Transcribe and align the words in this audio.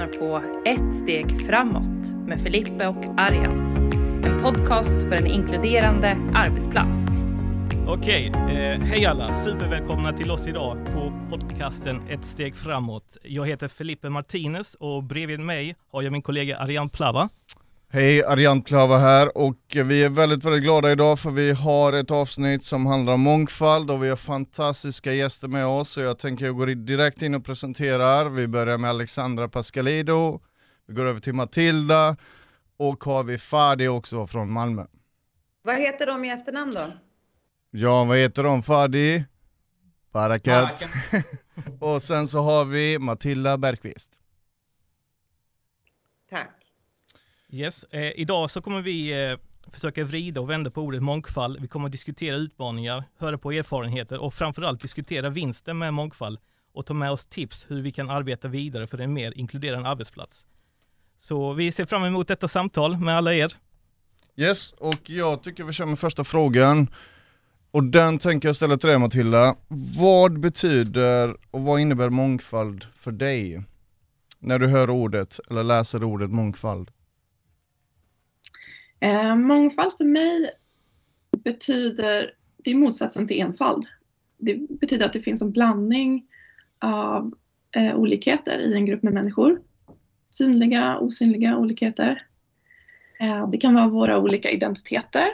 lyssnar 0.00 0.18
på 0.18 0.42
Ett 0.64 0.96
steg 0.96 1.40
framåt 1.46 2.26
med 2.26 2.40
Filippe 2.40 2.86
och 2.86 3.04
Arjant. 3.16 3.76
En 4.24 4.42
podcast 4.42 5.02
för 5.02 5.12
en 5.12 5.26
inkluderande 5.26 6.08
arbetsplats. 6.34 7.00
Okej, 7.88 8.26
eh, 8.26 8.80
hej 8.80 9.06
alla! 9.06 9.32
Supervälkomna 9.32 10.12
till 10.12 10.30
oss 10.30 10.48
idag 10.48 10.78
på 10.86 11.12
podcasten 11.30 12.08
Ett 12.08 12.24
steg 12.24 12.56
framåt. 12.56 13.16
Jag 13.22 13.46
heter 13.46 13.68
Felipe 13.68 14.10
Martinez 14.10 14.74
och 14.74 15.04
bredvid 15.04 15.40
mig 15.40 15.76
har 15.92 16.02
jag 16.02 16.12
min 16.12 16.22
kollega 16.22 16.58
Arjan 16.58 16.88
Plava. 16.88 17.28
Hej, 17.92 18.24
Ariane 18.24 18.62
Plava 18.62 18.98
här 18.98 19.38
och 19.38 19.58
vi 19.74 20.04
är 20.04 20.08
väldigt, 20.08 20.44
väldigt 20.44 20.62
glada 20.62 20.92
idag 20.92 21.18
för 21.18 21.30
vi 21.30 21.52
har 21.52 21.92
ett 21.92 22.10
avsnitt 22.10 22.64
som 22.64 22.86
handlar 22.86 23.12
om 23.12 23.20
mångfald 23.20 23.90
och 23.90 24.04
vi 24.04 24.08
har 24.08 24.16
fantastiska 24.16 25.12
gäster 25.12 25.48
med 25.48 25.66
oss 25.66 25.88
så 25.88 26.00
jag 26.00 26.18
tänker 26.18 26.44
jag 26.44 26.56
går 26.56 26.66
direkt 26.66 27.22
in 27.22 27.34
och 27.34 27.44
presenterar. 27.44 28.28
Vi 28.28 28.48
börjar 28.48 28.78
med 28.78 28.90
Alexandra 28.90 29.48
Pascalido, 29.48 30.40
vi 30.86 30.94
går 30.94 31.04
över 31.04 31.20
till 31.20 31.34
Matilda 31.34 32.16
och 32.76 33.04
har 33.04 33.24
vi 33.24 33.38
Fadi 33.38 33.88
också 33.88 34.26
från 34.26 34.52
Malmö. 34.52 34.86
Vad 35.62 35.76
heter 35.76 36.06
de 36.06 36.24
i 36.24 36.30
efternamn 36.30 36.72
då? 36.74 36.86
Ja, 37.70 38.04
vad 38.04 38.16
heter 38.16 38.42
de 38.42 38.62
Fadi? 38.62 39.24
Barakat. 40.12 40.84
och 41.80 42.02
sen 42.02 42.28
så 42.28 42.40
har 42.40 42.64
vi 42.64 42.98
Matilda 42.98 43.58
Bergqvist. 43.58 44.12
Tack. 46.30 46.60
Yes, 47.52 47.84
eh, 47.84 48.12
idag 48.16 48.50
så 48.50 48.62
kommer 48.62 48.82
vi 48.82 49.24
eh, 49.24 49.38
försöka 49.70 50.04
vrida 50.04 50.40
och 50.40 50.50
vända 50.50 50.70
på 50.70 50.80
ordet 50.80 51.02
mångfald. 51.02 51.60
Vi 51.60 51.68
kommer 51.68 51.86
att 51.86 51.92
diskutera 51.92 52.36
utmaningar, 52.36 53.04
höra 53.18 53.38
på 53.38 53.52
erfarenheter 53.52 54.18
och 54.18 54.34
framförallt 54.34 54.80
diskutera 54.80 55.30
vinsten 55.30 55.78
med 55.78 55.94
mångfald 55.94 56.38
och 56.74 56.86
ta 56.86 56.94
med 56.94 57.10
oss 57.10 57.26
tips 57.26 57.66
hur 57.68 57.82
vi 57.82 57.92
kan 57.92 58.10
arbeta 58.10 58.48
vidare 58.48 58.86
för 58.86 58.98
en 58.98 59.12
mer 59.12 59.32
inkluderande 59.38 59.88
arbetsplats. 59.88 60.46
Så 61.18 61.52
vi 61.52 61.72
ser 61.72 61.86
fram 61.86 62.04
emot 62.04 62.28
detta 62.28 62.48
samtal 62.48 62.96
med 62.98 63.16
alla 63.16 63.34
er. 63.34 63.52
Yes, 64.36 64.72
och 64.72 65.10
jag 65.10 65.42
tycker 65.42 65.64
vi 65.64 65.72
kör 65.72 65.86
med 65.86 65.98
första 65.98 66.24
frågan. 66.24 66.90
Och 67.70 67.84
den 67.84 68.18
tänker 68.18 68.48
jag 68.48 68.56
ställa 68.56 68.76
till 68.76 68.88
dig 68.88 68.98
Matilda. 68.98 69.56
Vad 69.98 70.40
betyder 70.40 71.36
och 71.50 71.62
vad 71.62 71.80
innebär 71.80 72.10
mångfald 72.10 72.86
för 72.94 73.12
dig? 73.12 73.64
När 74.38 74.58
du 74.58 74.66
hör 74.66 74.90
ordet 74.90 75.40
eller 75.50 75.62
läser 75.62 76.04
ordet 76.04 76.30
mångfald? 76.30 76.90
Eh, 79.00 79.36
mångfald 79.36 79.92
för 79.96 80.04
mig 80.04 80.50
betyder, 81.44 82.30
det 82.56 82.70
är 82.70 82.74
motsatsen 82.74 83.26
till 83.26 83.40
enfald. 83.40 83.86
Det 84.38 84.70
betyder 84.80 85.06
att 85.06 85.12
det 85.12 85.20
finns 85.20 85.42
en 85.42 85.52
blandning 85.52 86.26
av 86.78 87.34
eh, 87.76 87.96
olikheter 87.96 88.58
i 88.58 88.74
en 88.74 88.86
grupp 88.86 89.02
med 89.02 89.12
människor. 89.12 89.62
Synliga, 90.30 90.98
osynliga 90.98 91.56
olikheter. 91.56 92.26
Eh, 93.20 93.50
det 93.50 93.58
kan 93.58 93.74
vara 93.74 93.88
våra 93.88 94.18
olika 94.18 94.50
identiteter. 94.50 95.28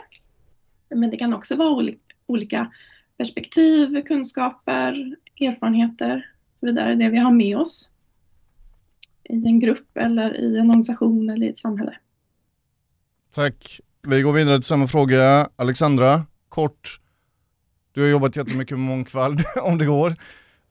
Men 0.88 1.10
det 1.10 1.16
kan 1.16 1.34
också 1.34 1.56
vara 1.56 1.70
oli 1.70 1.98
olika 2.26 2.72
perspektiv, 3.16 4.02
kunskaper, 4.02 5.16
erfarenheter 5.40 6.30
och 6.48 6.54
så 6.54 6.66
vidare. 6.66 6.94
Det 6.94 7.08
vi 7.08 7.18
har 7.18 7.32
med 7.32 7.56
oss 7.56 7.90
i 9.24 9.46
en 9.46 9.60
grupp 9.60 9.96
eller 9.96 10.36
i 10.36 10.58
en 10.58 10.70
organisation 10.70 11.30
eller 11.30 11.46
i 11.46 11.50
ett 11.50 11.58
samhälle. 11.58 11.98
Tack. 13.36 13.80
Vi 14.08 14.22
går 14.22 14.32
vidare 14.32 14.56
till 14.56 14.64
samma 14.64 14.88
fråga. 14.88 15.48
Alexandra, 15.56 16.22
kort. 16.48 17.00
Du 17.92 18.00
har 18.00 18.08
jobbat 18.08 18.36
jättemycket 18.36 18.78
med 18.78 18.88
mångfald, 18.88 19.40
om 19.62 19.78
det 19.78 19.84
går. 19.84 20.14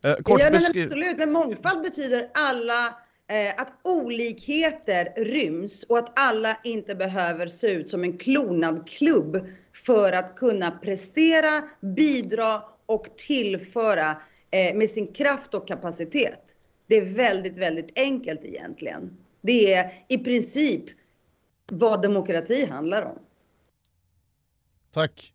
Eh, 0.06 0.14
kort 0.24 0.40
ja, 0.40 0.46
men 0.46 0.56
absolut, 0.56 1.18
men 1.18 1.34
mångfald 1.34 1.82
betyder 1.82 2.30
alla, 2.34 2.86
eh, 3.30 3.62
att 3.62 3.74
olikheter 3.84 5.24
ryms 5.26 5.84
och 5.84 5.98
att 5.98 6.20
alla 6.20 6.58
inte 6.64 6.96
behöver 6.96 7.48
se 7.48 7.72
ut 7.72 7.90
som 7.90 8.04
en 8.04 8.18
klonad 8.18 8.90
klubb 8.90 9.48
för 9.86 10.12
att 10.12 10.36
kunna 10.36 10.72
prestera, 10.72 11.62
bidra 11.96 12.62
och 12.86 13.08
tillföra 13.18 14.10
eh, 14.52 14.76
med 14.76 14.90
sin 14.90 15.14
kraft 15.14 15.54
och 15.54 15.68
kapacitet. 15.68 16.42
Det 16.88 16.96
är 16.98 17.06
väldigt, 17.06 17.58
väldigt 17.58 18.00
enkelt 18.00 18.42
egentligen. 18.44 19.18
Det 19.42 19.74
är 19.74 19.92
i 20.08 20.18
princip 20.18 20.86
vad 21.72 22.02
demokrati 22.02 22.66
handlar 22.66 23.02
om. 23.02 23.20
Tack. 24.92 25.34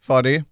Fadi? 0.00 0.44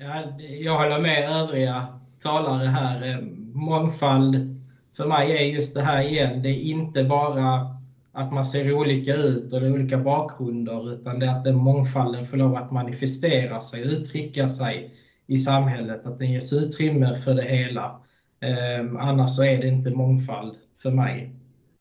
Ja, 0.00 0.38
jag 0.38 0.78
håller 0.78 1.00
med 1.00 1.30
övriga 1.30 2.00
talare 2.18 2.66
här. 2.66 3.06
Eh, 3.08 3.20
mångfald 3.54 4.60
för 4.96 5.06
mig 5.06 5.32
är 5.32 5.54
just 5.54 5.74
det 5.74 5.82
här 5.82 6.02
igen. 6.02 6.42
Det 6.42 6.48
är 6.48 6.62
inte 6.62 7.04
bara 7.04 7.74
att 8.12 8.32
man 8.32 8.44
ser 8.44 8.72
olika 8.72 9.14
ut 9.14 9.52
och 9.52 9.60
det 9.60 9.66
är 9.66 9.72
olika 9.72 9.98
bakgrunder 9.98 10.92
utan 10.92 11.18
det 11.18 11.26
är 11.26 11.30
att 11.30 11.44
den 11.44 11.56
mångfalden 11.56 12.26
får 12.26 12.36
lov 12.36 12.56
att 12.56 12.72
manifestera 12.72 13.60
sig, 13.60 13.82
uttrycka 13.82 14.48
sig 14.48 14.94
i 15.26 15.36
samhället, 15.36 16.06
att 16.06 16.18
den 16.18 16.32
ges 16.32 16.52
utrymme 16.52 17.16
för 17.16 17.34
det 17.34 17.44
hela. 17.44 18.00
Eh, 18.40 19.06
annars 19.08 19.30
så 19.30 19.44
är 19.44 19.60
det 19.60 19.68
inte 19.68 19.90
mångfald 19.90 20.54
för 20.76 20.90
mig. 20.90 21.34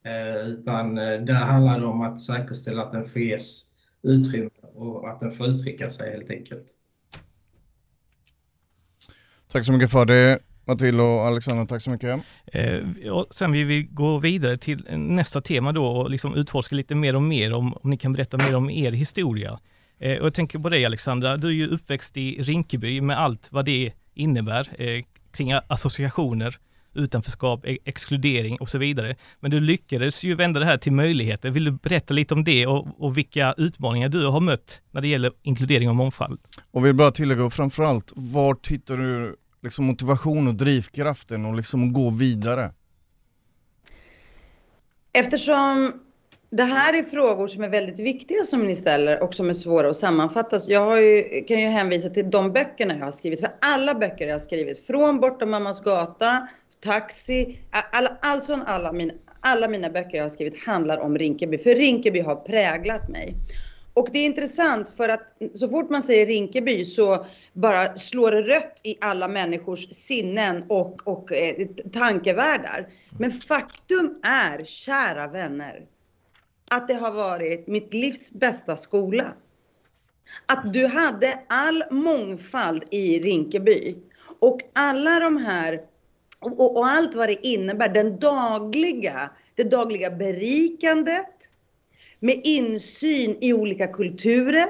Eh, 0.06 0.48
utan 0.48 0.98
eh, 0.98 1.22
där 1.22 1.34
handlar 1.34 1.80
det 1.80 1.86
om 1.86 2.02
att 2.02 2.22
säkerställa 2.22 2.84
att 2.84 2.92
den 2.92 3.06
får 3.06 3.22
ges 3.22 3.76
utrymme 4.04 4.50
och 4.76 5.10
att 5.10 5.20
den 5.20 5.32
får 5.32 5.48
uttrycka 5.48 5.90
sig 5.90 6.12
helt 6.12 6.30
enkelt. 6.30 6.66
Tack 9.48 9.66
så 9.66 9.72
mycket 9.74 9.92
för 9.92 10.06
det. 10.06 10.40
Matilda 10.66 11.04
och 11.04 11.26
Alexander, 11.26 11.66
tack 11.66 11.82
så 11.82 11.90
mycket. 11.90 12.20
Eh, 12.46 13.12
och 13.12 13.28
sen 13.36 13.52
vill 13.52 13.66
vi 13.66 13.84
gå 13.84 14.20
vidare 14.20 14.58
till 14.58 14.86
nästa 14.98 15.42
tema 15.42 15.72
då 15.72 15.86
och 15.86 16.10
liksom 16.10 16.36
utforska 16.36 16.76
lite 16.76 16.96
mer 16.96 17.16
och 17.16 17.22
mer 17.22 17.54
om, 17.54 17.74
om 17.74 17.90
ni 17.90 17.98
kan 17.98 18.14
berätta 18.14 18.38
mer 18.38 18.56
om 18.56 18.70
er 18.70 18.92
historia. 18.92 19.60
Eh, 20.00 20.18
och 20.18 20.26
jag 20.26 20.34
tänker 20.34 20.60
på 20.60 20.70
dig 20.70 20.86
Alexandra, 20.86 21.38
du 21.38 21.48
är 21.48 21.52
ju 21.52 21.68
uppväxt 21.68 22.18
i 22.18 22.42
Rinkeby 22.42 23.02
med 23.02 23.20
allt 23.20 23.48
vad 23.50 23.66
det 23.66 23.94
innebär 24.14 24.70
eh, 24.82 25.04
kring 25.32 25.52
associationer 25.68 26.58
utanförskap, 26.96 27.66
e- 27.66 27.78
exkludering 27.86 28.58
och 28.60 28.70
så 28.70 28.78
vidare. 28.78 29.16
Men 29.40 29.52
du 29.52 29.60
lyckades 29.60 30.24
ju 30.24 30.36
vända 30.36 30.60
det 30.60 30.66
här 30.66 30.78
till 30.78 30.92
möjligheter. 30.92 31.50
Vill 31.50 31.66
du 31.66 31.72
berätta 31.72 32.14
lite 32.14 32.34
om 32.34 32.44
det 32.44 32.68
och, 32.68 32.88
och 32.98 33.18
vilka 33.18 33.54
utmaningar 33.58 34.10
du 34.10 34.28
har 34.28 34.40
mött 34.40 34.82
när 34.92 35.02
det 35.02 35.08
gäller 35.08 35.32
inkludering 35.42 35.90
och 35.90 35.96
mångfald? 35.96 36.40
Och 36.72 36.86
vill 36.86 36.96
bara 36.96 37.12
tillägga, 37.12 37.46
och 37.46 37.54
framförallt, 37.54 38.12
vart 38.16 38.68
hittar 38.68 38.98
du 38.98 39.36
liksom 39.64 39.86
motivation 39.86 40.48
och 40.48 40.56
drivkraften 40.56 41.46
och 41.46 41.56
liksom 41.56 41.94
gå 41.94 42.10
vidare? 42.10 42.74
Eftersom 45.14 45.92
det 46.50 46.64
här 46.64 46.94
är 47.00 47.04
frågor 47.04 47.48
som 47.48 47.64
är 47.64 47.70
väldigt 47.70 48.00
viktiga 48.00 48.44
som 48.44 48.68
ni 48.68 48.76
ställer 48.76 49.24
och 49.24 49.34
som 49.34 49.50
är 49.50 49.54
svåra 49.54 49.90
att 49.90 49.98
sammanfatta. 49.98 50.60
Jag 50.68 51.04
ju, 51.04 51.44
kan 51.48 51.60
ju 51.60 51.68
hänvisa 51.68 52.10
till 52.10 52.30
de 52.32 52.52
böckerna 52.52 52.98
jag 52.98 53.06
har 53.06 53.12
skrivit. 53.12 53.40
För 53.40 53.50
alla 53.62 53.96
böcker 53.96 54.28
jag 54.28 54.36
har 54.36 54.40
skrivit, 54.40 54.88
från 54.88 55.20
Bortom 55.20 55.50
mammas 55.50 55.82
gata 55.82 56.48
Taxi, 56.84 57.60
alla, 57.92 58.18
alltså 58.22 58.64
alla, 58.66 58.94
mina, 58.94 59.14
alla 59.40 59.68
mina 59.68 59.90
böcker 59.90 60.18
jag 60.18 60.24
har 60.24 60.30
skrivit 60.30 60.64
handlar 60.64 60.98
om 60.98 61.18
Rinkeby, 61.18 61.58
för 61.58 61.76
Rinkeby 61.76 62.20
har 62.20 62.36
präglat 62.36 63.10
mig. 63.10 63.36
Och 63.94 64.10
det 64.12 64.20
är 64.20 64.26
intressant 64.26 64.90
för 64.90 65.10
att 65.10 65.38
så 65.54 65.70
fort 65.70 65.90
man 65.90 66.04
säger 66.04 66.26
Rinkeby 66.26 66.86
så 66.86 67.26
bara 67.54 67.96
slår 67.96 68.32
det 68.32 68.42
rött 68.42 68.80
i 68.84 68.96
alla 69.02 69.28
människors 69.28 69.88
sinnen 69.96 70.64
och, 70.70 71.08
och 71.08 71.32
eh, 71.32 71.68
tankevärldar. 71.94 72.88
Men 73.20 73.32
faktum 73.32 74.20
är, 74.24 74.66
kära 74.66 75.28
vänner, 75.28 75.86
att 76.72 76.88
det 76.88 76.94
har 76.94 77.12
varit 77.12 77.68
mitt 77.68 77.94
livs 77.94 78.32
bästa 78.32 78.78
skola. 78.78 79.34
Att 80.46 80.74
du 80.74 80.88
hade 80.88 81.40
all 81.50 81.84
mångfald 81.92 82.84
i 82.92 83.20
Rinkeby 83.20 83.96
och 84.40 84.62
alla 84.74 85.20
de 85.20 85.38
här 85.38 85.82
och, 86.44 86.60
och, 86.60 86.78
och, 86.78 86.88
allt 86.88 87.16
vad 87.16 87.30
det 87.30 87.48
innebär, 87.48 87.90
den 87.90 88.20
dagliga, 88.20 89.30
det 89.56 89.64
dagliga 89.64 90.10
berikandet 90.10 91.50
med 92.20 92.42
insyn 92.44 93.38
i 93.42 93.54
olika 93.54 93.88
kulturer, 93.88 94.68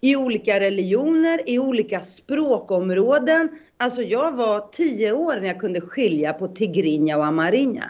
i 0.00 0.16
olika 0.16 0.60
religioner, 0.60 1.40
i 1.46 1.58
olika 1.58 2.00
språkområden. 2.00 3.48
Alltså 3.76 4.02
jag 4.02 4.32
var 4.32 4.68
tio 4.72 5.12
år 5.12 5.40
när 5.40 5.46
jag 5.46 5.60
kunde 5.60 5.80
skilja 5.80 6.32
på 6.32 6.48
tigrinja 6.48 7.18
och 7.18 7.26
amarinja. 7.26 7.84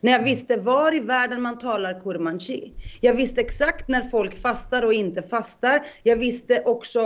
När 0.00 0.12
jag 0.12 0.22
visste 0.22 0.56
var 0.56 0.94
i 0.94 1.00
världen 1.00 1.42
man 1.42 1.58
talar 1.58 2.00
kurmanji. 2.00 2.72
Jag 3.00 3.14
visste 3.14 3.40
exakt 3.40 3.88
när 3.88 4.02
folk 4.02 4.40
fastar 4.40 4.82
och 4.82 4.92
inte 4.92 5.22
fastar. 5.22 5.86
Jag 6.02 6.16
visste 6.16 6.62
också, 6.64 7.00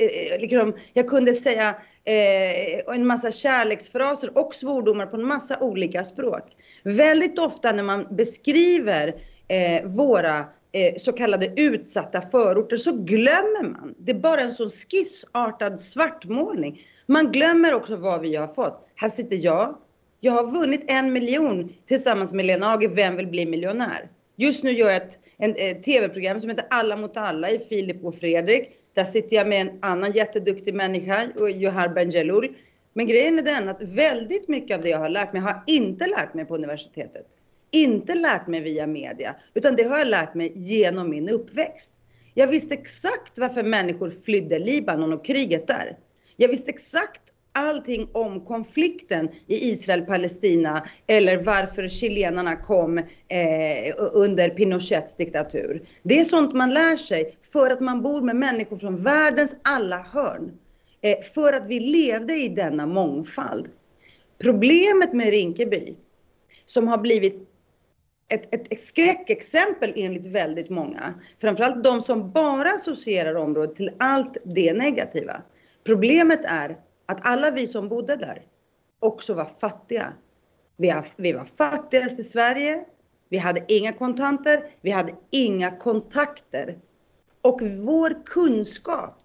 eh, 0.00 0.40
liksom, 0.40 0.74
jag 0.92 1.08
kunde 1.08 1.34
säga 1.34 1.76
eh, 2.10 2.94
en 2.94 3.06
massa 3.06 3.30
kärleksfraser 3.30 4.38
och 4.38 4.54
svordomar 4.54 5.06
på 5.06 5.16
en 5.16 5.26
massa 5.26 5.58
olika 5.60 6.04
språk. 6.04 6.44
Väldigt 6.82 7.38
ofta 7.38 7.72
när 7.72 7.82
man 7.82 8.06
beskriver 8.10 9.08
eh, 9.48 9.84
våra 9.84 10.38
eh, 10.72 10.96
så 10.96 11.12
kallade 11.12 11.52
utsatta 11.56 12.22
förorter 12.22 12.76
så 12.76 12.92
glömmer 12.92 13.62
man. 13.62 13.94
Det 13.98 14.12
är 14.12 14.18
bara 14.18 14.40
en 14.40 14.52
sån 14.52 14.70
skissartad 14.70 15.80
svartmålning. 15.80 16.80
Man 17.06 17.32
glömmer 17.32 17.74
också 17.74 17.96
vad 17.96 18.20
vi 18.20 18.36
har 18.36 18.48
fått. 18.48 18.88
Här 18.94 19.08
sitter 19.08 19.36
jag, 19.36 19.76
Jag 20.20 20.32
har 20.32 20.46
vunnit 20.46 20.84
en 20.86 21.12
miljon 21.12 21.72
tillsammans 21.86 22.32
med 22.32 22.46
Lena 22.46 22.74
Age, 22.74 22.90
Vem 22.94 23.16
vill 23.16 23.26
bli 23.26 23.46
miljonär? 23.46 24.10
Just 24.36 24.62
nu 24.62 24.70
gör 24.70 24.86
jag 24.86 24.96
ett, 24.96 25.18
en, 25.38 25.50
ett 25.50 25.82
tv-program 25.82 26.40
som 26.40 26.50
heter 26.50 26.66
Alla 26.70 26.96
mot 26.96 27.16
alla 27.16 27.50
i 27.50 27.58
Filip 27.58 28.04
och 28.04 28.14
Fredrik. 28.14 28.79
Där 28.94 29.04
sitter 29.04 29.36
jag 29.36 29.48
med 29.48 29.60
en 29.60 29.78
annan 29.82 30.12
jätteduktig 30.12 30.74
människa, 30.74 31.28
Johar 31.54 31.88
Bendjelloul. 31.88 32.48
Men 32.92 33.06
grejen 33.06 33.38
är 33.38 33.42
den 33.42 33.68
att 33.68 33.82
väldigt 33.82 34.48
mycket 34.48 34.76
av 34.76 34.82
det 34.82 34.88
jag 34.88 34.98
har 34.98 35.08
lärt 35.08 35.32
mig 35.32 35.42
har 35.42 35.50
jag 35.50 35.76
inte 35.76 36.06
lärt 36.06 36.34
mig 36.34 36.44
på 36.44 36.54
universitetet. 36.54 37.26
Inte 37.72 38.14
lärt 38.14 38.46
mig 38.46 38.60
via 38.60 38.86
media, 38.86 39.36
utan 39.54 39.76
det 39.76 39.82
har 39.82 39.98
jag 39.98 40.08
lärt 40.08 40.34
mig 40.34 40.52
genom 40.54 41.10
min 41.10 41.28
uppväxt. 41.28 41.94
Jag 42.34 42.46
visste 42.46 42.74
exakt 42.74 43.38
varför 43.38 43.62
människor 43.62 44.10
flydde 44.10 44.58
Libanon 44.58 45.12
och 45.12 45.24
kriget 45.24 45.66
där. 45.66 45.98
Jag 46.36 46.48
visste 46.48 46.70
exakt 46.70 47.29
allting 47.52 48.08
om 48.12 48.40
konflikten 48.40 49.28
i 49.46 49.54
Israel-Palestina 49.70 50.86
eller 51.06 51.36
varför 51.36 51.88
chilenarna 51.88 52.56
kom 52.56 52.98
eh, 52.98 53.04
under 54.14 54.48
Pinochets 54.48 55.16
diktatur. 55.16 55.82
Det 56.02 56.20
är 56.20 56.24
sånt 56.24 56.54
man 56.54 56.74
lär 56.74 56.96
sig 56.96 57.36
för 57.52 57.70
att 57.70 57.80
man 57.80 58.02
bor 58.02 58.22
med 58.22 58.36
människor 58.36 58.78
från 58.78 59.02
världens 59.02 59.56
alla 59.62 60.06
hörn. 60.12 60.52
Eh, 61.02 61.22
för 61.34 61.52
att 61.52 61.66
vi 61.66 61.80
levde 61.80 62.34
i 62.34 62.48
denna 62.48 62.86
mångfald. 62.86 63.68
Problemet 64.38 65.12
med 65.12 65.30
Rinkeby, 65.30 65.94
som 66.64 66.88
har 66.88 66.98
blivit 66.98 67.50
ett, 68.28 68.54
ett, 68.54 68.72
ett 68.72 68.80
skräckexempel 68.80 69.92
enligt 69.96 70.26
väldigt 70.26 70.70
många, 70.70 71.14
framförallt 71.40 71.84
de 71.84 72.02
som 72.02 72.32
bara 72.32 72.70
associerar 72.70 73.34
området 73.34 73.76
till 73.76 73.90
allt 73.98 74.36
det 74.44 74.72
negativa. 74.72 75.42
Problemet 75.84 76.40
är 76.44 76.76
att 77.10 77.26
alla 77.26 77.50
vi 77.50 77.68
som 77.68 77.88
bodde 77.88 78.16
där 78.16 78.42
också 78.98 79.34
var 79.34 79.48
fattiga. 79.60 80.12
Vi, 80.76 81.32
var 81.32 81.48
fattigast 81.58 82.18
i 82.18 82.22
Sverige. 82.22 82.84
Vi 83.28 83.38
hade 83.38 83.64
inga 83.68 83.92
kontanter. 83.92 84.68
Vi 84.80 84.90
hade 84.90 85.14
inga 85.30 85.76
kontakter. 85.76 86.78
Och 87.42 87.60
vår 87.62 88.26
kunskap 88.26 89.18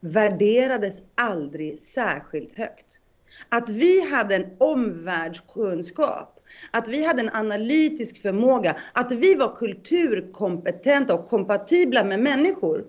värderades 0.00 1.02
aldrig 1.14 1.78
särskilt 1.78 2.58
högt. 2.58 3.00
Att 3.48 3.70
vi 3.70 4.10
hade 4.10 4.34
en 4.34 4.56
omvärldskunskap, 4.58 6.40
att 6.70 6.88
vi 6.88 7.06
hade 7.06 7.22
en 7.22 7.30
analytisk 7.32 8.22
förmåga, 8.22 8.76
att 8.92 9.12
vi 9.12 9.34
var 9.34 9.56
kulturkompetenta 9.56 11.14
och 11.14 11.28
kompatibla 11.28 12.04
med 12.04 12.20
människor 12.20 12.84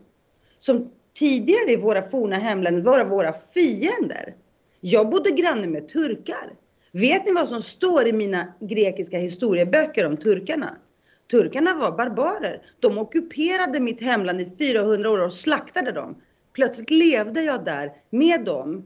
som 0.58 0.92
tidigare 1.20 1.72
i 1.72 1.76
våra 1.76 2.10
forna 2.10 2.36
hemländer 2.36 2.82
var 2.82 3.06
våra 3.06 3.34
fiender. 3.34 4.36
Jag 4.82 5.10
bodde 5.10 5.32
granne 5.32 5.68
med 5.68 5.88
turkar. 5.88 6.54
Vet 6.92 7.26
ni 7.26 7.34
vad 7.34 7.50
som 7.50 7.62
står 7.62 8.08
i 8.08 8.14
mina 8.14 8.54
grekiska 8.60 9.18
historieböcker 9.18 10.06
om 10.06 10.18
turkarna? 10.18 10.78
Turkarna 11.32 11.74
var 11.74 11.92
barbarer. 11.92 12.62
De 12.80 12.98
ockuperade 12.98 13.80
mitt 13.80 14.02
hemland 14.02 14.42
i 14.42 14.52
400 14.58 15.10
år 15.10 15.26
och 15.26 15.34
slaktade 15.34 15.92
dem. 15.92 16.22
Plötsligt 16.54 16.90
levde 16.90 17.42
jag 17.42 17.66
där 17.66 17.92
med 18.10 18.46
dem 18.46 18.84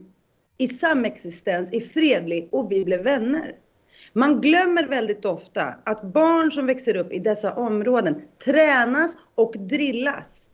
i 0.58 0.68
samexistens, 0.68 1.72
i 1.72 1.80
fredlig 1.80 2.48
och 2.52 2.72
vi 2.72 2.84
blev 2.84 3.02
vänner. 3.02 3.54
Man 4.12 4.40
glömmer 4.40 4.86
väldigt 4.86 5.24
ofta 5.24 5.74
att 5.84 6.02
barn 6.02 6.52
som 6.52 6.66
växer 6.66 6.96
upp 6.96 7.12
i 7.12 7.18
dessa 7.18 7.54
områden 7.54 8.22
tränas 8.44 9.16
och 9.34 9.54
drillas 9.58 10.48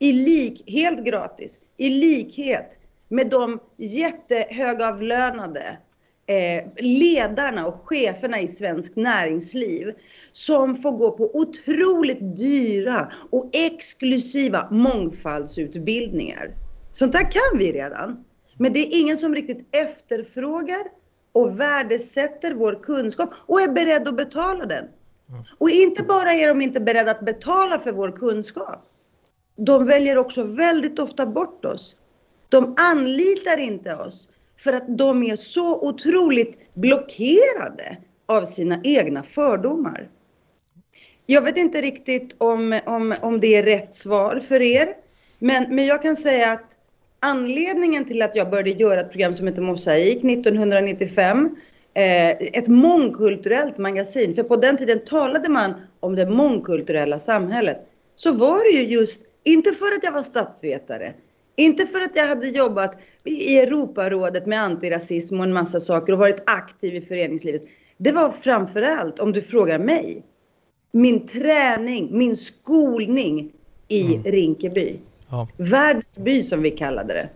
i 0.00 0.12
lik, 0.12 0.62
helt 0.66 1.04
gratis, 1.04 1.58
i 1.76 1.90
likhet 1.90 2.78
med 3.08 3.30
de 3.30 3.60
jättehögavlönade 3.76 5.78
eh, 6.26 6.64
ledarna 6.76 7.66
och 7.66 7.74
cheferna 7.74 8.40
i 8.40 8.48
svensk 8.48 8.96
näringsliv 8.96 9.92
som 10.32 10.76
får 10.76 10.92
gå 10.92 11.10
på 11.10 11.36
otroligt 11.36 12.36
dyra 12.36 13.12
och 13.30 13.50
exklusiva 13.52 14.68
mångfaldsutbildningar. 14.70 16.54
Sånt 16.92 17.12
där 17.12 17.30
kan 17.30 17.58
vi 17.58 17.72
redan. 17.72 18.24
Men 18.58 18.72
det 18.72 18.78
är 18.78 19.00
ingen 19.00 19.18
som 19.18 19.34
riktigt 19.34 19.76
efterfrågar 19.76 20.82
och 21.32 21.60
värdesätter 21.60 22.54
vår 22.54 22.82
kunskap 22.82 23.34
och 23.46 23.60
är 23.60 23.68
beredd 23.68 24.08
att 24.08 24.16
betala 24.16 24.66
den. 24.66 24.84
Och 25.58 25.70
inte 25.70 26.02
bara 26.02 26.32
är 26.32 26.48
de 26.48 26.62
inte 26.62 26.80
beredda 26.80 27.10
att 27.10 27.20
betala 27.20 27.78
för 27.78 27.92
vår 27.92 28.16
kunskap. 28.16 28.89
De 29.60 29.86
väljer 29.86 30.18
också 30.18 30.42
väldigt 30.42 30.98
ofta 30.98 31.26
bort 31.26 31.64
oss. 31.64 31.94
De 32.48 32.74
anlitar 32.78 33.58
inte 33.58 33.94
oss 33.94 34.28
för 34.56 34.72
att 34.72 34.98
de 34.98 35.22
är 35.22 35.36
så 35.36 35.88
otroligt 35.88 36.74
blockerade 36.74 37.96
av 38.26 38.44
sina 38.44 38.80
egna 38.84 39.22
fördomar. 39.22 40.08
Jag 41.26 41.42
vet 41.42 41.56
inte 41.56 41.80
riktigt 41.80 42.34
om, 42.38 42.80
om, 42.86 43.14
om 43.20 43.40
det 43.40 43.56
är 43.56 43.62
rätt 43.62 43.94
svar 43.94 44.42
för 44.48 44.62
er, 44.62 44.88
men, 45.38 45.74
men 45.74 45.86
jag 45.86 46.02
kan 46.02 46.16
säga 46.16 46.52
att 46.52 46.76
anledningen 47.20 48.04
till 48.04 48.22
att 48.22 48.36
jag 48.36 48.50
började 48.50 48.70
göra 48.70 49.00
ett 49.00 49.10
program 49.10 49.34
som 49.34 49.46
heter 49.46 49.62
Mosaik 49.62 50.24
1995, 50.24 51.56
eh, 51.94 52.30
ett 52.30 52.68
mångkulturellt 52.68 53.78
magasin, 53.78 54.34
för 54.34 54.42
på 54.42 54.56
den 54.56 54.76
tiden 54.76 55.04
talade 55.04 55.48
man 55.48 55.74
om 56.00 56.16
det 56.16 56.30
mångkulturella 56.30 57.18
samhället, 57.18 57.86
så 58.14 58.32
var 58.32 58.72
det 58.72 58.82
ju 58.82 58.94
just, 58.98 59.24
inte 59.44 59.72
för 59.72 59.86
att 59.86 60.04
jag 60.04 60.12
var 60.12 60.22
statsvetare, 60.22 61.14
inte 61.56 61.86
för 61.86 62.00
att 62.00 62.16
jag 62.16 62.26
hade 62.26 62.48
jobbat 62.48 62.94
i 63.24 63.58
Europarådet 63.58 64.46
med 64.46 64.62
antirasism 64.62 65.38
och 65.38 65.44
en 65.44 65.52
massa 65.52 65.80
saker 65.80 66.12
och 66.12 66.18
varit 66.18 66.42
aktiv 66.46 66.94
i 66.94 67.00
föreningslivet. 67.00 67.62
Det 67.96 68.12
var 68.12 68.30
framförallt, 68.30 69.18
om 69.18 69.32
du 69.32 69.42
frågar 69.42 69.78
mig, 69.78 70.22
min 70.92 71.26
träning, 71.26 72.18
min 72.18 72.36
skolning 72.36 73.52
i 73.88 74.14
mm. 74.14 74.22
Rinkeby. 74.22 75.00
Ja. 75.30 75.48
Världsby 75.56 76.42
som 76.42 76.62
vi 76.62 76.70
kallade 76.70 77.14
det. 77.14 77.28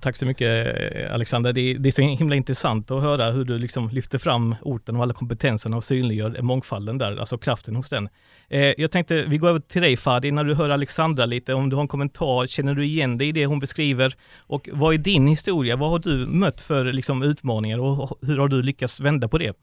Tack 0.00 0.16
så 0.16 0.26
mycket 0.26 0.76
Alexander. 1.12 1.52
Det 1.52 1.60
är, 1.60 1.78
det 1.78 1.88
är 1.88 1.90
så 1.90 2.02
himla 2.02 2.36
intressant 2.36 2.90
att 2.90 3.02
höra 3.02 3.30
hur 3.30 3.44
du 3.44 3.58
liksom 3.58 3.88
lyfter 3.88 4.18
fram 4.18 4.54
orten 4.62 4.96
och 4.96 5.02
alla 5.02 5.14
kompetenserna 5.14 5.76
och 5.76 5.84
synliggör 5.84 6.42
mångfalden 6.42 6.98
där, 6.98 7.16
alltså 7.16 7.38
kraften 7.38 7.76
hos 7.76 7.88
den. 7.88 8.08
Eh, 8.48 8.60
jag 8.60 8.90
tänkte 8.90 9.22
vi 9.22 9.38
går 9.38 9.48
över 9.48 9.60
till 9.60 9.82
dig 9.82 9.96
Fadi, 9.96 10.30
när 10.30 10.44
du 10.44 10.54
hör 10.54 10.70
Alexandra 10.70 11.26
lite, 11.26 11.54
om 11.54 11.70
du 11.70 11.76
har 11.76 11.82
en 11.82 11.88
kommentar, 11.88 12.46
känner 12.46 12.74
du 12.74 12.84
igen 12.84 13.18
dig 13.18 13.28
i 13.28 13.32
det 13.32 13.46
hon 13.46 13.60
beskriver? 13.60 14.14
Och 14.38 14.68
vad 14.72 14.94
är 14.94 14.98
din 14.98 15.26
historia? 15.26 15.76
Vad 15.76 15.90
har 15.90 15.98
du 15.98 16.26
mött 16.26 16.60
för 16.60 16.84
liksom, 16.84 17.22
utmaningar 17.22 17.78
och 17.78 18.18
hur 18.22 18.38
har 18.38 18.48
du 18.48 18.62
lyckats 18.62 19.00
vända 19.00 19.28
på 19.28 19.38
det? 19.38 19.56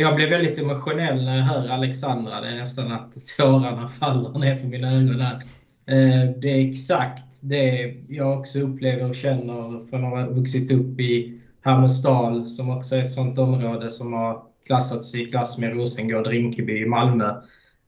Jag 0.00 0.16
blev 0.16 0.30
väldigt 0.30 0.58
emotionell 0.58 1.24
när 1.24 1.36
jag 1.36 1.44
hör 1.44 1.68
Alexandra. 1.68 2.40
Det 2.40 2.48
är 2.48 2.54
nästan 2.54 2.92
att 2.92 3.12
tårarna 3.38 3.88
faller 3.88 4.38
ner 4.38 4.56
för 4.56 4.66
mina 4.66 4.92
ögon 4.92 5.20
här. 5.20 5.42
Eh, 5.88 6.30
det 6.40 6.50
är 6.50 6.70
exakt 6.70 7.38
det 7.40 7.94
jag 8.08 8.38
också 8.38 8.58
upplever 8.58 9.08
och 9.08 9.14
känner 9.14 9.90
från 9.90 10.04
att 10.04 10.10
ha 10.10 10.30
vuxit 10.30 10.72
upp 10.72 11.00
i 11.00 11.40
Hermodsdal 11.62 12.48
som 12.48 12.70
också 12.70 12.96
är 12.96 13.04
ett 13.04 13.10
sådant 13.10 13.38
område 13.38 13.90
som 13.90 14.12
har 14.12 14.42
klassats 14.66 15.14
i 15.14 15.24
klass 15.24 15.58
med 15.58 15.72
Rosengård, 15.72 16.26
Rinkeby 16.26 16.82
i 16.82 16.86
Malmö. 16.86 17.28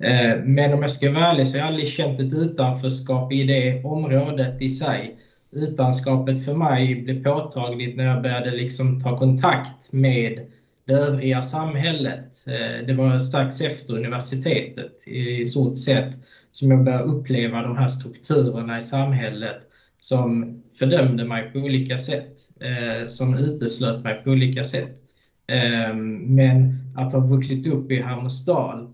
Eh, 0.03 0.45
men 0.45 0.75
om 0.75 0.81
jag 0.81 0.91
ska 0.91 1.13
vara 1.13 1.27
ärlig 1.27 1.47
så 1.47 1.59
har 1.59 1.61
jag 1.61 1.69
aldrig 1.69 1.89
känt 1.89 2.21
ett 2.21 2.35
utanförskap 2.35 3.33
i 3.33 3.45
det 3.45 3.85
området 3.85 4.63
i 4.63 4.71
sig. 4.71 5.17
Utanskapet 5.53 6.45
för 6.45 6.55
mig 6.55 6.95
blev 6.95 7.25
påtagligt 7.25 7.97
när 7.97 8.05
jag 8.05 8.23
började 8.23 8.51
liksom 8.51 9.01
ta 9.01 9.19
kontakt 9.19 9.93
med 9.93 10.41
det 10.85 10.93
övriga 10.93 11.43
samhället. 11.43 12.45
Eh, 12.47 12.87
det 12.87 12.95
var 12.95 13.19
strax 13.19 13.61
efter 13.61 13.95
universitetet 13.95 15.09
i 15.09 15.45
stort 15.45 15.77
sett 15.77 16.15
som 16.53 16.71
jag 16.71 16.85
började 16.85 17.05
uppleva 17.05 17.63
de 17.63 17.77
här 17.77 17.89
strukturerna 17.89 18.79
i 18.79 18.83
samhället 18.83 19.59
som 20.01 20.61
fördömde 20.79 21.25
mig 21.25 21.51
på 21.53 21.59
olika 21.59 21.99
sätt, 21.99 22.35
eh, 22.61 23.07
som 23.07 23.35
uteslöt 23.35 24.05
mig 24.05 24.25
på 24.25 24.31
olika 24.31 24.65
sätt. 24.65 24.95
Eh, 25.47 25.95
men 26.27 26.79
att 26.97 27.13
ha 27.13 27.21
vuxit 27.21 27.67
upp 27.67 27.91
i 27.91 28.03
Hermodsdal 28.03 28.89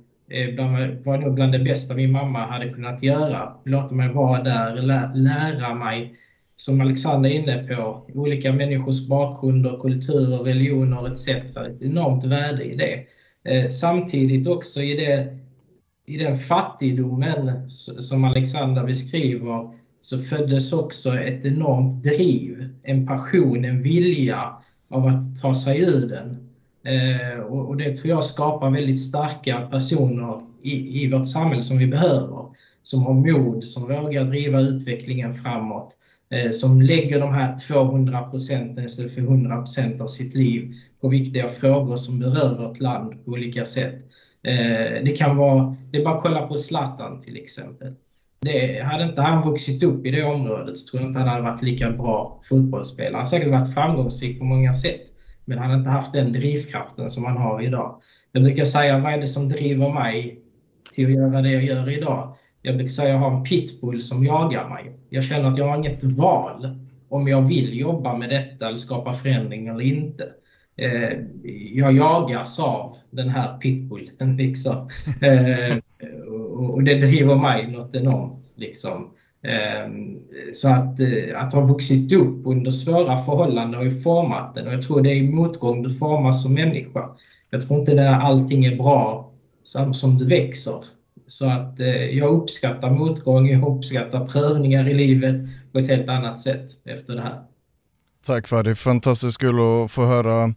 var 1.04 1.18
nog 1.18 1.34
bland 1.34 1.52
det 1.52 1.58
bästa 1.58 1.94
min 1.94 2.12
mamma 2.12 2.46
hade 2.46 2.68
kunnat 2.68 3.02
göra. 3.02 3.52
Låta 3.64 3.94
mig 3.94 4.12
vara 4.12 4.42
där, 4.42 4.82
lära 5.14 5.74
mig 5.74 6.16
som 6.56 6.80
Alexander 6.80 7.30
är 7.30 7.34
inne 7.34 7.68
på, 7.68 8.06
olika 8.14 8.52
människors 8.52 9.08
bakgrunder, 9.08 9.78
kulturer, 9.80 10.38
religioner 10.38 11.12
etc. 11.12 11.28
Ett 11.28 11.82
enormt 11.82 12.24
värde 12.24 12.64
i 12.64 12.76
det. 12.76 13.06
Eh, 13.52 13.68
samtidigt 13.68 14.48
också 14.48 14.80
i, 14.80 14.94
det, 14.94 15.38
i 16.06 16.16
den 16.16 16.36
fattigdomen 16.36 17.70
som 17.70 18.24
Alexander 18.24 18.84
beskriver 18.84 19.78
så 20.00 20.18
föddes 20.18 20.72
också 20.72 21.18
ett 21.18 21.44
enormt 21.44 22.02
driv, 22.02 22.68
en 22.82 23.06
passion, 23.06 23.64
en 23.64 23.82
vilja 23.82 24.56
av 24.90 25.06
att 25.06 25.42
ta 25.42 25.54
sig 25.54 25.80
ur 25.80 26.08
den. 26.08 26.48
Eh, 26.84 27.40
och 27.40 27.76
det 27.76 27.96
tror 27.96 28.10
jag 28.10 28.24
skapar 28.24 28.70
väldigt 28.70 29.00
starka 29.00 29.60
personer 29.60 30.40
i, 30.62 31.08
vårt 31.08 31.28
samhälle 31.28 31.62
som 31.62 31.78
vi 31.78 31.86
behöver. 31.86 32.46
Som 32.82 33.02
har 33.02 33.14
mod, 33.14 33.64
som 33.64 33.82
vågar 33.82 34.24
driva 34.24 34.60
utvecklingen 34.60 35.34
framåt 35.34 35.96
eh, 36.30 36.50
som 36.50 36.82
lägger 36.82 37.20
de 37.20 37.32
här 37.32 37.58
200 37.58 38.22
procenten 38.22 38.84
istället 38.84 39.14
för 39.14 39.20
100 39.20 39.56
procent 39.56 40.00
av 40.00 40.08
sitt 40.08 40.34
liv 40.34 40.74
på 41.00 41.08
viktiga 41.08 41.48
frågor 41.48 41.96
som 41.96 42.18
berör 42.18 42.68
vårt 42.68 42.80
land 42.80 43.24
på 43.24 43.30
olika 43.30 43.64
sätt. 43.64 44.10
Eh, 44.44 45.04
det 45.04 45.16
kan 45.16 45.36
vara, 45.36 45.76
det 45.90 45.98
är 45.98 46.04
bara 46.04 46.14
att 46.14 46.22
kolla 46.22 46.46
på 46.46 46.56
Zlatan 46.56 47.20
till 47.20 47.36
exempel. 47.36 47.92
Det, 48.40 48.82
hade 48.84 49.04
inte 49.04 49.22
han 49.22 49.48
vuxit 49.50 49.82
upp 49.82 50.06
i 50.06 50.10
det 50.10 50.24
området 50.24 50.78
så 50.78 50.90
tror 50.90 51.02
jag 51.02 51.10
inte 51.10 51.18
han 51.18 51.28
hade 51.28 51.42
varit 51.42 51.62
lika 51.62 51.90
bra 51.90 52.40
fotbollsspelare. 52.42 53.12
Han 53.12 53.20
har 53.20 53.24
säkert 53.24 53.50
varit 53.50 53.74
framgångsrik 53.74 54.38
på 54.38 54.44
många 54.44 54.74
sätt, 54.74 55.02
men 55.44 55.58
han 55.58 55.66
hade 55.66 55.78
inte 55.78 55.90
haft 55.90 56.12
den 56.12 56.32
drivkraften 56.32 57.10
som 57.10 57.24
han 57.24 57.36
har 57.36 57.62
idag. 57.62 58.00
Jag 58.32 58.42
brukar 58.42 58.64
säga, 58.64 58.98
vad 58.98 59.12
är 59.12 59.20
det 59.20 59.26
som 59.26 59.48
driver 59.48 59.92
mig 59.92 60.40
till 60.92 61.06
att 61.06 61.12
göra 61.12 61.42
det 61.42 61.50
jag 61.50 61.64
gör 61.64 61.90
idag? 61.90 62.36
Jag 62.62 62.76
brukar 62.76 62.90
säga, 62.90 63.08
jag 63.08 63.18
har 63.18 63.36
en 63.36 63.44
pitbull 63.44 64.00
som 64.00 64.24
jagar 64.24 64.68
mig. 64.68 64.96
Jag 65.08 65.24
känner 65.24 65.50
att 65.50 65.58
jag 65.58 65.68
har 65.68 65.78
inget 65.78 66.04
val 66.04 66.78
om 67.08 67.28
jag 67.28 67.48
vill 67.48 67.78
jobba 67.78 68.16
med 68.16 68.30
detta 68.30 68.66
eller 68.66 68.76
skapa 68.76 69.12
förändring 69.12 69.66
eller 69.66 69.84
inte. 69.84 70.24
Eh, 70.76 71.18
jag 71.72 71.92
jagas 71.92 72.58
av 72.58 72.96
den 73.14 73.28
här 73.28 73.58
pitbullen. 73.58 74.36
Liksom. 74.36 74.88
Eh, 75.20 75.78
och 76.58 76.82
det 76.82 76.94
driver 76.94 77.36
mig 77.36 77.72
något 77.72 77.94
enormt. 77.94 78.54
Liksom. 78.56 79.10
Eh, 79.42 79.90
så 80.52 80.68
att, 80.68 81.00
eh, 81.00 81.42
att 81.42 81.52
ha 81.52 81.66
vuxit 81.66 82.12
upp 82.12 82.46
under 82.46 82.70
svåra 82.70 83.16
förhållanden 83.16 83.74
har 83.74 83.84
ju 83.84 84.00
format 84.00 84.54
den 84.54 84.66
och 84.66 84.72
jag 84.72 84.82
tror 84.82 85.02
det 85.02 85.10
är 85.10 85.16
i 85.16 85.32
motgång 85.32 85.82
du 85.82 85.90
formas 85.90 86.42
som 86.42 86.54
människa. 86.54 87.08
Jag 87.50 87.66
tror 87.66 87.80
inte 87.80 87.94
när 87.94 88.12
allting 88.12 88.64
är 88.64 88.76
bra 88.76 89.30
som 89.92 90.18
du 90.18 90.26
växer. 90.26 90.84
Så 91.26 91.50
att 91.50 91.80
eh, 91.80 91.86
jag 91.86 92.30
uppskattar 92.30 92.90
motgång, 92.90 93.48
jag 93.48 93.76
uppskattar 93.76 94.26
prövningar 94.26 94.88
i 94.88 94.94
livet 94.94 95.36
på 95.72 95.78
ett 95.78 95.88
helt 95.88 96.08
annat 96.08 96.40
sätt 96.40 96.70
efter 96.84 97.14
det 97.14 97.22
här. 97.22 97.40
Tack 98.26 98.48
för 98.48 98.62
det, 98.62 98.74
fantastiskt 98.74 99.38
kul 99.38 99.84
att 99.84 99.90
få 99.90 100.04
höra 100.06 100.54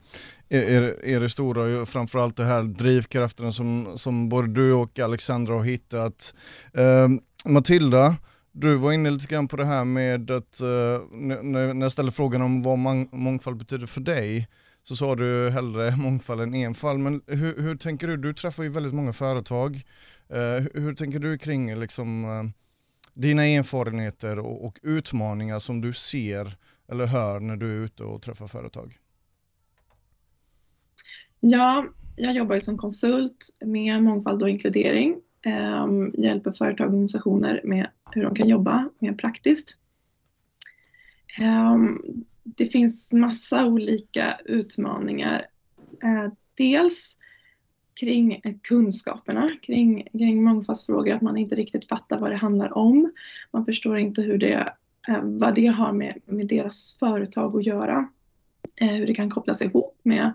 är 0.50 1.20
det 1.20 1.30
stora, 1.30 1.82
och 1.82 1.89
framförallt 1.89 2.38
det 2.38 2.44
här 2.44 2.63
drivkraften 2.63 3.54
som, 3.54 3.92
som 3.96 4.30
både 4.30 4.48
du 4.48 4.74
och 4.74 5.00
Alexandra 5.00 5.56
har 5.56 5.63
hittat. 5.63 6.34
Eh, 6.74 7.08
Matilda, 7.46 8.16
du 8.51 8.75
var 8.75 8.92
inne 8.92 9.10
lite 9.10 9.27
grann 9.27 9.48
på 9.48 9.58
det 9.58 9.66
här 9.66 9.86
med 9.86 10.32
att 10.32 10.62
eh, 10.62 10.68
när 11.44 11.82
jag 11.82 11.92
ställde 11.92 12.12
frågan 12.12 12.42
om 12.42 12.63
vad 12.63 12.80
mångfald 13.12 13.58
betyder 13.58 13.88
för 13.88 14.01
dig 14.01 14.48
så 14.84 14.96
sa 14.96 15.16
du 15.16 15.50
hellre 15.50 15.96
mångfald 15.98 16.42
än 16.42 16.54
enfald. 16.54 17.00
Men 17.00 17.22
hur, 17.27 17.62
hur 17.62 17.75
tänker 17.75 18.08
du? 18.08 18.18
Du 18.18 18.34
träffar 18.34 18.63
ju 18.63 18.70
väldigt 18.70 18.94
många 18.94 19.13
företag. 19.13 19.75
Eh, 20.30 20.38
hur, 20.39 20.82
hur, 20.82 20.96
tänker 20.96 21.20
du 21.20 21.38
kring 21.38 21.80
liksom, 21.80 22.25
eh, 22.25 22.44
dina 23.13 23.46
erfarenheter 23.46 24.39
och, 24.39 24.66
och 24.66 24.80
utmaningar 24.84 25.60
som 25.60 25.82
du 25.82 25.94
ser 25.94 26.58
eller 26.92 27.06
hör 27.06 27.39
när 27.39 27.56
du 27.56 27.72
är 27.72 27.86
ute 27.86 28.04
och 28.04 28.22
träffar 28.22 28.48
företag? 28.48 28.98
Ja, 31.39 31.86
jag 32.15 32.36
jobbar 32.36 32.56
ju 32.56 32.62
som 32.62 32.77
konsult 32.77 33.56
med 33.60 34.03
mångfald 34.03 34.44
och 34.44 34.50
inkludering. 34.50 35.15
Um, 35.84 36.13
hjälper 36.17 36.51
företag 36.51 36.88
och 36.88 36.94
organisationer 36.94 37.62
med 37.63 37.89
hur 38.12 38.24
de 38.24 38.36
kan 38.36 38.50
jobba 38.50 38.89
mer 39.00 39.13
praktiskt. 39.13 39.77
Um, 41.41 42.25
det 42.44 42.67
finns 42.67 43.13
massa 43.13 43.65
olika 43.65 44.39
utmaningar. 44.46 45.46
Uh, 46.03 46.34
dels 46.56 47.17
kring 48.00 48.41
kunskaperna 48.63 49.50
kring, 49.62 50.08
kring 50.12 50.44
mångfaldsfrågor, 50.44 51.13
att 51.13 51.22
man 51.22 51.38
inte 51.38 51.56
riktigt 51.56 51.88
fattar 51.88 52.20
vad 52.20 52.32
det 52.32 52.36
handlar 52.36 52.77
om. 52.77 53.12
Man 53.51 53.65
förstår 53.65 53.98
inte 53.98 54.22
hur 54.22 54.38
det, 54.38 54.74
eh, 55.08 55.22
vad 55.24 55.56
det 55.56 55.67
har 55.67 55.94
med, 55.94 56.22
med 56.25 56.48
deras 56.48 56.98
företag 57.00 57.56
att 57.56 57.65
göra. 57.65 58.10
Eh, 58.75 58.88
hur 58.88 59.08
det 59.08 59.15
kan 59.15 59.29
kopplas 59.29 59.62
ihop 59.62 60.00
med 60.03 60.34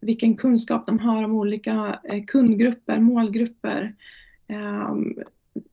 vilken 0.00 0.36
kunskap 0.36 0.86
de 0.86 0.98
har 0.98 1.24
om 1.24 1.34
olika 1.34 2.00
eh, 2.04 2.24
kundgrupper, 2.24 2.98
målgrupper, 2.98 3.94
ehm, 4.46 5.14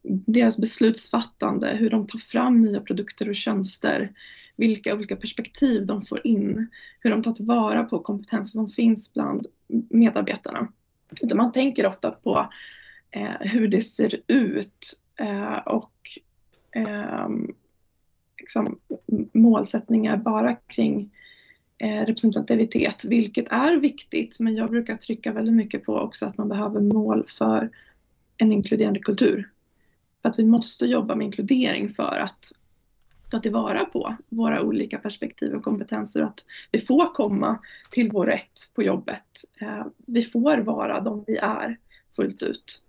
deras 0.04 0.58
beslutsfattande, 0.58 1.68
hur 1.68 1.90
de 1.90 2.08
tar 2.08 2.20
fram 2.20 2.62
nya 2.62 2.82
produkter 2.82 3.30
och 3.30 3.36
tjänster, 3.36 4.10
vilka 4.56 4.96
olika 4.96 5.16
perspektiv 5.16 5.86
de 5.86 6.02
får 6.06 6.28
in, 6.28 6.70
hur 7.00 7.10
de 7.10 7.24
tar 7.24 7.34
tillvara 7.34 7.84
på 7.84 8.00
kompetenser 8.00 8.52
som 8.52 8.70
finns 8.70 9.14
bland 9.14 9.48
medarbetarna. 9.90 10.68
Utan 11.22 11.38
man 11.38 11.52
tänker 11.52 11.88
ofta 11.88 12.12
på 12.12 12.50
eh, 13.12 13.40
hur 13.40 13.68
det 13.68 13.82
ser 13.82 14.22
ut 14.28 15.04
eh, 15.20 15.58
och 15.58 15.92
ehm, 16.72 17.52
liksom, 18.40 18.80
målsättningar 19.34 20.18
bara 20.18 20.56
kring 20.56 21.12
Eh, 21.80 22.06
representativitet, 22.06 23.06
vilket 23.06 23.48
är 23.52 23.78
viktigt, 23.78 24.40
men 24.40 24.56
jag 24.56 24.70
brukar 24.70 24.96
trycka 24.96 25.34
väldigt 25.34 25.56
mycket 25.56 25.84
på 25.84 25.96
också 25.96 26.26
att 26.26 26.38
man 26.38 26.50
behöver 26.50 26.82
mål 26.82 27.26
för 27.28 27.70
en 28.38 28.52
inkluderande 28.52 29.00
kultur. 29.00 29.50
För 30.22 30.30
att 30.30 30.40
vi 30.40 30.46
måste 30.46 30.86
jobba 30.86 31.16
med 31.16 31.26
inkludering 31.26 31.90
för 31.90 32.18
att 32.18 32.52
ta 33.30 33.40
tillvara 33.40 33.86
på 33.86 34.16
våra 34.30 34.62
olika 34.62 34.98
perspektiv 34.98 35.54
och 35.54 35.64
kompetenser 35.64 36.22
och 36.22 36.28
att 36.28 36.46
vi 36.72 36.80
får 36.80 37.14
komma 37.14 37.60
till 37.92 38.10
vår 38.10 38.26
rätt 38.26 38.70
på 38.76 38.84
jobbet. 38.84 39.46
Eh, 39.62 39.86
vi 40.06 40.22
får 40.22 40.58
vara 40.58 41.02
de 41.02 41.24
vi 41.28 41.38
är 41.38 41.78
fullt 42.16 42.44
ut. 42.44 42.84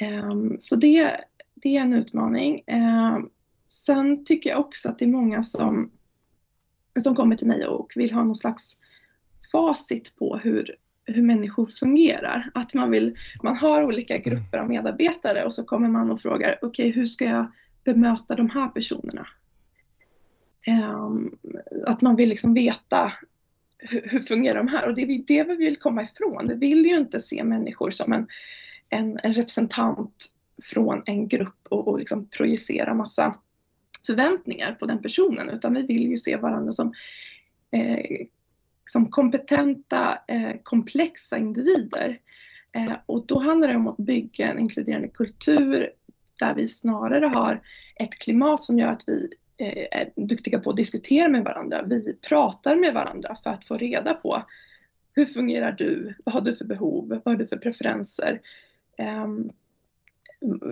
Ehm, 0.00 0.56
så 0.60 0.76
det, 0.76 1.20
det 1.54 1.76
är 1.76 1.80
en 1.80 1.92
utmaning. 1.94 2.62
Ehm, 2.66 3.28
sen 3.66 4.24
tycker 4.24 4.50
jag 4.50 4.60
också 4.60 4.88
att 4.88 4.98
det 4.98 5.04
är 5.04 5.08
många 5.08 5.42
som 5.42 5.90
som 7.00 7.14
kommer 7.14 7.36
till 7.36 7.46
mig 7.46 7.66
och 7.66 7.92
vill 7.96 8.12
ha 8.12 8.24
någon 8.24 8.34
slags 8.34 8.76
facit 9.52 10.16
på 10.18 10.36
hur, 10.36 10.76
hur 11.04 11.22
människor 11.22 11.66
fungerar. 11.66 12.50
Att 12.54 12.74
man, 12.74 12.90
vill, 12.90 13.16
man 13.42 13.56
har 13.56 13.84
olika 13.84 14.16
grupper 14.16 14.58
av 14.58 14.68
medarbetare 14.68 15.44
och 15.44 15.54
så 15.54 15.64
kommer 15.64 15.88
man 15.88 16.10
och 16.10 16.20
frågar, 16.20 16.58
okej 16.62 16.68
okay, 16.68 16.90
hur 16.90 17.06
ska 17.06 17.24
jag 17.24 17.52
bemöta 17.84 18.34
de 18.34 18.50
här 18.50 18.68
personerna? 18.68 19.26
Um, 20.66 21.38
att 21.86 22.02
man 22.02 22.16
vill 22.16 22.28
liksom 22.28 22.54
veta 22.54 23.12
hur, 23.78 24.08
hur, 24.08 24.20
fungerar 24.20 24.58
de 24.58 24.68
här? 24.68 24.88
Och 24.88 24.94
det 24.94 25.02
är 25.02 25.26
det 25.26 25.44
vi 25.44 25.56
vill 25.56 25.76
komma 25.76 26.02
ifrån. 26.02 26.48
Vi 26.48 26.54
vill 26.54 26.86
ju 26.86 26.98
inte 26.98 27.20
se 27.20 27.44
människor 27.44 27.90
som 27.90 28.12
en, 28.12 28.26
en, 28.88 29.18
en 29.22 29.34
representant 29.34 30.26
från 30.62 31.02
en 31.06 31.28
grupp 31.28 31.66
och, 31.68 31.88
och 31.88 31.98
liksom 31.98 32.28
projicera 32.28 32.94
massa 32.94 33.34
förväntningar 34.06 34.74
på 34.74 34.86
den 34.86 35.02
personen 35.02 35.50
utan 35.50 35.74
vi 35.74 35.82
vill 35.82 36.10
ju 36.10 36.18
se 36.18 36.36
varandra 36.36 36.72
som, 36.72 36.92
eh, 37.70 38.26
som 38.86 39.10
kompetenta, 39.10 40.18
eh, 40.28 40.52
komplexa 40.62 41.38
individer. 41.38 42.18
Eh, 42.72 42.92
och 43.06 43.26
då 43.26 43.38
handlar 43.38 43.68
det 43.68 43.76
om 43.76 43.88
att 43.88 43.96
bygga 43.96 44.50
en 44.50 44.58
inkluderande 44.58 45.08
kultur 45.08 45.90
där 46.40 46.54
vi 46.54 46.68
snarare 46.68 47.26
har 47.26 47.60
ett 47.96 48.18
klimat 48.18 48.62
som 48.62 48.78
gör 48.78 48.88
att 48.88 49.02
vi 49.06 49.28
eh, 49.56 49.98
är 50.00 50.12
duktiga 50.16 50.58
på 50.58 50.70
att 50.70 50.76
diskutera 50.76 51.28
med 51.28 51.44
varandra. 51.44 51.82
Vi 51.82 52.16
pratar 52.28 52.76
med 52.76 52.94
varandra 52.94 53.36
för 53.42 53.50
att 53.50 53.64
få 53.64 53.76
reda 53.76 54.14
på 54.14 54.42
hur 55.14 55.26
fungerar 55.26 55.72
du? 55.72 56.14
Vad 56.24 56.34
har 56.34 56.40
du 56.40 56.56
för 56.56 56.64
behov? 56.64 57.08
Vad 57.08 57.22
har 57.24 57.36
du 57.36 57.46
för 57.46 57.56
preferenser? 57.56 58.40
Ehm, 58.98 59.50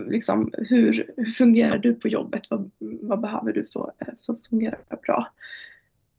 Liksom, 0.08 0.50
hur, 0.52 1.12
hur, 1.16 1.24
fungerar 1.24 1.78
du 1.78 1.94
på 1.94 2.08
jobbet? 2.08 2.42
Vad, 2.50 2.70
vad 2.78 3.20
behöver 3.20 3.52
du 3.52 3.66
för, 3.72 3.92
för 4.26 4.32
att 4.32 4.46
fungera 4.46 4.76
bra? 5.06 5.32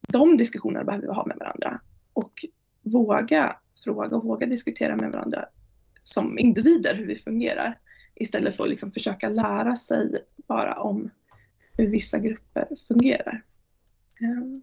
De 0.07 0.37
diskussionerna 0.37 0.85
behöver 0.85 1.07
vi 1.07 1.13
ha 1.13 1.25
med 1.25 1.37
varandra 1.37 1.79
och 2.13 2.45
våga 2.81 3.55
fråga 3.83 4.15
och 4.15 4.23
våga 4.23 4.47
diskutera 4.47 4.95
med 4.95 5.11
varandra 5.11 5.45
som 6.01 6.39
individer 6.39 6.95
hur 6.95 7.05
vi 7.05 7.15
fungerar 7.15 7.79
istället 8.15 8.57
för 8.57 8.63
att 8.63 8.69
liksom 8.69 8.91
försöka 8.91 9.29
lära 9.29 9.75
sig 9.75 10.25
bara 10.47 10.79
om 10.79 11.09
hur 11.73 11.87
vissa 11.87 12.19
grupper 12.19 12.67
fungerar. 12.87 13.43
Ehm, 14.21 14.61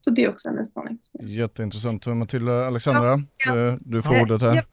så 0.00 0.10
det 0.10 0.24
är 0.24 0.28
också 0.28 0.48
en 0.48 0.58
utmaning. 0.58 0.98
Jätteintressant. 1.12 2.06
Matilda 2.06 2.66
Alexandra, 2.66 3.18
ja, 3.46 3.78
du 3.80 4.02
får 4.02 4.22
ordet 4.22 4.42
här. 4.42 4.64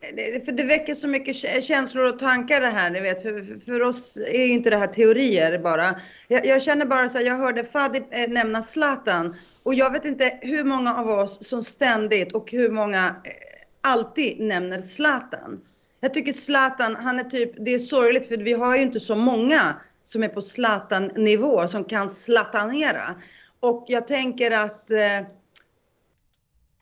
Det, 0.00 0.44
för 0.44 0.52
det 0.52 0.64
väcker 0.64 0.94
så 0.94 1.08
mycket 1.08 1.64
känslor 1.64 2.04
och 2.04 2.18
tankar 2.18 2.60
det 2.60 2.66
här, 2.66 2.90
ni 2.90 3.00
vet. 3.00 3.22
För, 3.22 3.60
för 3.60 3.82
oss 3.82 4.16
är 4.16 4.44
ju 4.44 4.52
inte 4.52 4.70
det 4.70 4.76
här 4.76 4.86
teorier 4.86 5.58
bara. 5.58 6.00
Jag, 6.28 6.46
jag 6.46 6.62
känner 6.62 6.86
bara 6.86 7.08
så 7.08 7.18
här, 7.18 7.24
jag 7.24 7.36
hörde 7.36 7.64
Fadi 7.64 8.02
eh, 8.10 8.28
nämna 8.28 8.62
Zlatan. 8.62 9.34
Och 9.62 9.74
jag 9.74 9.92
vet 9.92 10.04
inte 10.04 10.38
hur 10.42 10.64
många 10.64 10.94
av 10.94 11.08
oss 11.08 11.48
som 11.48 11.62
ständigt 11.62 12.32
och 12.32 12.50
hur 12.50 12.70
många 12.70 13.06
eh, 13.06 13.90
alltid 13.90 14.40
nämner 14.40 14.80
Zlatan. 14.80 15.60
Jag 16.00 16.14
tycker 16.14 16.32
Zlatan, 16.32 16.96
han 16.96 17.18
är 17.18 17.24
typ, 17.24 17.64
det 17.64 17.74
är 17.74 17.78
sorgligt 17.78 18.28
för 18.28 18.36
vi 18.36 18.52
har 18.52 18.76
ju 18.76 18.82
inte 18.82 19.00
så 19.00 19.16
många 19.16 19.80
som 20.04 20.22
är 20.22 20.28
på 20.28 20.42
Zlatan-nivå 20.42 21.68
som 21.68 21.84
kan 21.84 22.10
slatanera. 22.10 23.14
Och 23.60 23.84
jag 23.88 24.06
tänker 24.06 24.50
att, 24.50 24.90
eh, 24.90 25.26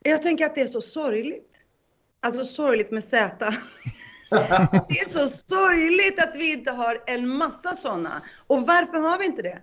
jag 0.03 0.23
tänker 0.23 0.47
att 0.47 0.55
det 0.55 0.61
är 0.61 0.67
så 0.67 0.81
sorgligt. 0.81 1.54
Alltså 2.25 2.45
sorgligt 2.45 2.91
med 2.91 3.05
Z. 3.05 3.37
Det 4.89 4.99
är 4.99 5.09
så 5.09 5.29
sorgligt 5.29 6.23
att 6.23 6.37
vi 6.37 6.53
inte 6.53 6.71
har 6.71 7.03
en 7.07 7.29
massa 7.29 7.75
sådana. 7.75 8.23
Och 8.47 8.67
varför 8.67 8.99
har 8.99 9.19
vi 9.19 9.27
inte 9.27 9.43
det? 9.43 9.59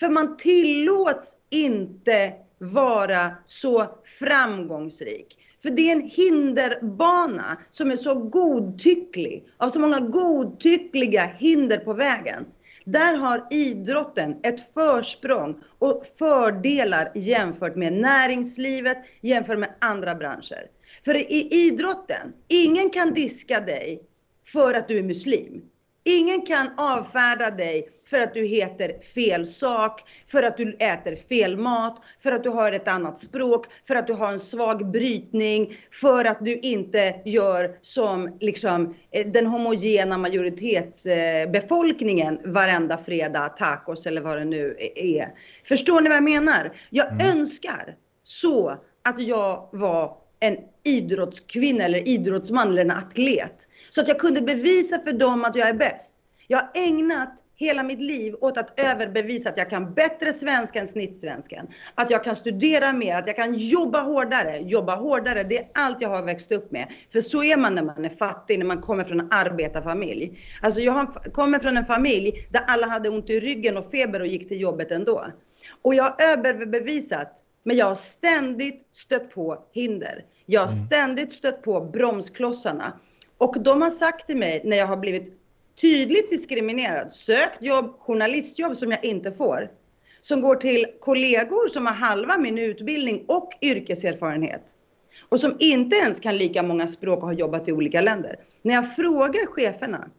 För 0.00 0.08
man 0.08 0.36
tillåts 0.36 1.36
inte 1.50 2.32
vara 2.58 3.30
så 3.46 3.86
framgångsrik. 4.18 5.38
För 5.62 5.70
det 5.70 5.90
är 5.90 5.96
en 5.96 6.10
hinderbana 6.10 7.58
som 7.70 7.90
är 7.90 7.96
så 7.96 8.14
godtycklig, 8.14 9.48
av 9.56 9.68
så 9.68 9.80
många 9.80 10.00
godtyckliga 10.00 11.22
hinder 11.22 11.78
på 11.78 11.94
vägen. 11.94 12.44
Där 12.84 13.16
har 13.16 13.46
idrotten 13.50 14.36
ett 14.42 14.74
försprång 14.74 15.60
och 15.78 16.06
fördelar 16.18 17.12
jämfört 17.14 17.76
med 17.76 17.92
näringslivet, 17.92 18.98
jämfört 19.20 19.58
med 19.58 19.74
andra 19.80 20.14
branscher. 20.14 20.70
För 21.04 21.14
i 21.14 21.48
idrotten, 21.50 22.32
ingen 22.48 22.90
kan 22.90 23.14
diska 23.14 23.60
dig 23.60 24.02
för 24.52 24.74
att 24.74 24.88
du 24.88 24.98
är 24.98 25.02
muslim. 25.02 25.62
Ingen 26.04 26.42
kan 26.42 26.70
avfärda 26.76 27.50
dig 27.50 27.88
för 28.10 28.20
att 28.20 28.34
du 28.34 28.46
heter 28.46 29.00
fel 29.14 29.46
sak, 29.46 30.02
för 30.26 30.42
att 30.42 30.56
du 30.56 30.76
äter 30.78 31.16
fel 31.16 31.56
mat, 31.56 32.02
för 32.22 32.32
att 32.32 32.42
du 32.42 32.50
har 32.50 32.72
ett 32.72 32.88
annat 32.88 33.18
språk, 33.18 33.66
för 33.86 33.96
att 33.96 34.06
du 34.06 34.12
har 34.12 34.32
en 34.32 34.38
svag 34.38 34.90
brytning, 34.90 35.76
för 35.90 36.24
att 36.24 36.38
du 36.40 36.58
inte 36.58 37.14
gör 37.24 37.78
som 37.82 38.36
liksom, 38.40 38.94
eh, 39.10 39.26
den 39.26 39.46
homogena 39.46 40.18
majoritetsbefolkningen 40.18 42.38
varenda 42.44 42.98
fredag, 42.98 43.48
tacos 43.48 44.06
eller 44.06 44.20
vad 44.20 44.38
det 44.38 44.44
nu 44.44 44.76
är. 44.94 45.28
Förstår 45.64 46.00
ni 46.00 46.08
vad 46.08 46.16
jag 46.16 46.24
menar? 46.24 46.72
Jag 46.90 47.12
mm. 47.12 47.30
önskar 47.30 47.96
så 48.22 48.78
att 49.04 49.20
jag 49.20 49.68
var 49.72 50.23
en 50.46 50.56
idrottskvinna 50.84 51.84
eller 51.84 52.08
idrottsman 52.08 52.68
eller 52.68 52.82
en 52.82 52.90
atlet. 52.90 53.68
Så 53.90 54.00
att 54.00 54.08
jag 54.08 54.18
kunde 54.18 54.40
bevisa 54.40 54.98
för 54.98 55.12
dem 55.12 55.44
att 55.44 55.56
jag 55.56 55.68
är 55.68 55.74
bäst. 55.74 56.16
Jag 56.46 56.58
har 56.58 56.70
ägnat 56.74 57.44
hela 57.56 57.82
mitt 57.82 58.00
liv 58.00 58.34
åt 58.40 58.58
att 58.58 58.80
överbevisa 58.80 59.48
att 59.48 59.58
jag 59.58 59.70
kan 59.70 59.94
bättre 59.94 60.32
svenska 60.32 60.80
än 60.80 60.86
snittsvensken. 60.86 61.66
Att 61.94 62.10
jag 62.10 62.24
kan 62.24 62.36
studera 62.36 62.92
mer, 62.92 63.14
att 63.14 63.26
jag 63.26 63.36
kan 63.36 63.54
jobba 63.54 64.00
hårdare. 64.00 64.58
Jobba 64.58 64.96
hårdare, 64.96 65.42
det 65.42 65.58
är 65.58 65.68
allt 65.74 66.00
jag 66.00 66.08
har 66.08 66.22
växt 66.22 66.52
upp 66.52 66.70
med. 66.70 66.88
För 67.12 67.20
så 67.20 67.44
är 67.44 67.56
man 67.56 67.74
när 67.74 67.82
man 67.82 68.04
är 68.04 68.08
fattig, 68.08 68.58
när 68.58 68.66
man 68.66 68.80
kommer 68.80 69.04
från 69.04 69.20
en 69.20 69.28
arbetarfamilj. 69.30 70.38
Alltså 70.62 70.80
jag 70.80 71.14
kommer 71.32 71.58
från 71.58 71.76
en 71.76 71.86
familj 71.86 72.48
där 72.50 72.62
alla 72.66 72.86
hade 72.86 73.08
ont 73.08 73.30
i 73.30 73.40
ryggen 73.40 73.76
och 73.76 73.90
feber 73.90 74.20
och 74.20 74.26
gick 74.26 74.48
till 74.48 74.60
jobbet 74.60 74.90
ändå. 74.90 75.26
Och 75.82 75.94
jag 75.94 76.04
har 76.04 76.16
överbevisat, 76.18 77.44
men 77.62 77.76
jag 77.76 77.86
har 77.86 77.94
ständigt 77.94 78.88
stött 78.92 79.30
på 79.30 79.58
hinder. 79.72 80.24
Jag 80.46 80.60
har 80.60 80.68
mm. 80.68 80.86
ständigt 80.86 81.32
stött 81.32 81.62
på 81.62 81.80
bromsklossarna. 81.80 82.92
Och 83.38 83.62
de 83.62 83.82
har 83.82 83.90
sagt 83.90 84.26
till 84.26 84.36
mig 84.36 84.60
när 84.64 84.76
jag 84.76 84.86
har 84.86 84.96
blivit 84.96 85.32
tydligt 85.80 86.30
diskriminerad, 86.30 87.12
sökt 87.12 87.62
jobb, 87.62 87.96
journalistjobb 87.98 88.76
som 88.76 88.90
jag 88.90 89.04
inte 89.04 89.32
får, 89.32 89.70
som 90.20 90.40
går 90.40 90.56
till 90.56 90.86
kollegor 91.00 91.68
som 91.68 91.86
har 91.86 91.94
halva 91.94 92.38
min 92.38 92.58
utbildning 92.58 93.24
och 93.28 93.52
yrkeserfarenhet 93.62 94.76
och 95.28 95.40
som 95.40 95.56
inte 95.58 95.96
ens 95.96 96.20
kan 96.20 96.36
lika 96.36 96.62
många 96.62 96.88
språk 96.88 97.18
och 97.18 97.26
har 97.26 97.32
jobbat 97.32 97.68
i 97.68 97.72
olika 97.72 98.00
länder. 98.00 98.36
När 98.62 98.74
jag 98.74 98.96
frågar 98.96 99.46
cheferna 99.46 100.10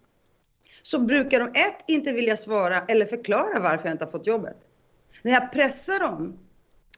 så 0.82 1.00
brukar 1.00 1.40
de 1.40 1.48
ett, 1.48 1.84
inte 1.88 2.12
vilja 2.12 2.38
svara 2.38 2.80
eller 2.88 3.06
förklara 3.06 3.60
varför 3.60 3.86
jag 3.86 3.94
inte 3.94 4.06
har 4.06 4.12
fått 4.12 4.28
jobbet. 4.28 4.58
När 5.22 5.32
jag 5.32 5.52
pressar 5.52 6.00
dem, 6.00 6.40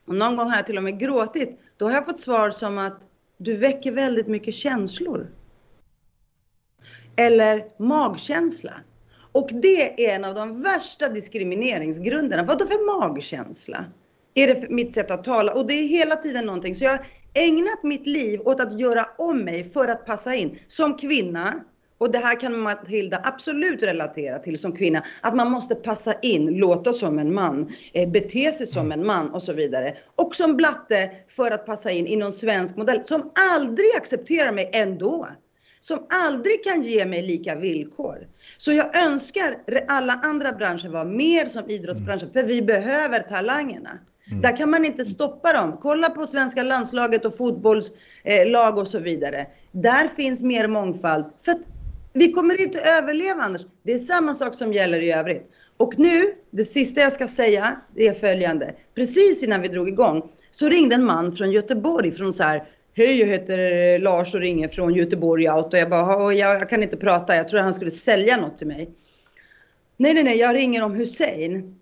och 0.06 0.16
någon 0.16 0.36
gång 0.36 0.50
har 0.50 0.56
jag 0.56 0.66
till 0.66 0.78
och 0.78 0.84
med 0.84 1.00
gråtit, 1.00 1.60
då 1.78 1.86
har 1.86 1.94
jag 1.94 2.06
fått 2.06 2.20
svar 2.20 2.52
som 2.52 2.78
att 2.78 3.02
du 3.38 3.56
väcker 3.56 3.91
väldigt 3.91 4.27
mycket 4.27 4.53
känslor 4.53 5.32
eller 7.15 7.65
magkänsla. 7.77 8.74
Och 9.32 9.50
det 9.53 10.06
är 10.06 10.15
en 10.15 10.25
av 10.25 10.36
de 10.36 10.62
värsta 10.62 11.10
diskrimineringsgrunderna. 11.10 12.44
Vad 12.44 12.60
då 12.60 12.65
för 12.65 13.00
magkänsla? 13.00 13.86
Är 14.34 14.48
det 14.48 14.70
mitt 14.70 14.94
sätt 14.94 15.12
att 15.12 15.24
tala? 15.24 15.53
Och 15.53 15.67
det 15.67 15.74
är 15.74 15.88
hela 15.88 16.15
tiden 16.15 16.46
någonting. 16.46 16.75
Så 16.75 16.84
jag 16.84 16.91
har 16.91 17.06
ägnat 17.34 17.84
mitt 17.84 18.08
liv 18.08 18.41
åt 18.46 18.62
att 18.62 18.79
göra 18.79 19.06
om 19.17 19.39
mig 19.39 19.69
för 19.69 19.88
att 19.88 20.06
passa 20.06 20.36
in. 20.36 20.60
Som 20.67 20.97
kvinna, 20.97 21.63
och 21.98 22.12
det 22.12 22.18
här 22.18 22.40
kan 22.40 22.60
Matilda 22.60 23.22
absolut 23.24 23.84
relatera 23.84 24.40
till 24.40 24.60
som 24.60 24.72
kvinna, 24.72 25.04
att 25.22 25.36
man 25.36 25.52
måste 25.52 25.76
passa 25.76 26.14
in, 26.22 26.46
låta 26.46 26.94
som 26.94 27.20
en 27.20 27.34
man, 27.34 27.72
eh, 27.94 28.10
bete 28.10 28.52
sig 28.52 28.68
som 28.68 28.92
en 28.92 29.06
man 29.06 29.30
och 29.30 29.44
så 29.44 29.54
vidare. 29.54 29.98
Och 30.16 30.36
som 30.36 30.56
blatte 30.56 31.12
för 31.28 31.52
att 31.52 31.66
passa 31.66 31.92
in 31.92 32.08
i 32.08 32.16
någon 32.16 32.34
svensk 32.34 32.76
modell 32.76 33.04
som 33.04 33.32
aldrig 33.54 33.96
accepterar 33.98 34.52
mig 34.52 34.70
ändå 34.74 35.28
som 35.80 36.08
aldrig 36.26 36.64
kan 36.64 36.82
ge 36.82 37.06
mig 37.06 37.22
lika 37.22 37.56
villkor. 37.56 38.28
Så 38.58 38.72
jag 38.72 38.98
önskar 38.98 39.56
alla 39.88 40.14
andra 40.14 40.52
branscher 40.52 40.90
var 40.90 41.06
mer 41.06 41.46
som 41.46 41.70
idrottsbranschen, 41.70 42.34
för 42.34 42.44
vi 42.44 42.62
behöver 42.62 43.20
talangerna. 43.20 44.00
Mm. 44.30 44.42
Där 44.42 44.58
kan 44.58 44.70
man 44.70 44.86
inte 44.86 45.06
stoppa 45.06 45.54
dem. 45.54 45.78
Kolla 45.82 46.10
på 46.10 46.28
svenska 46.28 46.64
landslaget 46.64 47.26
och 47.26 47.38
fotbollslag 47.38 48.78
och 48.78 48.88
så 48.88 49.00
vidare. 49.00 49.48
Där 49.72 50.08
finns 50.08 50.42
mer 50.42 50.68
mångfald. 50.68 51.26
För 51.42 51.52
att 51.52 51.77
vi 52.17 52.32
kommer 52.32 52.62
inte 52.62 52.80
överleva 52.80 53.41
Anders. 53.41 53.62
Det 53.84 53.93
är 53.93 53.99
samma 53.99 54.36
sak 54.36 54.56
som 54.56 54.73
gäller 54.73 54.99
i 54.99 55.12
övrigt. 55.12 55.51
Och 55.77 55.99
nu, 55.99 56.34
det 56.51 56.65
sista 56.65 57.01
jag 57.01 57.13
ska 57.13 57.27
säga, 57.27 57.82
det 57.95 58.08
är 58.08 58.13
följande. 58.13 58.75
Precis 58.95 59.43
innan 59.43 59.62
vi 59.62 59.67
drog 59.67 59.89
igång 59.89 60.30
så 60.51 60.69
ringde 60.69 60.95
en 60.95 61.06
man 61.06 61.32
från 61.32 61.51
Göteborg 61.51 62.12
från 62.12 62.34
så 62.34 62.43
här 62.43 62.63
Hej, 62.93 63.19
jag 63.19 63.27
heter 63.27 63.60
eh, 63.60 64.01
Lars 64.01 64.34
och 64.34 64.39
ringer 64.39 64.67
från 64.67 64.93
Göteborg 64.93 65.47
Auto. 65.47 65.77
Jag 65.77 65.89
bara, 65.89 66.34
jag, 66.34 66.62
jag 66.62 66.69
kan 66.69 66.84
inte 66.84 66.97
prata. 66.97 67.36
Jag 67.36 67.47
tror 67.47 67.60
han 67.60 67.73
skulle 67.73 67.91
sälja 67.91 68.38
något 68.38 68.58
till 68.58 68.67
mig. 68.67 68.89
Nej, 69.97 70.13
nej, 70.13 70.23
nej, 70.23 70.38
jag 70.38 70.56
ringer 70.56 70.84
om 70.84 70.95
Hussein. 70.95 71.80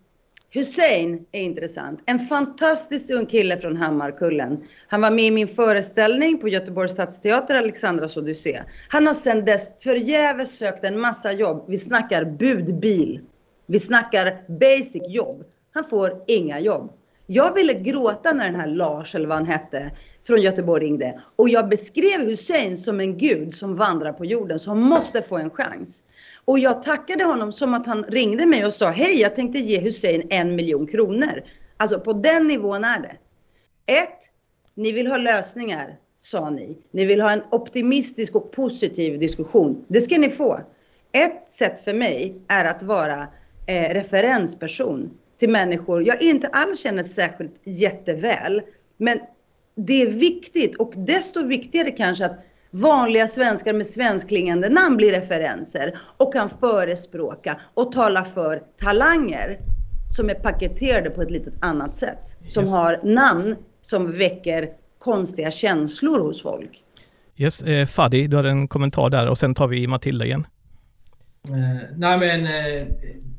Hussein 0.51 1.25
är 1.31 1.41
intressant. 1.41 1.99
En 2.05 2.19
fantastisk 2.19 3.11
ung 3.11 3.25
kille 3.25 3.57
från 3.57 3.77
Hammarkullen. 3.77 4.63
Han 4.87 5.01
var 5.01 5.11
med 5.11 5.25
i 5.25 5.31
min 5.31 5.47
föreställning 5.47 6.37
på 6.37 6.49
Göteborgs 6.49 6.91
stadsteater, 6.91 7.55
Alexandras 7.55 8.17
Odyssé. 8.17 8.63
Han 8.89 9.07
har 9.07 9.13
sedan 9.13 9.45
dess 9.45 9.69
förgäves 9.83 10.57
sökt 10.57 10.85
en 10.85 10.99
massa 10.99 11.31
jobb. 11.31 11.65
Vi 11.67 11.77
snackar 11.77 12.25
budbil. 12.25 13.21
Vi 13.65 13.79
snackar 13.79 14.43
basic 14.59 15.03
jobb. 15.07 15.43
Han 15.73 15.83
får 15.83 16.21
inga 16.27 16.59
jobb. 16.59 16.91
Jag 17.27 17.53
ville 17.53 17.73
gråta 17.73 18.33
när 18.33 18.45
den 18.45 18.59
här 18.59 18.67
Lars, 18.67 19.15
eller 19.15 19.27
vad 19.27 19.37
han 19.37 19.45
hette, 19.45 19.91
från 20.27 20.41
Göteborg 20.41 20.85
ringde. 20.85 21.21
Och 21.35 21.49
jag 21.49 21.69
beskrev 21.69 22.21
Hussein 22.21 22.77
som 22.77 22.99
en 22.99 23.17
gud 23.17 23.55
som 23.55 23.75
vandrar 23.75 24.13
på 24.13 24.25
jorden, 24.25 24.59
som 24.59 24.79
måste 24.79 25.21
få 25.21 25.37
en 25.37 25.49
chans. 25.49 26.01
Och 26.45 26.59
jag 26.59 26.83
tackade 26.83 27.23
honom 27.23 27.51
som 27.51 27.73
att 27.73 27.87
han 27.87 28.03
ringde 28.03 28.45
mig 28.45 28.65
och 28.65 28.73
sa, 28.73 28.89
hej 28.89 29.21
jag 29.21 29.35
tänkte 29.35 29.59
ge 29.59 29.79
Hussein 29.79 30.27
en 30.29 30.55
miljon 30.55 30.87
kronor. 30.87 31.43
Alltså 31.77 31.99
på 31.99 32.13
den 32.13 32.47
nivån 32.47 32.83
är 32.83 32.99
det. 32.99 33.17
Ett, 33.93 34.19
ni 34.75 34.91
vill 34.91 35.07
ha 35.07 35.17
lösningar, 35.17 35.97
sa 36.19 36.49
ni. 36.49 36.77
Ni 36.91 37.05
vill 37.05 37.21
ha 37.21 37.31
en 37.31 37.43
optimistisk 37.51 38.35
och 38.35 38.51
positiv 38.51 39.19
diskussion. 39.19 39.85
Det 39.87 40.01
ska 40.01 40.17
ni 40.17 40.29
få. 40.29 40.59
Ett 41.11 41.51
sätt 41.51 41.79
för 41.79 41.93
mig 41.93 42.35
är 42.47 42.65
att 42.65 42.83
vara 42.83 43.27
eh, 43.67 43.93
referensperson 43.93 45.11
till 45.39 45.49
människor 45.49 46.07
jag 46.07 46.21
inte 46.21 46.47
alls 46.47 46.79
känner 46.79 47.03
särskilt 47.03 47.55
jätteväl. 47.63 48.61
Men 48.97 49.19
det 49.75 50.01
är 50.01 50.07
viktigt 50.07 50.75
och 50.75 50.93
desto 50.95 51.45
viktigare 51.45 51.91
kanske 51.91 52.25
att 52.25 52.39
vanliga 52.81 53.27
svenskar 53.27 53.73
med 53.73 53.85
svenskklingande 53.85 54.69
namn 54.69 54.97
blir 54.97 55.11
referenser 55.11 55.93
och 56.17 56.33
kan 56.33 56.49
förespråka 56.49 57.59
och 57.73 57.91
tala 57.91 58.25
för 58.25 58.61
talanger 58.81 59.59
som 60.09 60.29
är 60.29 60.33
paketerade 60.33 61.09
på 61.09 61.21
ett 61.21 61.31
lite 61.31 61.51
annat 61.59 61.95
sätt. 61.95 62.35
Som 62.47 62.63
yes. 62.63 62.71
har 62.71 62.99
namn 63.03 63.55
som 63.81 64.11
väcker 64.11 64.69
konstiga 64.99 65.51
känslor 65.51 66.19
hos 66.19 66.41
folk. 66.41 66.81
Yes, 67.37 67.63
eh, 67.63 67.85
Fadi, 67.85 68.27
du 68.27 68.35
har 68.35 68.43
en 68.43 68.67
kommentar 68.67 69.09
där 69.09 69.27
och 69.27 69.37
sen 69.37 69.55
tar 69.55 69.67
vi 69.67 69.87
Matilda 69.87 70.25
igen. 70.25 70.47
Uh, 71.49 71.81
nej 71.97 72.17
men, 72.17 72.41
uh, 72.41 72.87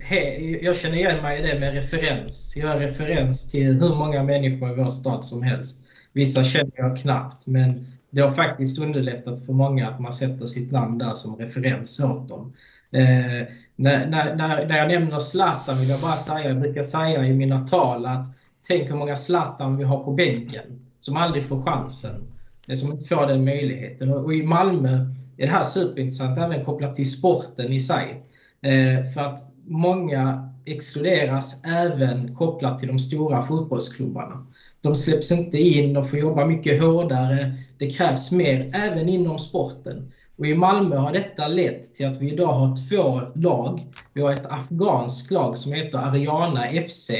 he, 0.01 0.39
jag 0.63 0.77
känner 0.77 0.97
igen 0.97 1.23
mig 1.23 1.39
i 1.39 1.47
det 1.47 1.61
med 1.61 1.75
referens. 1.75 2.57
Jag 2.57 2.69
har 2.69 2.79
referens 2.79 3.51
till 3.51 3.81
hur 3.81 3.95
många 3.95 4.23
människor 4.23 4.73
i 4.73 4.75
vår 4.75 4.91
stad 4.91 5.25
som 5.25 5.43
helst. 5.43 5.89
Vissa 6.13 6.45
känner 6.45 6.73
jag 6.77 6.97
knappt, 6.97 7.47
men 7.47 7.87
det 8.11 8.21
har 8.21 8.31
faktiskt 8.31 8.79
underlättat 8.79 9.47
för 9.47 9.53
många 9.53 9.89
att 9.89 10.01
man 10.01 10.13
sätter 10.13 10.47
sitt 10.47 10.73
namn 10.73 10.99
där 10.99 11.15
som 11.15 11.37
referens 11.37 12.01
åt 12.01 12.29
dem. 12.29 12.53
Eh, 12.91 13.49
när, 13.77 14.07
när, 14.11 14.67
när 14.67 14.77
jag 14.77 14.89
nämner 14.89 15.19
Zlatan 15.19 15.79
vill 15.81 15.89
jag 15.89 16.01
bara 16.01 16.17
säga, 16.17 16.49
jag 16.49 16.61
brukar 16.61 16.83
säga 16.83 17.27
i 17.27 17.33
mina 17.33 17.61
tal 17.61 18.07
att 18.07 18.27
tänk 18.69 18.91
hur 18.91 18.97
många 18.97 19.17
Zlatan 19.17 19.77
vi 19.77 19.85
har 19.85 20.05
på 20.05 20.13
bänken 20.13 20.81
som 21.01 21.17
aldrig 21.17 21.45
får 21.45 21.63
chansen, 21.63 22.33
som 22.75 22.93
inte 22.93 23.05
får 23.05 23.27
den 23.27 23.45
möjligheten. 23.45 24.13
Och, 24.13 24.25
och 24.25 24.35
i 24.35 24.43
Malmö 24.43 25.13
är 25.37 25.47
det 25.47 25.53
här 25.53 25.63
superintressant, 25.63 26.39
även 26.39 26.65
kopplat 26.65 26.95
till 26.95 27.11
sporten 27.11 27.73
i 27.73 27.81
sig. 27.81 28.23
Eh, 28.63 29.05
för 29.15 29.21
att 29.21 29.39
många 29.67 30.53
exkluderas 30.65 31.65
även 31.65 32.35
kopplat 32.35 32.79
till 32.79 32.89
de 32.89 32.99
stora 32.99 33.43
fotbollsklubbarna. 33.43 34.47
De 34.87 34.95
släpps 34.95 35.33
inte 35.33 35.59
in 35.59 35.97
och 35.97 36.11
får 36.11 36.19
jobba 36.19 36.45
mycket 36.45 36.83
hårdare. 36.83 37.55
Det 37.79 37.91
krävs 37.91 38.33
mer, 38.33 38.71
även 38.75 39.09
inom 39.09 39.39
sporten. 39.39 40.13
Och 40.39 40.47
I 40.47 40.55
Malmö 40.55 40.97
har 40.97 41.13
detta 41.13 41.49
lett 41.49 41.95
till 41.95 42.07
att 42.07 42.21
vi 42.21 42.33
idag 42.33 42.53
har 42.53 42.89
två 42.91 43.21
lag. 43.35 43.81
Vi 44.15 44.23
har 44.23 44.33
ett 44.33 44.47
afghanskt 44.47 45.31
lag 45.31 45.59
som 45.59 45.73
heter 45.73 45.99
Ariana 45.99 46.67
FC 46.89 47.11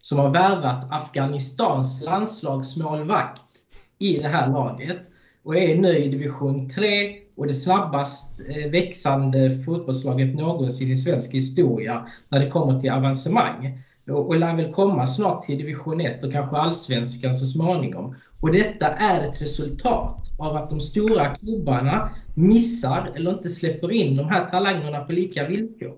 som 0.00 0.18
har 0.18 0.30
värvat 0.30 0.86
Afghanistans 0.90 2.02
landslagsmålvakt 2.02 3.42
i 3.98 4.18
det 4.18 4.28
här 4.28 4.48
laget 4.48 5.00
och 5.44 5.56
är 5.56 5.76
nu 5.76 5.96
i 5.96 6.08
division 6.08 6.68
3 6.68 7.14
och 7.36 7.46
det 7.46 7.54
snabbast 7.54 8.40
eh, 8.40 8.70
växande 8.70 9.50
fotbollslaget 9.64 10.34
någonsin 10.34 10.90
i 10.90 10.96
svensk 10.96 11.34
historia 11.34 12.06
när 12.28 12.40
det 12.40 12.50
kommer 12.50 12.80
till 12.80 12.90
avancemang. 12.90 13.82
Och 14.10 14.38
lär 14.38 14.56
väl 14.56 14.72
komma 14.72 15.06
snart 15.06 15.42
till 15.42 15.58
division 15.58 16.00
1 16.00 16.24
och 16.24 16.32
kanske 16.32 16.56
allsvenskan 16.56 17.34
så 17.34 17.46
småningom. 17.46 18.14
Och 18.40 18.52
detta 18.52 18.88
är 18.88 19.28
ett 19.28 19.42
resultat 19.42 20.32
av 20.38 20.56
att 20.56 20.70
de 20.70 20.80
stora 20.80 21.34
klubbarna 21.34 22.10
missar 22.34 23.12
eller 23.14 23.30
inte 23.30 23.48
släpper 23.48 23.92
in 23.92 24.16
de 24.16 24.28
här 24.28 24.44
talangerna 24.44 25.00
på 25.00 25.12
lika 25.12 25.48
villkor. 25.48 25.96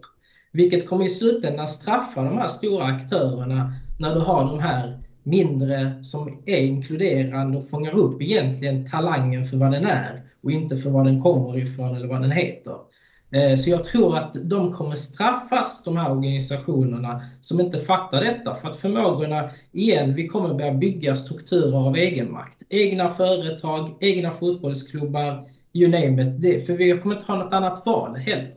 Vilket 0.52 0.88
kommer 0.88 1.04
i 1.04 1.08
slutändan 1.08 1.68
straffa 1.68 2.22
de 2.22 2.38
här 2.38 2.46
stora 2.46 2.84
aktörerna 2.84 3.74
när 3.98 4.14
du 4.14 4.20
har 4.20 4.44
de 4.44 4.58
här 4.58 5.00
mindre 5.22 6.04
som 6.04 6.42
är 6.46 6.56
inkluderande 6.56 7.58
och 7.58 7.70
fångar 7.70 7.94
upp 7.94 8.22
egentligen 8.22 8.86
talangen 8.86 9.44
för 9.44 9.56
vad 9.56 9.72
den 9.72 9.84
är 9.84 10.22
och 10.42 10.50
inte 10.50 10.76
för 10.76 10.90
vad 10.90 11.04
den 11.06 11.20
kommer 11.20 11.58
ifrån 11.58 11.96
eller 11.96 12.08
vad 12.08 12.22
den 12.22 12.30
heter. 12.30 12.87
Eh, 13.30 13.56
så 13.56 13.70
jag 13.70 13.84
tror 13.84 14.16
att 14.16 14.36
de 14.42 14.72
kommer 14.72 14.94
straffas, 14.94 15.84
de 15.84 15.96
här 15.96 16.10
organisationerna 16.10 17.22
som 17.40 17.60
inte 17.60 17.78
fattar 17.78 18.20
detta. 18.20 18.54
För 18.54 18.68
att 18.68 18.76
förmågorna, 18.76 19.50
igen, 19.72 20.14
vi 20.14 20.28
kommer 20.28 20.54
börja 20.54 20.74
bygga 20.74 21.16
strukturer 21.16 21.76
av 21.76 21.96
egenmakt. 21.96 22.62
Egna 22.68 23.08
företag, 23.08 23.96
egna 24.00 24.30
fotbollsklubbar, 24.30 25.44
you 25.72 25.90
name 25.90 26.22
it. 26.22 26.42
Det, 26.42 26.66
för 26.66 26.72
vi 26.72 26.98
kommer 26.98 27.14
inte 27.14 27.32
ha 27.32 27.44
något 27.44 27.52
annat 27.52 27.86
val 27.86 28.16
heller. 28.16 28.54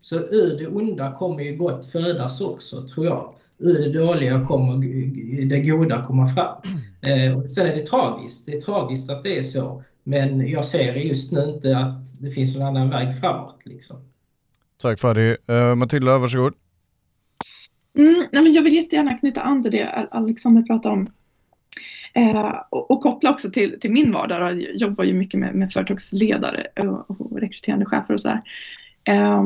Så 0.00 0.16
ur 0.16 0.58
det 0.58 0.66
onda 0.66 1.12
kommer 1.12 1.42
ju 1.42 1.56
gott 1.56 1.86
födas 1.86 2.40
också, 2.40 2.82
tror 2.82 3.06
jag. 3.06 3.34
Ur 3.58 3.78
det 3.78 3.98
dåliga 3.98 4.46
kommer 4.46 4.76
det 5.44 5.60
goda 5.60 6.04
komma 6.06 6.26
fram. 6.26 6.56
Eh, 7.02 7.38
och 7.38 7.50
sen 7.50 7.66
är 7.66 7.74
det 7.74 7.86
tragiskt. 7.86 8.46
Det 8.46 8.52
är 8.52 8.60
tragiskt 8.60 9.10
att 9.10 9.24
det 9.24 9.38
är 9.38 9.42
så. 9.42 9.82
Men 10.04 10.48
jag 10.48 10.64
ser 10.64 10.94
just 10.94 11.32
nu 11.32 11.44
inte 11.44 11.78
att 11.78 12.20
det 12.20 12.30
finns 12.30 12.56
någon 12.56 12.66
annan 12.66 12.90
väg 12.90 13.20
framåt. 13.20 13.60
Liksom. 13.64 13.96
Tack 14.82 15.00
Fadi. 15.00 15.36
Uh, 15.50 15.74
Matilda, 15.74 16.18
varsågod. 16.18 16.54
Mm, 17.98 18.24
nej, 18.32 18.42
men 18.42 18.52
jag 18.52 18.62
vill 18.62 18.74
jättegärna 18.74 19.18
knyta 19.18 19.40
an 19.40 19.62
till 19.62 19.72
det 19.72 20.08
Alexander 20.10 20.62
pratade 20.62 20.94
om. 20.94 21.08
Eh, 22.14 22.54
och, 22.70 22.90
och, 22.90 23.02
koppla 23.02 23.30
också 23.30 23.50
till, 23.50 23.80
till 23.80 23.92
min 23.92 24.12
vardag. 24.12 24.40
Jag 24.40 24.76
jobbar 24.76 25.04
ju 25.04 25.14
mycket 25.14 25.40
med, 25.40 25.54
med 25.54 25.72
företagsledare 25.72 26.66
och, 26.76 27.20
och 27.20 27.40
rekryterande 27.40 27.86
chefer 27.86 28.14
och 28.14 28.20
sådär. 28.20 28.42
Eh, 29.04 29.42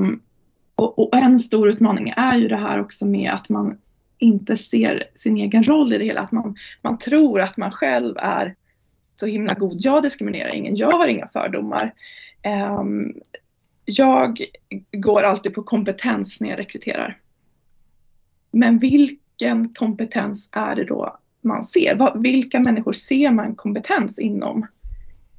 och, 0.75 0.99
och, 0.99 1.17
en 1.17 1.39
stor 1.39 1.69
utmaning 1.69 2.13
är 2.17 2.37
ju 2.37 2.49
det 2.49 2.57
här 2.57 2.81
också 2.81 3.07
med 3.07 3.31
att 3.31 3.49
man 3.49 3.79
inte 4.19 4.57
ser 4.57 5.05
sin 5.15 5.37
egen 5.37 5.65
roll 5.65 5.93
i 5.93 5.99
det 5.99 6.05
hela. 6.05 6.21
Att 6.21 6.33
man, 6.33 6.57
man 6.83 6.99
tror 6.99 7.41
att 7.41 7.57
man 7.57 7.71
själv 7.71 8.15
är 8.19 8.55
så 9.17 9.27
himla 9.27 9.55
god. 9.55 9.77
Jag 9.81 10.03
diskriminerar 10.03 10.55
ingen, 10.55 10.77
jag 10.77 10.91
har 10.91 11.07
inga 11.07 11.29
fördomar. 11.29 11.95
Eh, 12.43 12.85
jag 13.87 14.45
går 14.93 15.23
alltid 15.23 15.55
på 15.55 15.63
kompetens 15.63 16.41
när 16.41 16.49
jag 16.49 16.59
rekryterar. 16.59 17.19
Men 18.51 18.79
vilken 18.79 19.75
kompetens 19.75 20.49
är 20.53 20.77
det 20.77 20.85
då 20.85 21.19
man 21.41 21.65
ser? 21.65 22.19
Vilka 22.23 22.61
människor 22.61 22.93
ser 22.93 23.31
man 23.31 23.55
kompetens 23.55 24.19
inom? 24.19 24.67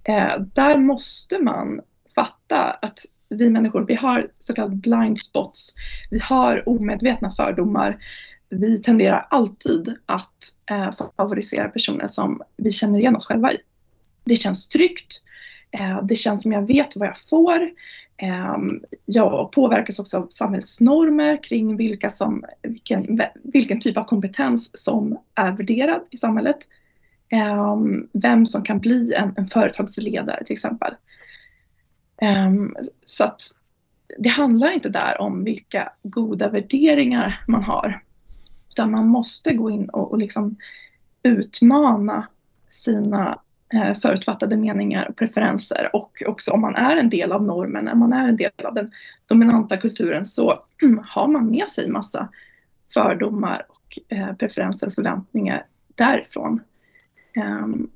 Eh, 0.04 0.40
där 0.40 0.78
måste 0.78 1.40
man 1.40 1.82
fatta 2.16 2.72
att 2.72 3.00
vi 3.30 3.50
människor, 3.50 3.86
vi 3.88 3.96
har 3.96 4.28
så 4.40 4.54
kallade 4.54 4.76
blind 4.76 5.20
spots. 5.20 5.74
Vi 6.10 6.20
har 6.20 6.70
omedvetna 6.70 7.32
fördomar. 7.32 7.98
Vi 8.50 8.82
tenderar 8.82 9.28
alltid 9.30 9.96
att 10.06 10.54
eh, 10.72 10.92
favorisera 11.18 11.70
personer 11.70 12.08
som 12.08 12.42
vi 12.58 12.72
känner 12.72 13.00
igen 13.00 13.16
oss 13.16 13.26
själva 13.26 13.52
i. 13.52 13.58
Det 14.24 14.36
känns 14.36 14.68
tryggt. 14.68 15.22
Eh, 15.72 16.04
det 16.04 16.16
känns 16.16 16.42
som 16.42 16.52
jag 16.52 16.68
vet 16.68 16.96
vad 16.96 17.08
jag 17.08 17.20
får. 17.20 17.70
Ehm, 18.18 18.84
ja, 19.06 19.50
påverkas 19.54 20.00
också 20.00 20.18
av 20.18 20.28
samhällsnormer 20.30 21.44
kring 21.44 21.78
vilka 21.78 22.10
som, 22.10 22.46
vilken, 22.62 23.22
vilken 23.44 23.80
typ 23.80 23.98
av 23.98 24.04
kompetens 24.04 24.72
som 24.74 25.18
är 25.36 25.52
värderad 25.52 26.02
i 26.10 26.18
samhället. 26.18 26.58
Ehm, 27.30 28.08
vem 28.14 28.46
som 28.46 28.64
kan 28.64 28.80
bli 28.80 29.14
en, 29.14 29.34
en 29.38 29.48
företagsledare 29.48 30.44
till 30.44 30.54
exempel. 30.54 30.94
Ehm, 32.22 32.76
så 33.06 33.24
att 33.24 33.42
det 34.18 34.30
handlar 34.30 34.72
inte 34.72 34.90
där 34.90 35.22
om 35.22 35.44
vilka 35.44 35.92
goda 36.04 36.50
värderingar 36.50 37.44
man 37.48 37.64
har. 37.64 38.02
Utan 38.70 38.92
man 38.92 39.08
måste 39.08 39.54
gå 39.54 39.70
in 39.72 39.90
och, 39.90 40.12
och 40.12 40.18
liksom 40.18 40.56
utmana 41.24 42.28
sina 42.70 43.40
Eh, 43.74 43.94
förutfattade 43.94 44.58
meningar 44.58 45.10
och 45.10 45.16
preferenser 45.16 45.90
och 45.94 46.24
också 46.26 46.52
om 46.52 46.62
man 46.62 46.76
är 46.76 46.98
en 46.98 47.10
del 47.10 47.32
av 47.32 47.44
normen, 47.44 47.86
när 47.86 47.96
man 47.96 48.14
är 48.14 48.28
en 48.28 48.36
del 48.36 48.52
av 48.64 48.74
den 48.74 48.92
dominanta 49.26 49.78
kulturen 49.78 50.26
så 50.26 50.64
har 51.08 51.28
man 51.28 51.50
med 51.50 51.70
sig 51.70 51.90
massa 51.90 52.30
fördomar 52.94 53.66
och 53.70 54.18
eh, 54.18 54.34
preferenser 54.34 54.88
och 54.88 54.94
förväntningar 54.94 55.66
därifrån. 55.96 56.62
Ehm, 57.36 57.90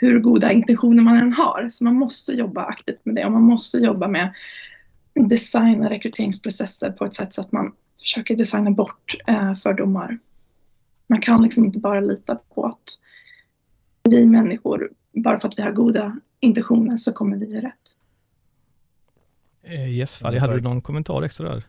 hur 0.00 0.20
goda 0.20 0.52
intentioner 0.52 1.02
man 1.02 1.16
än 1.16 1.32
har. 1.32 1.68
Så 1.70 1.84
man 1.84 1.94
måste 1.94 2.32
jobba 2.32 2.64
aktivt 2.64 3.04
med 3.04 3.14
det 3.14 3.24
och 3.24 3.32
man 3.32 3.42
måste 3.42 3.78
jobba 3.78 4.08
med 4.08 4.34
designa 5.14 5.90
rekryteringsprocesser 5.90 6.90
på 6.90 7.04
ett 7.04 7.14
sätt 7.14 7.32
så 7.32 7.40
att 7.40 7.52
man 7.52 7.72
försöker 8.00 8.36
designa 8.36 8.70
bort 8.70 9.16
eh, 9.26 9.54
fördomar. 9.54 10.18
Man 11.06 11.20
kan 11.20 11.42
liksom 11.42 11.64
inte 11.64 11.78
bara 11.78 12.00
lita 12.00 12.38
på 12.54 12.66
att 12.66 13.00
vi 14.08 14.26
människor, 14.26 14.90
bara 15.12 15.40
för 15.40 15.48
att 15.48 15.58
vi 15.58 15.62
har 15.62 15.72
goda 15.72 16.16
intentioner 16.40 16.96
så 16.96 17.12
kommer 17.12 17.36
vi 17.36 17.46
rätt. 17.46 17.72
Eh, 19.62 19.88
yes, 19.88 20.16
Fadi, 20.16 20.38
hade 20.38 20.54
du 20.54 20.60
någon 20.60 20.80
kommentar 20.80 21.22
extra 21.22 21.48
där? 21.48 21.64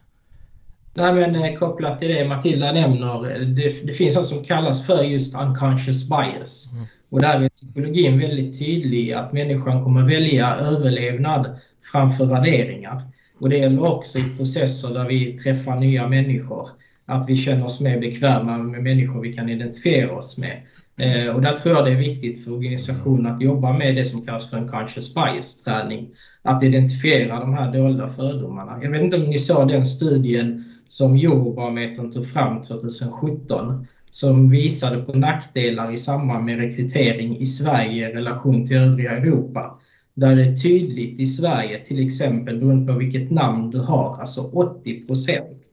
Nej, 0.93 1.13
men 1.13 1.35
eh, 1.35 1.57
kopplat 1.59 1.99
till 1.99 2.09
det 2.09 2.27
Matilda 2.27 2.71
nämner, 2.71 3.39
det, 3.39 3.87
det 3.87 3.93
finns 3.93 4.15
något 4.15 4.25
som 4.25 4.43
kallas 4.43 4.87
för 4.87 5.03
just 5.03 5.41
unconscious 5.41 6.09
bias. 6.09 6.73
Mm. 6.73 6.85
Och 7.09 7.21
där 7.21 7.41
är 7.41 7.49
psykologin 7.49 8.19
väldigt 8.19 8.59
tydlig 8.59 9.13
att 9.13 9.33
människan 9.33 9.83
kommer 9.83 10.03
välja 10.03 10.55
överlevnad 10.55 11.59
framför 11.91 12.25
värderingar. 12.25 13.01
Och 13.39 13.49
det 13.49 13.57
gäller 13.57 13.83
också 13.83 14.19
i 14.19 14.35
processer 14.37 14.93
där 14.93 15.07
vi 15.07 15.37
träffar 15.37 15.79
nya 15.79 16.07
människor. 16.07 16.69
Att 17.05 17.29
vi 17.29 17.35
känner 17.35 17.65
oss 17.65 17.81
mer 17.81 17.99
bekväma 17.99 18.57
med 18.57 18.83
människor 18.83 19.21
vi 19.21 19.33
kan 19.33 19.49
identifiera 19.49 20.11
oss 20.11 20.37
med. 20.37 20.63
Eh, 20.99 21.35
och 21.35 21.41
där 21.41 21.53
tror 21.53 21.75
jag 21.75 21.85
det 21.85 21.91
är 21.91 21.95
viktigt 21.95 22.43
för 22.43 22.53
organisationen 22.53 23.35
att 23.35 23.41
jobba 23.41 23.73
med 23.73 23.95
det 23.95 24.05
som 24.05 24.21
kallas 24.21 24.49
för 24.49 24.57
en 24.57 24.67
conscious 24.67 25.15
bias-träning. 25.15 26.09
Att 26.41 26.63
identifiera 26.63 27.39
de 27.39 27.53
här 27.53 27.73
dolda 27.73 28.07
fördomarna. 28.07 28.79
Jag 28.83 28.91
vet 28.91 29.01
inte 29.01 29.17
om 29.17 29.23
ni 29.23 29.37
såg 29.37 29.67
den 29.67 29.85
studien 29.85 30.63
som 30.87 31.15
Eurobarometern 31.15 32.11
tog 32.11 32.27
fram 32.27 32.61
2017 32.61 33.87
som 34.11 34.49
visade 34.49 34.97
på 34.97 35.13
nackdelar 35.13 35.93
i 35.93 35.97
samband 35.97 36.45
med 36.45 36.59
rekrytering 36.59 37.37
i 37.37 37.45
Sverige 37.45 38.09
i 38.09 38.13
relation 38.13 38.65
till 38.65 38.77
övriga 38.77 39.17
Europa. 39.17 39.79
Där 40.13 40.35
det 40.35 40.43
är 40.43 40.55
tydligt 40.55 41.19
i 41.19 41.25
Sverige, 41.25 41.79
till 41.79 42.05
exempel 42.05 42.59
beroende 42.59 42.93
på 42.93 42.99
vilket 42.99 43.31
namn 43.31 43.69
du 43.69 43.79
har, 43.79 44.19
alltså 44.19 44.41
80 44.41 45.05
procent 45.07 45.66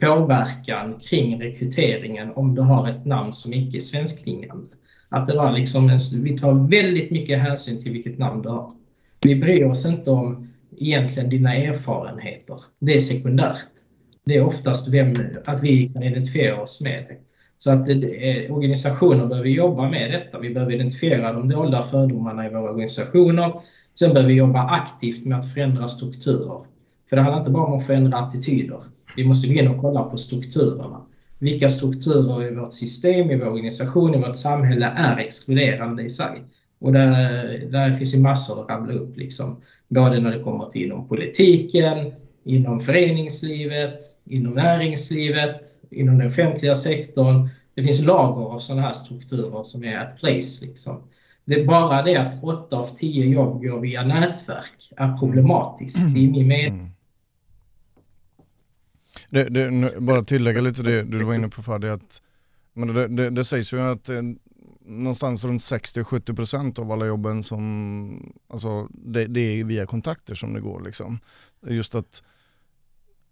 påverkan 0.00 1.00
kring 1.00 1.40
rekryteringen 1.42 2.32
om 2.34 2.54
du 2.54 2.62
har 2.62 2.88
ett 2.88 3.04
namn 3.04 3.32
som 3.32 3.54
icke 3.54 3.78
är 3.78 3.80
svenskklingande. 3.80 4.68
Att 5.08 5.26
det 5.26 5.36
var 5.36 5.52
liksom 5.52 5.88
en, 5.88 5.98
vi 6.22 6.38
tar 6.38 6.68
väldigt 6.68 7.10
mycket 7.10 7.38
hänsyn 7.38 7.80
till 7.80 7.92
vilket 7.92 8.18
namn 8.18 8.42
du 8.42 8.48
har. 8.48 8.72
Vi 9.20 9.36
bryr 9.36 9.64
oss 9.64 9.86
inte 9.86 10.10
om 10.10 10.48
egentligen 10.78 11.30
dina 11.30 11.54
erfarenheter. 11.54 12.56
Det 12.78 12.94
är 12.94 13.00
sekundärt. 13.00 13.70
Det 14.24 14.36
är 14.36 14.46
oftast 14.46 14.94
vem, 14.94 15.14
att 15.44 15.62
vi 15.62 15.88
kan 15.88 16.02
identifiera 16.02 16.62
oss 16.62 16.80
med 16.80 17.04
dig. 17.04 17.20
Så 17.56 17.72
att 17.72 17.86
det, 17.86 18.50
organisationer 18.50 19.26
behöver 19.26 19.48
jobba 19.48 19.90
med 19.90 20.10
detta. 20.10 20.38
Vi 20.38 20.50
behöver 20.50 20.72
identifiera 20.72 21.32
de 21.32 21.48
dolda 21.48 21.82
fördomarna 21.82 22.46
i 22.46 22.48
våra 22.48 22.70
organisationer. 22.70 23.52
Sen 23.98 24.12
behöver 24.12 24.32
vi 24.32 24.38
jobba 24.38 24.60
aktivt 24.60 25.26
med 25.26 25.38
att 25.38 25.52
förändra 25.52 25.88
strukturer. 25.88 26.60
För 27.08 27.16
det 27.16 27.22
handlar 27.22 27.38
inte 27.38 27.50
bara 27.50 27.64
om 27.64 27.76
att 27.76 27.86
förändra 27.86 28.18
attityder. 28.18 28.80
Vi 29.16 29.24
måste 29.24 29.48
gå 29.48 29.54
in 29.54 29.68
och 29.68 29.80
kolla 29.80 30.02
på 30.02 30.16
strukturerna. 30.16 31.00
Vilka 31.38 31.68
strukturer 31.68 32.52
i 32.52 32.54
vårt 32.54 32.72
system, 32.72 33.30
i 33.30 33.36
vår 33.36 33.46
organisation, 33.46 34.14
i 34.14 34.18
vårt 34.18 34.36
samhälle 34.36 34.92
är 34.96 35.16
exkluderande 35.16 36.02
i 36.02 36.08
sig? 36.08 36.44
Och 36.78 36.92
där, 36.92 37.12
där 37.72 37.92
finns 37.92 38.12
det 38.12 38.22
massor 38.22 38.62
att 38.62 38.70
rabbla 38.70 38.94
upp. 38.94 39.16
Liksom. 39.16 39.60
Både 39.88 40.20
när 40.20 40.36
det 40.36 40.42
kommer 40.42 40.66
till 40.66 40.84
inom 40.84 41.08
politiken, 41.08 42.12
inom 42.44 42.80
föreningslivet, 42.80 43.98
inom 44.24 44.54
näringslivet, 44.54 45.60
inom 45.90 46.18
den 46.18 46.26
offentliga 46.26 46.74
sektorn. 46.74 47.48
Det 47.74 47.82
finns 47.82 48.06
lager 48.06 48.44
av 48.44 48.58
sådana 48.58 48.82
här 48.82 48.92
strukturer 48.92 49.62
som 49.62 49.84
är 49.84 49.96
at 49.96 50.18
place. 50.18 50.66
Liksom. 50.66 51.02
Det 51.44 51.60
är 51.60 51.66
bara 51.66 52.02
det 52.02 52.16
att 52.16 52.44
8 52.44 52.76
av 52.76 52.84
10 52.84 53.26
jobb 53.26 53.62
går 53.62 53.80
via 53.80 54.04
nätverk 54.04 54.92
är 54.96 55.16
problematiskt. 55.16 56.06
Är 56.06 56.10
min 56.10 56.48
mening. 56.48 56.95
Det, 59.30 59.44
Det, 59.44 59.70
nu, 59.70 59.90
bara 59.98 60.24
tillägga 60.24 60.60
lite 60.60 60.82
det 60.82 61.02
du 61.02 61.24
var 61.24 61.34
inne 61.34 61.48
på 61.48 61.62
Fadi, 61.62 61.88
att 61.88 62.22
Men 62.74 62.94
det, 62.94 63.08
det, 63.08 63.30
det 63.30 63.44
sägs 63.44 63.72
ju 63.72 63.80
att 63.80 64.08
eh, 64.08 64.22
någonstans 64.86 65.44
runt 65.44 65.60
60-70% 65.60 66.80
av 66.80 66.92
alla 66.92 67.06
jobben 67.06 67.42
som, 67.42 68.32
alltså 68.48 68.88
det, 68.90 69.26
det, 69.26 69.40
är 69.40 69.64
via 69.64 69.86
kontakter 69.86 70.34
som 70.34 70.52
det 70.52 70.60
går 70.60 70.80
liksom. 70.80 71.18
Just 71.66 71.94
att 71.94 72.22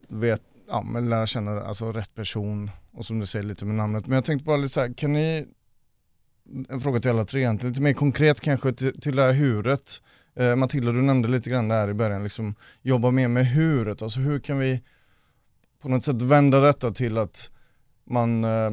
vet, 0.09 0.43
ja, 0.69 0.83
men 0.83 1.09
lära 1.09 1.27
känna 1.27 1.61
alltså, 1.61 1.93
rätt 1.93 2.15
person 2.15 2.71
och 2.93 3.05
som 3.05 3.19
du 3.19 3.27
säger 3.27 3.45
lite 3.45 3.65
med 3.65 3.75
namnet. 3.75 4.07
Men 4.07 4.15
jag 4.15 4.25
tänkte 4.25 4.45
bara 4.45 4.57
lite 4.57 4.75
så 4.75 4.81
här, 4.81 4.93
kan 4.93 5.13
ni, 5.13 5.47
en 6.69 6.81
fråga 6.81 7.01
till 7.01 7.11
alla 7.11 7.25
tre 7.25 7.41
egentligen, 7.41 7.73
lite 7.73 7.83
mer 7.83 7.93
konkret 7.93 8.41
kanske 8.41 8.73
till, 8.73 9.01
till 9.01 9.17
det 9.17 9.23
här 9.23 9.33
huret. 9.33 10.03
Eh, 10.37 10.57
Matilda 10.57 10.93
du 10.93 11.03
nämnde 11.03 11.29
lite 11.29 11.51
grann 11.51 11.69
där 11.69 11.91
i 11.91 11.95
början, 11.95 12.23
liksom, 12.23 12.55
jobba 12.83 13.11
mer 13.11 13.29
med 13.29 13.47
huret, 13.47 14.03
alltså 14.03 14.21
hur 14.21 14.39
kan 14.39 14.59
vi 14.59 14.83
på 15.85 15.91
något 15.91 16.05
sätt 16.05 16.23
vända 16.23 16.61
detta 16.61 16.91
till 16.91 17.19
att 17.19 17.51
man 18.05 18.45
eh, 18.45 18.71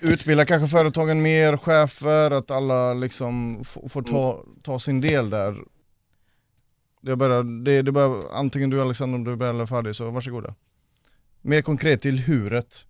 utbildar 0.00 0.44
kanske 0.44 0.76
företagen 0.76 1.22
mer, 1.22 1.56
chefer, 1.56 2.30
att 2.30 2.50
alla 2.50 2.94
liksom 2.94 3.64
får 3.64 4.02
ta, 4.02 4.44
ta 4.62 4.78
sin 4.78 5.00
del 5.00 5.30
där. 5.30 5.56
Det 7.00 7.16
börjar, 7.16 7.64
det, 7.64 7.82
det 7.82 7.92
börjar, 7.92 8.22
antingen 8.32 8.70
du 8.70 8.80
Alexander 8.80 9.18
om 9.18 9.24
du 9.24 9.36
börjar 9.36 9.54
eller 9.54 9.66
färdig 9.66 9.94
så 9.94 10.10
varsågoda. 10.10 10.54
Mer 11.42 11.62
konkret 11.62 12.00
till 12.00 12.18
huret. 12.18 12.84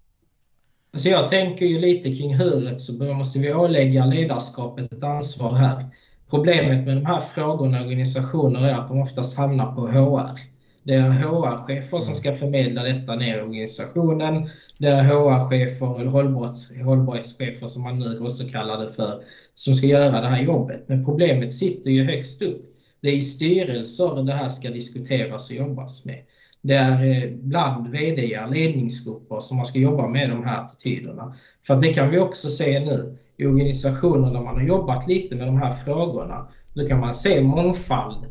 Alltså 0.93 1.09
jag 1.09 1.29
tänker 1.29 1.67
ju 1.67 1.79
lite 1.79 2.15
kring 2.15 2.35
huret 2.35 2.81
så 2.81 3.05
måste 3.05 3.39
vi 3.39 3.55
ålägga 3.55 4.07
ledarskapet 4.07 4.93
ett 4.93 5.03
ansvar 5.03 5.55
här. 5.57 5.87
Problemet 6.31 6.87
med 6.87 6.97
de 6.97 7.07
här 7.07 7.21
frågorna 7.21 7.81
i 7.81 7.85
organisationer 7.85 8.69
är 8.69 8.75
att 8.75 8.89
de 8.89 9.01
oftast 9.01 9.39
hamnar 9.39 9.75
på 9.75 9.87
HR. 9.87 10.54
Det 10.85 10.95
är 10.95 11.11
HR-chefer 11.11 12.01
som 12.01 12.15
ska 12.15 12.35
förmedla 12.35 12.83
detta 12.83 13.17
ner 13.17 13.39
i 13.39 13.43
organisationen. 13.43 14.51
Det 14.79 14.89
är 14.89 15.05
HR-chefer 15.05 16.01
eller 16.01 16.11
hållbarhets, 16.11 16.77
hållbarhetschefer 16.85 17.67
som 17.67 17.83
man 17.83 17.99
nu 17.99 18.19
också 18.19 18.49
kallar 18.49 18.85
det 18.85 18.91
för, 18.91 19.23
som 19.55 19.75
ska 19.75 19.87
göra 19.87 20.21
det 20.21 20.29
här 20.29 20.43
jobbet. 20.43 20.85
Men 20.89 21.05
problemet 21.05 21.53
sitter 21.53 21.91
ju 21.91 22.05
högst 22.05 22.43
upp. 22.43 22.63
Det 23.01 23.09
är 23.09 23.17
i 23.17 23.21
styrelser 23.21 24.23
det 24.23 24.33
här 24.33 24.49
ska 24.49 24.71
diskuteras 24.71 25.51
och 25.51 25.57
jobbas 25.57 26.05
med. 26.05 26.19
Det 26.63 26.75
är 26.75 27.25
eh, 27.25 27.31
bland 27.31 27.89
VD, 27.89 28.41
ledningsgrupper 28.51 29.41
som 29.41 29.57
man 29.57 29.67
ska 29.67 29.79
jobba 29.79 30.09
med 30.09 30.31
de 30.31 30.45
här 30.45 30.65
attityderna. 30.65 31.37
För 31.67 31.81
det 31.81 31.95
kan 31.95 32.11
vi 32.11 32.19
också 32.19 32.49
se 32.49 32.81
nu 32.81 33.17
i 33.37 33.47
organisationer 33.47 34.33
där 34.33 34.41
man 34.41 34.55
har 34.55 34.63
jobbat 34.63 35.07
lite 35.07 35.37
med 35.37 35.47
de 35.47 35.57
här 35.57 35.73
frågorna. 35.73 36.49
Då 36.75 36.87
kan 36.89 37.01
man 37.01 37.15
se 37.15 37.43
mångfald 37.43 38.27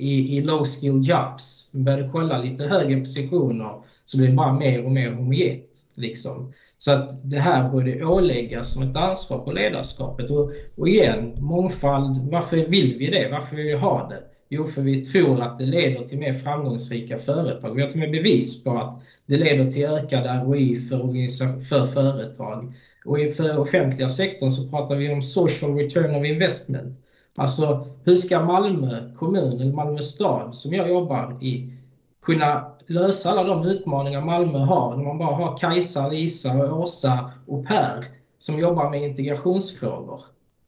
i, 0.00 0.36
i 0.36 0.40
low 0.40 0.64
skill 0.64 1.00
jobs. 1.02 1.70
började 1.72 2.08
kolla 2.12 2.42
lite 2.42 2.64
högre 2.64 2.98
positioner 2.98 3.72
så 4.04 4.18
blir 4.18 4.28
det 4.28 4.34
bara 4.34 4.52
mer 4.52 4.84
och 4.84 4.90
mer 4.90 5.10
homogent. 5.10 5.86
Liksom. 5.96 6.52
Så 6.78 6.92
att 6.92 7.30
det 7.30 7.38
här 7.38 7.70
borde 7.70 8.04
åläggas 8.04 8.74
som 8.74 8.82
ett 8.82 8.96
ansvar 8.96 9.38
på 9.38 9.52
ledarskapet. 9.52 10.30
Och, 10.30 10.50
och 10.76 10.88
igen, 10.88 11.36
mångfald, 11.38 12.30
varför 12.30 12.56
vill 12.56 12.98
vi 12.98 13.10
det? 13.10 13.28
Varför 13.32 13.56
vill 13.56 13.66
vi 13.66 13.72
ha 13.72 14.08
det? 14.08 14.20
Jo, 14.48 14.64
för 14.64 14.82
vi 14.82 15.04
tror 15.04 15.42
att 15.42 15.58
det 15.58 15.66
leder 15.66 16.04
till 16.04 16.18
mer 16.18 16.32
framgångsrika 16.32 17.18
företag. 17.18 17.74
Vi 17.74 17.82
har 17.82 17.88
till 17.88 18.02
och 18.02 18.10
med 18.10 18.22
bevis 18.22 18.64
på 18.64 18.70
att 18.70 19.02
det 19.26 19.36
leder 19.36 19.70
till 19.70 19.84
ökad 19.84 20.46
ROI 20.46 20.76
för, 20.76 21.60
för 21.60 21.84
företag. 21.84 22.74
Och 23.04 23.18
för 23.36 23.58
offentliga 23.58 24.08
sektorn 24.08 24.50
så 24.50 24.68
pratar 24.68 24.96
vi 24.96 25.12
om 25.12 25.22
social 25.22 25.74
return 25.74 26.14
of 26.14 26.26
investment. 26.26 27.03
Alltså, 27.36 27.86
hur 28.04 28.16
ska 28.16 28.40
Malmö 28.44 29.12
kommun, 29.16 29.60
eller 29.60 29.74
Malmö 29.74 30.02
stad, 30.02 30.54
som 30.54 30.72
jag 30.72 30.88
jobbar 30.88 31.38
i, 31.42 31.78
kunna 32.22 32.74
lösa 32.86 33.30
alla 33.30 33.44
de 33.44 33.64
utmaningar 33.64 34.20
Malmö 34.20 34.58
har 34.58 34.96
när 34.96 35.04
man 35.04 35.18
bara 35.18 35.34
har 35.34 35.56
Kajsa, 35.56 36.08
Lisa, 36.08 36.74
Åsa 36.74 37.30
och 37.46 37.66
Per 37.66 38.04
som 38.38 38.58
jobbar 38.58 38.90
med 38.90 39.02
integrationsfrågor? 39.02 40.20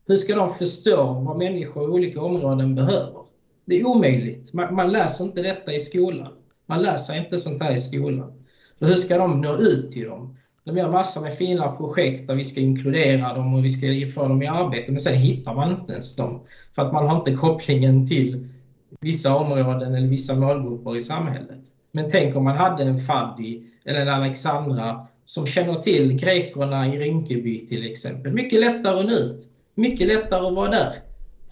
Hur 0.07 0.17
ska 0.17 0.35
de 0.35 0.51
förstå 0.51 1.13
vad 1.13 1.37
människor 1.39 1.85
i 1.85 1.87
olika 1.87 2.23
områden 2.23 2.75
behöver? 2.75 3.21
Det 3.65 3.81
är 3.81 3.85
omöjligt. 3.85 4.53
Man, 4.53 4.75
man 4.75 4.93
läser 4.93 5.25
inte 5.25 5.43
detta 5.43 5.73
i 5.73 5.81
skolan. 5.81 6.33
Man 6.67 6.83
läser 6.83 7.19
inte 7.19 7.39
sånt 7.39 7.63
här 7.63 7.75
i 7.75 7.79
skolan. 7.79 8.33
Och 8.81 8.87
hur 8.87 8.97
ska 8.97 9.19
de 9.19 9.41
nå 9.41 9.57
ut 9.57 9.91
till 9.91 10.07
dem? 10.07 10.37
De 10.67 10.77
gör 10.77 10.91
massor 10.91 11.21
med 11.21 11.33
fina 11.33 11.73
projekt 11.73 12.27
där 12.29 12.35
vi 12.35 12.45
ska 12.45 12.61
inkludera 12.61 13.35
dem 13.35 13.55
och 13.55 13.65
vi 13.65 13.69
ska 13.69 13.87
få 14.15 14.29
dem 14.29 14.43
i 14.43 14.47
arbete, 14.47 14.91
men 14.91 15.01
sen 15.01 15.15
hittar 15.15 15.55
man 15.55 15.81
inte 15.81 15.93
ens 15.93 16.17
dem. 16.17 16.41
För 16.75 16.83
att 16.83 16.93
man 16.93 17.09
har 17.09 17.17
inte 17.17 17.35
kopplingen 17.35 18.07
till 18.07 18.49
vissa 19.01 19.37
områden 19.37 19.95
eller 19.95 20.09
vissa 20.09 20.35
målgrupper 20.35 20.97
i 20.97 21.01
samhället. 21.01 21.61
Men 21.93 22.09
tänk 22.11 22.37
om 22.37 22.45
man 22.45 22.57
hade 22.57 22.83
en 22.83 22.99
Faddi 22.99 23.63
eller 23.85 24.01
en 24.01 24.09
Alexandra 24.09 25.07
som 25.25 25.47
känner 25.47 25.75
till 25.75 26.13
grekerna 26.13 26.95
i 26.95 26.99
Rinkeby 26.99 27.67
till 27.67 27.91
exempel. 27.91 28.33
Mycket 28.33 28.61
lättare 28.61 29.01
att 29.01 29.07
nå 29.07 29.13
ut. 29.13 29.51
Mycket 29.75 30.09
lättare 30.09 30.47
att 30.47 30.55
vara 30.55 30.71
där. 30.71 30.93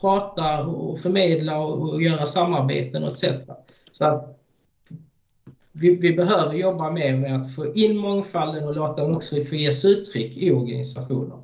Prata 0.00 0.66
och 0.66 0.98
förmedla 0.98 1.59
och 1.59 2.03
göra 2.03 2.27
samarbeten 2.27 3.05
etc. 3.05 3.24
Så 3.92 4.07
att 4.07 4.33
vi, 5.76 5.94
vi, 5.94 6.12
behöver 6.12 6.54
jobba 6.54 6.90
mer 6.90 7.16
med 7.16 7.40
att 7.40 7.54
få 7.54 7.74
in 7.74 7.96
mångfalden 7.96 8.64
och 8.64 8.74
låta 8.76 9.02
den 9.02 9.14
också 9.14 9.40
få 9.40 9.54
ges 9.54 9.84
uttryck 9.84 10.37
i 10.37 10.50
organisationer. 10.50 11.38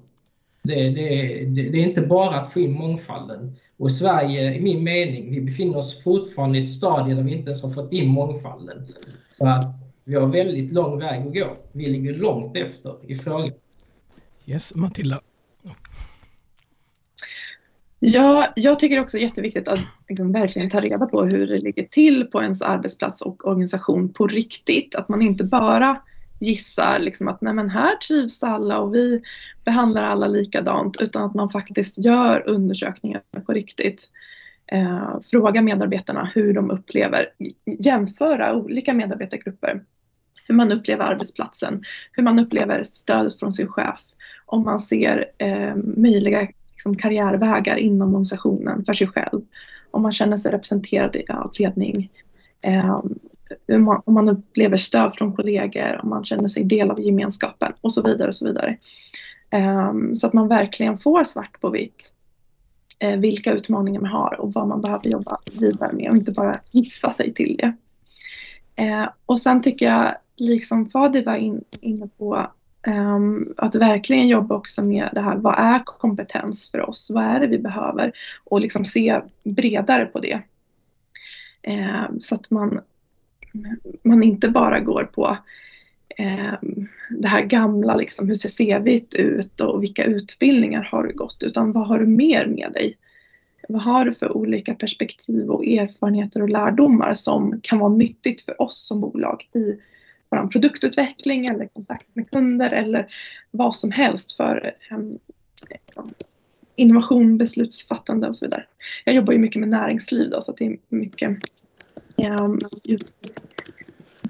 Det, 0.63 0.91
det, 0.91 1.09
det, 1.45 1.69
det, 1.71 1.79
är 1.79 1.87
inte 1.87 2.01
bara 2.01 2.35
att 2.37 2.53
få 2.53 2.61
in 2.61 2.73
mångfalden. 2.73 3.57
Och 3.79 3.87
i 3.87 3.91
Sverige, 3.91 4.55
i 4.55 4.61
min 4.61 4.85
mening, 4.85 5.31
vi 5.31 5.41
befinner 5.41 5.77
oss 5.77 6.05
fortfarande 6.05 6.59
i 6.59 6.61
ett 6.61 6.67
stadie 6.67 7.15
där 7.15 7.23
vi 7.23 7.33
inte 7.33 7.45
ens 7.45 7.63
har 7.63 7.71
fått 7.71 7.93
in 7.93 8.09
mångfalden. 8.09 8.87
För 9.39 9.47
att 9.47 9.75
vi 10.05 10.15
har 10.15 10.27
väldigt 10.27 10.73
lång 10.73 10.99
väg 10.99 11.27
att 11.27 11.35
gå. 11.35 11.57
Vi 11.73 11.85
ligger 11.85 12.15
långt 12.15 12.57
efter 12.57 12.95
i 13.07 13.15
frågan. 13.15 13.51
Yes, 14.47 14.75
Matilda. 14.75 15.21
Ja, 18.03 18.53
jag 18.57 18.79
tycker 18.79 19.01
också 19.01 19.17
det 19.17 19.23
är 19.23 19.27
jätteviktigt 19.27 19.69
att 19.69 19.81
liksom 20.09 20.33
verkligen 20.33 20.71
ta 20.71 20.81
reda 20.81 21.07
på 21.07 21.25
hur 21.25 21.47
det 21.47 21.59
ligger 21.59 21.85
till 21.85 22.25
på 22.25 22.43
ens 22.43 22.63
arbetsplats 22.63 23.23
och 23.23 23.47
organisation 23.47 24.13
på 24.13 24.27
riktigt. 24.27 24.95
Att 24.95 25.09
man 25.09 25.23
inte 25.23 25.45
bara 25.45 26.03
gissar 26.39 26.99
liksom 26.99 27.29
att 27.29 27.41
nej 27.41 27.55
men 27.55 27.71
här 27.71 27.97
trivs 27.97 28.43
alla 28.43 28.79
och 28.79 28.95
vi 28.95 29.23
behandlar 29.65 30.05
alla 30.05 30.27
likadant 30.27 31.01
utan 31.01 31.25
att 31.25 31.35
man 31.35 31.51
faktiskt 31.51 31.99
gör 31.99 32.49
undersökningar 32.49 33.23
på 33.47 33.53
riktigt. 33.53 34.09
Eh, 34.73 35.21
fråga 35.31 35.63
medarbetarna 35.63 36.31
hur 36.35 36.55
de 36.55 36.71
upplever, 36.71 37.27
jämföra 37.67 38.55
olika 38.55 38.95
medarbetargrupper. 38.95 39.83
Hur 40.47 40.55
man 40.55 40.73
upplever 40.73 41.05
arbetsplatsen, 41.05 41.83
hur 42.13 42.23
man 42.23 42.39
upplever 42.39 42.83
stödet 42.83 43.39
från 43.39 43.53
sin 43.53 43.69
chef. 43.69 44.01
Om 44.47 44.65
man 44.65 44.81
ser 44.81 45.31
eh, 45.39 45.77
möjliga 45.77 46.49
liksom, 46.81 46.97
karriärvägar 46.97 47.77
inom 47.77 48.09
organisationen 48.09 48.85
för 48.85 48.95
sig 48.95 49.07
själv. 49.07 49.41
Om 49.91 50.03
man 50.03 50.13
känner 50.13 50.37
sig 50.37 50.53
representerad 50.53 51.17
av 51.29 51.53
ledning. 51.59 52.11
Eh, 52.63 53.03
om 54.05 54.15
man 54.15 54.29
upplever 54.29 54.77
stöd 54.77 55.15
från 55.15 55.37
kollegor, 55.37 56.01
om 56.03 56.09
man 56.09 56.25
känner 56.25 56.49
sig 56.49 56.65
del 56.65 56.91
av 56.91 57.01
gemenskapen 57.01 57.73
och 57.81 57.93
så 57.93 58.03
vidare. 58.03 58.29
och 58.29 58.35
Så 58.35 58.47
vidare. 58.47 58.77
Eh, 59.51 59.93
så 60.15 60.27
att 60.27 60.33
man 60.33 60.49
verkligen 60.49 60.99
får 60.99 61.25
svart 61.25 61.61
på 61.61 61.71
vitt 61.71 62.13
eh, 62.99 63.17
vilka 63.19 63.53
utmaningar 63.53 64.01
man 64.01 64.11
har 64.11 64.41
och 64.41 64.53
vad 64.53 64.69
man 64.69 64.81
behöver 64.81 65.11
jobba 65.11 65.39
vidare 65.61 65.93
med 65.93 66.11
och 66.11 66.17
inte 66.17 66.33
bara 66.33 66.61
gissa 66.71 67.13
sig 67.13 67.35
till 67.35 67.57
det. 67.57 67.73
Ehm, 68.77 69.09
och 69.27 69.41
sen 69.41 69.63
tycker 69.63 69.87
jag, 69.87 70.15
liksom 70.37 70.91
Fadi 70.91 71.23
var 71.23 71.37
in, 71.37 71.65
inne 71.81 72.09
på, 72.19 72.51
Um, 72.87 73.55
att 73.57 73.75
verkligen 73.75 74.29
jobba 74.29 74.55
också 74.55 74.85
med 74.85 75.11
det 75.13 75.21
här, 75.21 75.37
vad 75.37 75.59
är 75.59 75.85
kompetens 75.85 76.71
för 76.71 76.81
oss? 76.81 77.11
Vad 77.11 77.25
är 77.25 77.41
det 77.41 77.47
vi 77.47 77.59
behöver? 77.59 78.13
Och 78.45 78.61
liksom 78.61 78.85
se 78.85 79.21
bredare 79.45 80.07
på 80.07 80.21
det. 80.21 80.41
Um, 81.67 82.21
så 82.21 82.35
att 82.35 82.51
man, 82.51 82.81
man 84.03 84.23
inte 84.23 84.49
bara 84.49 84.81
går 84.81 85.05
på 85.05 85.37
um, 86.19 86.89
det 87.11 87.29
här 87.29 87.43
gamla, 87.43 87.97
liksom, 87.97 88.29
hur 88.29 88.35
ser 88.35 88.49
CVt 88.49 89.15
ut 89.15 89.61
och 89.61 89.83
vilka 89.83 90.05
utbildningar 90.05 90.83
har 90.83 91.05
du 91.05 91.15
gått? 91.15 91.43
Utan 91.43 91.73
vad 91.73 91.87
har 91.87 91.99
du 91.99 92.07
mer 92.07 92.47
med 92.47 92.73
dig? 92.73 92.97
Vad 93.69 93.83
har 93.83 94.05
du 94.05 94.13
för 94.13 94.37
olika 94.37 94.75
perspektiv 94.75 95.51
och 95.51 95.67
erfarenheter 95.67 96.43
och 96.43 96.49
lärdomar 96.49 97.15
som 97.15 97.61
kan 97.63 97.79
vara 97.79 97.93
nyttigt 97.93 98.41
för 98.41 98.63
oss 98.63 98.87
som 98.87 99.01
bolag 99.01 99.49
i 99.55 99.77
vår 100.31 100.47
produktutveckling 100.47 101.47
eller 101.47 101.67
kontakt 101.67 102.07
med 102.13 102.31
kunder 102.31 102.71
eller 102.71 103.15
vad 103.51 103.77
som 103.77 103.91
helst 103.91 104.37
för 104.37 104.75
um, 104.91 105.19
innovation, 106.77 107.39
beslutsfattande 107.39 108.29
och 108.29 108.37
så 108.37 108.47
vidare. 108.47 108.65
Jag 109.05 109.15
jobbar 109.15 109.33
ju 109.33 109.39
mycket 109.39 109.61
med 109.61 109.69
näringsliv 109.69 110.31
då, 110.31 110.41
så 110.41 110.53
det 110.53 110.67
är 110.67 110.77
mycket 110.89 111.31
um, 112.17 112.59
just 112.83 113.15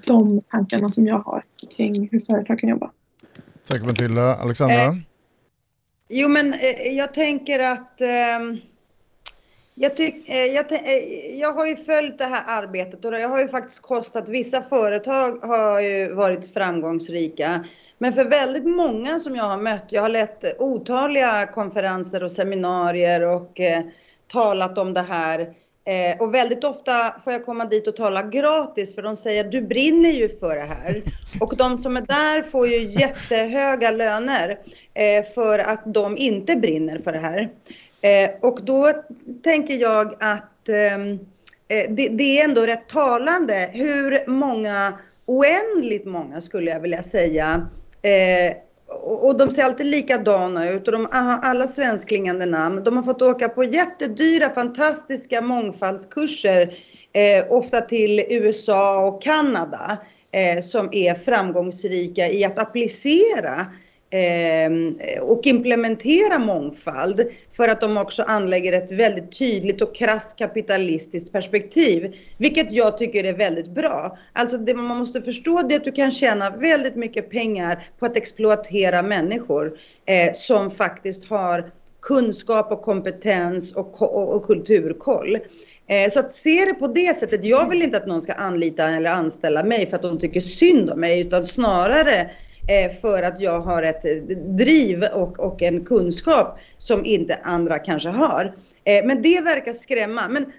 de 0.07 0.41
tankarna 0.41 0.89
som 0.89 1.07
jag 1.07 1.19
har 1.19 1.43
kring 1.75 2.09
hur 2.11 2.19
företag 2.19 2.59
kan 2.59 2.69
jobba. 2.69 2.91
Tack 3.63 3.81
Matilda. 3.81 4.35
Alexandra? 4.35 4.83
Eh, 4.83 4.93
jo 6.09 6.29
men 6.29 6.53
eh, 6.53 6.91
jag 6.91 7.13
tänker 7.13 7.59
att 7.59 8.01
eh, 8.01 8.39
jag, 9.81 9.97
tyck, 9.97 10.29
eh, 10.29 10.45
jag, 10.45 10.71
eh, 10.71 11.39
jag, 11.39 11.53
har 11.53 11.65
ju 11.65 11.75
följt 11.75 12.17
det 12.17 12.25
här 12.25 12.63
arbetet 12.63 13.05
och 13.05 13.11
det 13.11 13.21
har 13.21 13.39
ju 13.39 13.47
faktiskt 13.47 13.81
kostat, 13.81 14.29
vissa 14.29 14.61
företag 14.61 15.39
har 15.43 15.79
ju 15.79 16.13
varit 16.13 16.53
framgångsrika. 16.53 17.65
Men 17.97 18.13
för 18.13 18.25
väldigt 18.25 18.65
många 18.65 19.19
som 19.19 19.35
jag 19.35 19.43
har 19.43 19.57
mött, 19.57 19.85
jag 19.89 20.01
har 20.01 20.09
lett 20.09 20.61
otaliga 20.61 21.45
konferenser 21.45 22.23
och 22.23 22.31
seminarier 22.31 23.21
och 23.21 23.59
eh, 23.59 23.83
talat 24.27 24.77
om 24.77 24.93
det 24.93 25.01
här. 25.01 25.39
Eh, 25.85 26.21
och 26.21 26.33
väldigt 26.33 26.63
ofta 26.63 27.15
får 27.23 27.33
jag 27.33 27.45
komma 27.45 27.65
dit 27.65 27.87
och 27.87 27.95
tala 27.95 28.23
gratis 28.23 28.95
för 28.95 29.01
de 29.01 29.15
säger 29.15 29.43
du 29.43 29.61
brinner 29.61 30.09
ju 30.09 30.39
för 30.39 30.55
det 30.55 30.61
här. 30.61 31.01
Och 31.39 31.57
de 31.57 31.77
som 31.77 31.97
är 31.97 32.01
där 32.01 32.43
får 32.43 32.67
ju 32.67 32.77
jättehöga 32.77 33.91
löner 33.91 34.59
eh, 34.93 35.25
för 35.35 35.59
att 35.59 35.81
de 35.85 36.17
inte 36.17 36.55
brinner 36.55 36.99
för 36.99 37.11
det 37.11 37.19
här. 37.19 37.49
Eh, 38.01 38.29
och 38.41 38.65
då 38.65 38.93
tänker 39.43 39.73
jag 39.73 40.13
att 40.19 40.69
ehm, 40.69 41.11
eh, 41.67 41.89
det, 41.89 42.07
det, 42.07 42.39
är 42.39 42.45
ändå 42.45 42.65
rätt 42.65 42.89
talande 42.89 43.69
hur 43.73 44.29
många, 44.29 44.99
oändligt 45.25 46.05
många 46.05 46.41
skulle 46.41 46.71
jag 46.71 46.79
vilja 46.79 47.03
säga, 47.03 47.69
eh, 48.01 48.55
och 49.21 49.37
de 49.37 49.51
ser 49.51 49.63
alltid 49.63 49.85
likadana 49.85 50.69
ut 50.69 50.87
och 50.87 50.91
de 50.91 51.07
har 51.11 51.39
alla 51.41 51.67
svenskklingande 51.67 52.45
namn. 52.45 52.83
De 52.83 52.97
har 52.97 53.03
fått 53.03 53.21
åka 53.21 53.49
på 53.49 53.63
jättedyra, 53.63 54.53
fantastiska 54.53 55.41
mångfaldskurser, 55.41 56.77
eh, 57.13 57.45
ofta 57.49 57.81
till 57.81 58.25
USA 58.29 59.07
och 59.07 59.21
Kanada, 59.21 59.97
eh, 60.31 60.63
som 60.63 60.89
är 60.91 61.15
framgångsrika 61.15 62.29
i 62.29 62.45
att 62.45 62.59
applicera 62.59 63.65
Ehm, 64.13 64.99
och 65.21 65.47
implementera 65.47 66.39
mångfald 66.39 67.27
för 67.51 67.67
att 67.67 67.81
de 67.81 67.97
också 67.97 68.23
anlägger 68.23 68.73
ett 68.73 68.91
väldigt 68.91 69.37
tydligt 69.37 69.81
och 69.81 69.95
krasst 69.95 70.37
kapitalistiskt 70.37 71.31
perspektiv. 71.31 72.15
Vilket 72.37 72.71
jag 72.71 72.97
tycker 72.97 73.23
är 73.23 73.33
väldigt 73.33 73.67
bra. 73.67 74.17
Alltså 74.33 74.57
det 74.57 74.73
man 74.73 74.97
måste 74.97 75.21
förstå 75.21 75.61
det 75.61 75.75
är 75.75 75.79
att 75.79 75.85
du 75.85 75.91
kan 75.91 76.11
tjäna 76.11 76.49
väldigt 76.49 76.95
mycket 76.95 77.29
pengar 77.29 77.87
på 77.99 78.05
att 78.05 78.17
exploatera 78.17 79.01
människor 79.01 79.77
eh, 80.05 80.33
som 80.33 80.71
faktiskt 80.71 81.25
har 81.25 81.71
kunskap 82.01 82.71
och 82.71 82.81
kompetens 82.81 83.75
och, 83.75 84.01
och, 84.01 84.35
och 84.35 84.45
kulturkoll. 84.45 85.37
Eh, 85.87 86.09
så 86.09 86.19
att 86.19 86.31
se 86.31 86.65
det 86.65 86.73
på 86.73 86.87
det 86.87 87.17
sättet, 87.17 87.43
jag 87.43 87.69
vill 87.69 87.81
inte 87.81 87.97
att 87.97 88.07
någon 88.07 88.21
ska 88.21 88.33
anlita 88.33 88.89
eller 88.89 89.09
anställa 89.09 89.63
mig 89.63 89.89
för 89.89 89.95
att 89.95 90.01
de 90.01 90.19
tycker 90.19 90.41
synd 90.41 90.89
om 90.89 90.99
mig, 90.99 91.21
utan 91.21 91.45
snarare 91.45 92.31
Eh, 92.67 92.91
för 93.01 93.23
att 93.23 93.39
jag 93.39 93.59
har 93.59 93.83
ett 93.83 94.27
driv 94.57 95.03
och, 95.13 95.39
och 95.39 95.61
en 95.61 95.85
kunskap 95.85 96.59
som 96.77 97.05
inte 97.05 97.39
andra 97.43 97.79
kanske 97.79 98.09
har. 98.09 98.53
Eh, 98.83 99.05
men 99.05 99.21
det 99.21 99.41
verkar 99.41 99.73
skrämma. 99.73 100.27
Men, 100.27 100.51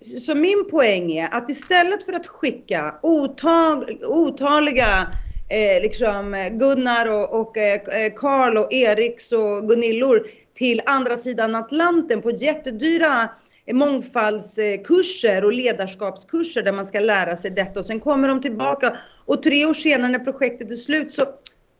så 0.00 0.34
min 0.34 0.70
poäng 0.70 1.12
är 1.12 1.28
att 1.32 1.50
istället 1.50 2.04
för 2.04 2.12
att 2.12 2.26
skicka 2.26 2.94
otal, 3.02 3.98
otaliga 4.02 5.12
eh, 5.48 5.82
liksom 5.82 6.48
Gunnar 6.52 7.10
och, 7.10 7.40
och 7.40 7.56
eh, 7.56 7.80
Karl 8.16 8.56
och 8.56 8.72
Eriks 8.72 9.32
och 9.32 9.68
Gunillor 9.68 10.26
till 10.54 10.82
andra 10.86 11.14
sidan 11.14 11.54
Atlanten 11.54 12.22
på 12.22 12.30
jättedyra 12.30 13.28
mångfaldskurser 13.72 15.44
och 15.44 15.52
ledarskapskurser 15.52 16.62
där 16.62 16.72
man 16.72 16.86
ska 16.86 17.00
lära 17.00 17.36
sig 17.36 17.50
detta 17.50 17.80
och 17.80 17.86
sen 17.86 18.00
kommer 18.00 18.28
de 18.28 18.40
tillbaka 18.40 18.96
och 19.24 19.42
tre 19.42 19.66
år 19.66 19.74
senare 19.74 20.12
när 20.12 20.18
projektet 20.18 20.70
är 20.70 20.74
slut 20.74 21.12
så 21.12 21.26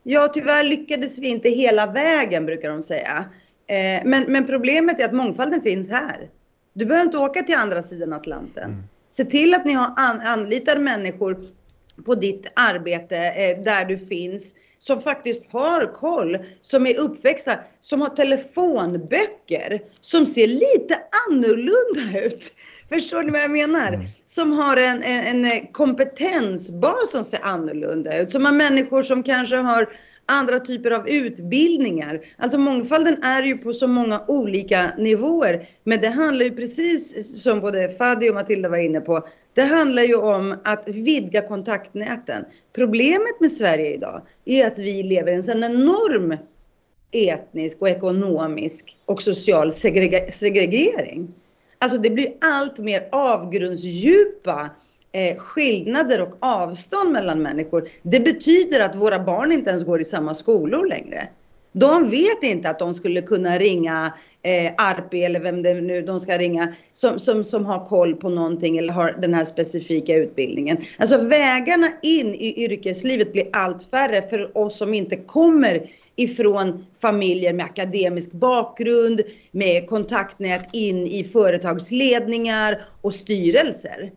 Ja, 0.09 0.29
tyvärr 0.29 0.65
lyckades 0.65 1.19
vi 1.19 1.29
inte 1.29 1.49
hela 1.49 1.87
vägen 1.87 2.47
brukar 2.47 2.71
de 2.71 2.83
säga. 2.83 3.25
Eh, 3.67 4.05
men, 4.05 4.25
men 4.29 4.47
problemet 4.47 5.01
är 5.01 5.05
att 5.05 5.13
mångfalden 5.13 5.63
finns 5.63 5.91
här. 5.91 6.31
Du 6.73 6.87
behöver 6.87 7.07
inte 7.07 7.19
åka 7.19 7.43
till 7.43 7.55
andra 7.55 7.83
sidan 7.83 8.13
Atlanten. 8.13 8.65
Mm. 8.65 8.83
Se 9.11 9.25
till 9.25 9.55
att 9.55 9.65
ni 9.65 9.73
har 9.73 9.87
an, 9.97 10.21
anlitar 10.27 10.79
människor 10.79 11.37
på 12.05 12.15
ditt 12.15 12.53
arbete 12.57 13.17
eh, 13.17 13.63
där 13.63 13.85
du 13.85 13.99
finns 13.99 14.55
som 14.87 15.01
faktiskt 15.01 15.53
har 15.53 15.93
koll, 15.95 16.39
som 16.63 16.87
är 16.87 16.99
uppväxta, 16.99 17.59
som 17.81 18.01
har 18.01 18.09
telefonböcker 18.09 19.81
som 20.01 20.27
ser 20.27 20.47
lite 20.47 20.99
annorlunda 21.29 22.21
ut. 22.21 22.53
Förstår 22.89 23.23
ni 23.23 23.31
vad 23.31 23.41
jag 23.41 23.51
menar? 23.51 23.93
Mm. 23.93 24.07
Som 24.27 24.53
har 24.53 24.77
en, 24.77 25.03
en, 25.03 25.45
en, 25.45 25.67
kompetensbas 25.67 27.11
som 27.13 27.25
ser 27.25 27.41
annorlunda 27.43 28.19
ut. 28.19 28.31
Som 28.31 28.45
har 28.45 28.53
människor 28.53 29.03
som 29.03 29.23
kanske 29.23 29.57
har 29.57 29.89
andra 30.27 30.59
typer 30.59 30.91
av 30.91 31.09
utbildningar. 31.09 32.21
Alltså 32.37 32.59
mångfalden 32.59 33.23
är 33.23 33.43
ju 33.43 33.59
på 33.59 33.73
så 33.73 33.87
många 33.87 34.25
olika 34.29 34.91
nivåer. 34.99 35.69
Men 35.85 36.01
det 36.01 36.09
handlar 36.09 36.45
ju 36.45 36.57
precis 36.57 37.43
som 37.43 37.61
både 37.61 37.89
Fadi 37.89 38.31
och 38.31 38.35
Matilda 38.35 38.69
var 38.69 38.79
inne 38.79 39.01
på. 39.01 39.29
Det 39.55 39.63
handlar 39.63 40.03
ju 40.03 40.15
om 40.15 40.59
att 40.65 40.89
vidga 40.89 41.43
kontaktnäten. 41.43 42.45
Problemet 42.73 43.41
med 43.41 43.53
Sverige 43.53 43.95
idag 43.95 44.23
är 44.45 44.67
att 44.67 44.79
vi 44.79 45.03
lever 45.03 45.33
i 45.33 45.35
en 45.35 45.43
sån 45.43 45.65
enorm 45.65 46.37
etnisk 47.13 47.83
och 47.83 47.89
ekonomisk 47.89 48.97
och 49.05 49.23
social 49.23 49.73
segregering. 49.73 51.35
Alltså 51.79 51.99
det 51.99 52.11
blir 52.11 52.33
allt 52.41 52.79
mer 52.79 53.09
avgrundsdjupa 53.13 54.71
eh, 55.17 55.37
skillnader 55.37 56.21
och 56.21 56.37
avstånd 56.41 57.13
mellan 57.13 57.43
människor. 57.43 57.89
Det 58.03 58.21
betyder 58.21 58.81
att 58.81 58.97
våra 58.97 59.19
barn 59.19 59.53
inte 59.53 59.71
ens 59.71 59.85
går 59.85 60.01
i 60.01 60.05
samma 60.05 60.35
skolor 60.35 60.87
längre. 60.89 61.29
De 61.73 62.11
vet 62.11 62.43
inte 62.43 62.71
att 62.71 62.79
de 62.79 62.95
skulle 62.95 63.23
kunna 63.23 63.59
ringa 63.59 64.13
eh, 64.43 64.73
Arpi 64.77 65.25
eller 65.25 65.41
vem 65.41 65.63
det 65.63 65.75
nu 65.75 66.03
de 66.03 66.21
ska 66.21 66.39
ringa 66.39 66.75
som, 66.93 67.19
som, 67.19 67.45
som 67.45 67.67
har 67.67 67.87
koll 67.87 68.15
på 68.15 68.29
någonting 68.29 68.79
eller 68.79 68.93
har 68.93 69.17
den 69.21 69.35
här 69.35 69.45
specifika 69.45 70.15
utbildningen. 70.15 70.77
Alltså 70.99 71.19
vägarna 71.19 71.87
in 72.03 72.35
i 72.35 72.65
yrkeslivet 72.65 73.33
blir 73.33 73.49
allt 73.53 73.83
färre 73.91 74.23
för 74.29 74.59
oss 74.59 74.79
som 74.79 74.95
inte 74.95 75.17
kommer 75.17 75.91
ifrån 76.17 76.87
familjer 77.01 77.53
med 77.53 77.65
akademisk 77.65 78.33
bakgrund, 78.33 79.21
med 79.51 79.87
kontaktnät 79.87 80.69
in 80.73 81.07
i 81.07 81.25
företagsledningar 81.25 82.83
och 83.01 83.15
styrelser. 83.15 84.11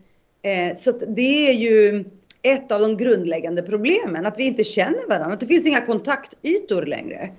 Eh, 0.49 0.75
så 0.75 0.91
det 0.91 1.49
är 1.49 1.53
ju 1.53 2.05
ett 2.41 2.71
av 2.71 2.81
de 2.81 2.97
grundläggande 2.97 3.61
problemen, 3.61 4.25
att 4.25 4.39
vi 4.39 4.43
inte 4.43 4.63
känner 4.63 5.07
varandra, 5.09 5.33
att 5.33 5.39
det 5.39 5.47
finns 5.47 5.65
inga 5.65 5.85
kontaktytor 5.85 6.85
längre. 6.85 7.29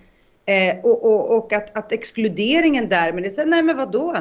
Eh, 0.46 0.80
och, 0.82 1.04
och, 1.04 1.36
och 1.36 1.52
att, 1.52 1.76
att, 1.78 1.92
exkluderingen 1.92 2.88
därmed 2.88 3.26
är 3.26 3.30
så, 3.30 3.44
nej 3.44 3.62
men 3.62 3.76
vadå? 3.76 4.16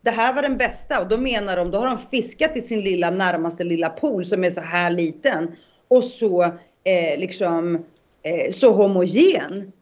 Det 0.00 0.10
här 0.10 0.34
var 0.34 0.42
den 0.42 0.56
bästa 0.56 1.00
och 1.00 1.08
då 1.08 1.16
menar 1.16 1.56
de, 1.56 1.70
då 1.70 1.78
har 1.78 1.86
de 1.86 1.98
fiskat 1.98 2.56
i 2.56 2.60
sin 2.60 2.80
lilla 2.80 3.10
närmaste 3.10 3.64
lilla 3.64 3.88
pool 3.88 4.24
som 4.24 4.44
är 4.44 4.50
så 4.50 4.60
här 4.60 4.90
liten 4.90 5.56
och 5.88 6.04
så 6.04 6.42
eh, 6.42 7.18
liksom 7.18 7.74
eh, 8.22 8.50
så 8.50 8.70
homogen. 8.70 9.72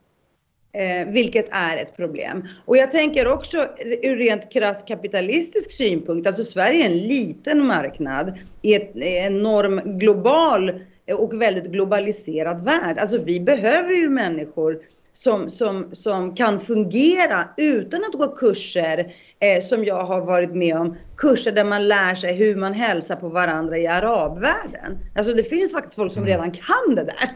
Eh, 0.76 1.06
vilket 1.08 1.48
är 1.50 1.76
ett 1.76 1.96
problem. 1.96 2.44
Och 2.64 2.76
jag 2.76 2.90
tänker 2.90 3.28
också 3.28 3.68
ur 4.02 4.16
rent 4.16 4.52
krass 4.52 4.82
kapitalistisk 4.82 5.70
synpunkt, 5.70 6.26
alltså 6.26 6.44
Sverige 6.44 6.82
är 6.82 6.86
en 6.86 6.98
liten 6.98 7.66
marknad 7.66 8.38
i 8.62 8.74
en 8.74 9.02
enorm 9.02 9.98
global 9.98 10.80
och 11.18 11.42
väldigt 11.42 11.66
globaliserad 11.66 12.64
värld. 12.64 12.98
Alltså 12.98 13.18
vi 13.18 13.40
behöver 13.40 13.92
ju 13.92 14.08
människor 14.08 14.78
som, 15.16 15.50
som, 15.50 15.90
som 15.92 16.34
kan 16.34 16.60
fungera 16.60 17.48
utan 17.56 18.04
att 18.04 18.12
gå 18.12 18.36
kurser 18.36 19.14
eh, 19.40 19.62
som 19.62 19.84
jag 19.84 20.04
har 20.04 20.20
varit 20.20 20.54
med 20.54 20.76
om. 20.76 20.96
Kurser 21.16 21.52
där 21.52 21.64
man 21.64 21.88
lär 21.88 22.14
sig 22.14 22.34
hur 22.34 22.56
man 22.56 22.72
hälsar 22.72 23.16
på 23.16 23.28
varandra 23.28 23.78
i 23.78 23.86
arabvärlden. 23.86 24.98
Alltså 25.14 25.32
det 25.32 25.44
finns 25.44 25.72
faktiskt 25.72 25.94
folk 25.94 26.12
som 26.12 26.22
mm. 26.22 26.32
redan 26.32 26.50
kan 26.50 26.94
det 26.94 27.04
där. 27.04 27.30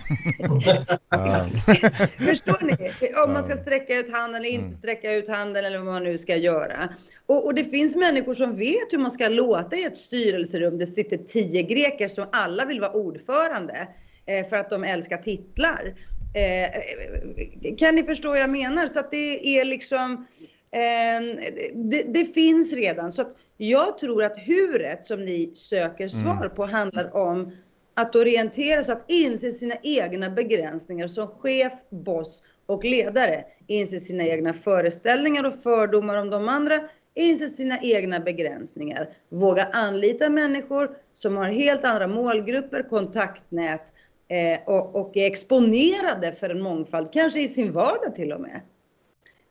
Förstår 2.28 2.64
ni? 2.64 2.90
Om 3.26 3.32
man 3.32 3.44
ska 3.44 3.56
sträcka 3.56 3.98
ut 3.98 4.12
handen 4.12 4.40
eller 4.40 4.50
inte 4.50 4.64
mm. 4.64 4.76
sträcka 4.76 5.14
ut 5.14 5.28
handen 5.28 5.64
eller 5.64 5.78
vad 5.78 5.86
man 5.86 6.04
nu 6.04 6.18
ska 6.18 6.36
göra. 6.36 6.88
Och, 7.26 7.46
och, 7.46 7.54
det 7.54 7.64
finns 7.64 7.96
människor 7.96 8.34
som 8.34 8.56
vet 8.56 8.92
hur 8.92 8.98
man 8.98 9.10
ska 9.10 9.28
låta 9.28 9.76
i 9.76 9.84
ett 9.84 9.98
styrelserum. 9.98 10.78
Det 10.78 10.86
sitter 10.86 11.16
tio 11.16 11.62
greker 11.62 12.08
som 12.08 12.28
alla 12.32 12.64
vill 12.64 12.80
vara 12.80 12.92
ordförande 12.92 13.88
eh, 14.26 14.48
för 14.48 14.56
att 14.56 14.70
de 14.70 14.85
älskar 14.85 15.16
titlar. 15.16 15.94
Eh, 16.33 17.74
kan 17.76 17.94
ni 17.94 18.02
förstå 18.02 18.28
vad 18.28 18.38
jag 18.38 18.50
menar? 18.50 18.88
Så 18.88 19.00
att 19.00 19.10
det 19.10 19.58
är 19.58 19.64
liksom, 19.64 20.26
eh, 20.70 21.50
det, 21.74 22.02
det, 22.02 22.24
finns 22.24 22.72
redan. 22.72 23.12
Så 23.12 23.22
att 23.22 23.37
jag 23.56 23.98
tror 23.98 24.24
att 24.24 24.38
huret 24.38 25.04
som 25.04 25.24
ni 25.24 25.50
söker 25.54 26.08
svar 26.08 26.44
mm. 26.44 26.54
på 26.54 26.66
handlar 26.66 27.16
om 27.16 27.52
att 27.94 28.16
orientera 28.16 28.85
sig, 28.85 28.92
att 28.92 29.10
inse 29.10 29.52
sina 29.52 29.74
egna 29.83 30.31
begränsningar 30.31 31.06
som 31.06 31.28
chef, 31.28 31.72
boss 31.90 32.44
och 32.66 32.85
ledare. 32.85 33.44
Inse 33.66 34.00
sina 34.00 34.24
egna 34.24 34.54
föreställningar 34.54 35.44
och 35.44 35.62
fördomar 35.62 36.16
om 36.16 36.31
de 36.31 36.48
andra. 36.48 36.81
Inse 37.14 37.48
sina 37.48 37.78
egna 37.83 38.20
begränsningar. 38.20 39.08
Våga 39.28 39.68
anlita 39.72 40.31
människor 40.31 40.90
som 41.12 41.37
har 41.37 41.50
helt 41.50 41.85
andra 41.85 42.06
målgrupper, 42.06 42.83
kontaktnät 42.83 43.92
eh, 44.31 44.58
och, 44.66 44.96
och 44.96 45.16
är 45.16 45.26
exponerade 45.26 46.33
för 46.33 46.50
en 46.50 46.62
mångfald, 46.62 47.12
kanske 47.12 47.40
i 47.40 47.48
sin 47.48 47.72
vardag 47.72 48.14
till 48.14 48.33
och 48.33 48.40
med. 48.40 48.60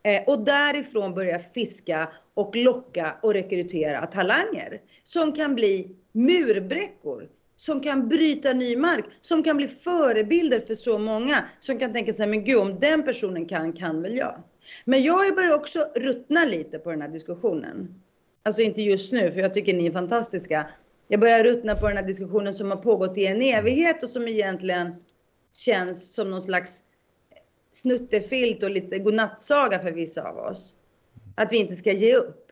Eh, 0.02 0.22
och 0.26 0.44
därifrån 0.44 1.14
börja 1.14 1.38
fiska 1.38 2.08
och 2.34 2.56
locka 2.56 3.16
och 3.22 3.34
rekrytera 3.34 4.06
talanger 4.06 4.80
som 5.04 5.32
kan 5.32 5.54
bli 5.54 5.96
murbräckor 6.12 7.28
som 7.60 7.80
kan 7.80 8.08
bryta 8.08 8.52
ny 8.52 8.76
mark, 8.76 9.04
som 9.20 9.42
kan 9.42 9.56
bli 9.56 9.68
förebilder 9.68 10.60
för 10.60 10.74
så 10.74 10.98
många, 10.98 11.44
som 11.58 11.78
kan 11.78 11.92
tänka 11.92 12.12
sig, 12.12 12.26
men 12.26 12.44
gud 12.44 12.58
om 12.58 12.78
den 12.78 13.02
personen 13.02 13.46
kan, 13.46 13.72
kan 13.72 14.02
väl 14.02 14.16
jag. 14.16 14.42
Men 14.84 15.02
jag 15.02 15.36
börjar 15.36 15.54
också 15.54 15.78
ruttna 15.94 16.44
lite 16.44 16.78
på 16.78 16.90
den 16.90 17.02
här 17.02 17.08
diskussionen. 17.08 18.02
Alltså 18.42 18.62
inte 18.62 18.82
just 18.82 19.12
nu, 19.12 19.32
för 19.32 19.40
jag 19.40 19.54
tycker 19.54 19.74
ni 19.74 19.86
är 19.86 19.92
fantastiska. 19.92 20.66
Jag 21.12 21.20
börjar 21.20 21.44
ruttna 21.44 21.74
på 21.74 21.88
den 21.88 21.96
här 21.96 22.04
diskussionen 22.04 22.54
som 22.54 22.70
har 22.70 22.76
pågått 22.76 23.18
i 23.18 23.26
en 23.26 23.42
evighet 23.42 24.02
och 24.02 24.10
som 24.10 24.28
egentligen 24.28 24.94
känns 25.52 26.14
som 26.14 26.30
någon 26.30 26.42
slags 26.42 26.82
snuttefilt 27.72 28.62
och 28.62 28.70
lite 28.70 28.98
godnattsaga 28.98 29.78
för 29.78 29.92
vissa 29.92 30.22
av 30.22 30.38
oss. 30.38 30.74
Att 31.34 31.52
vi 31.52 31.56
inte 31.56 31.76
ska 31.76 31.92
ge 31.92 32.16
upp. 32.16 32.46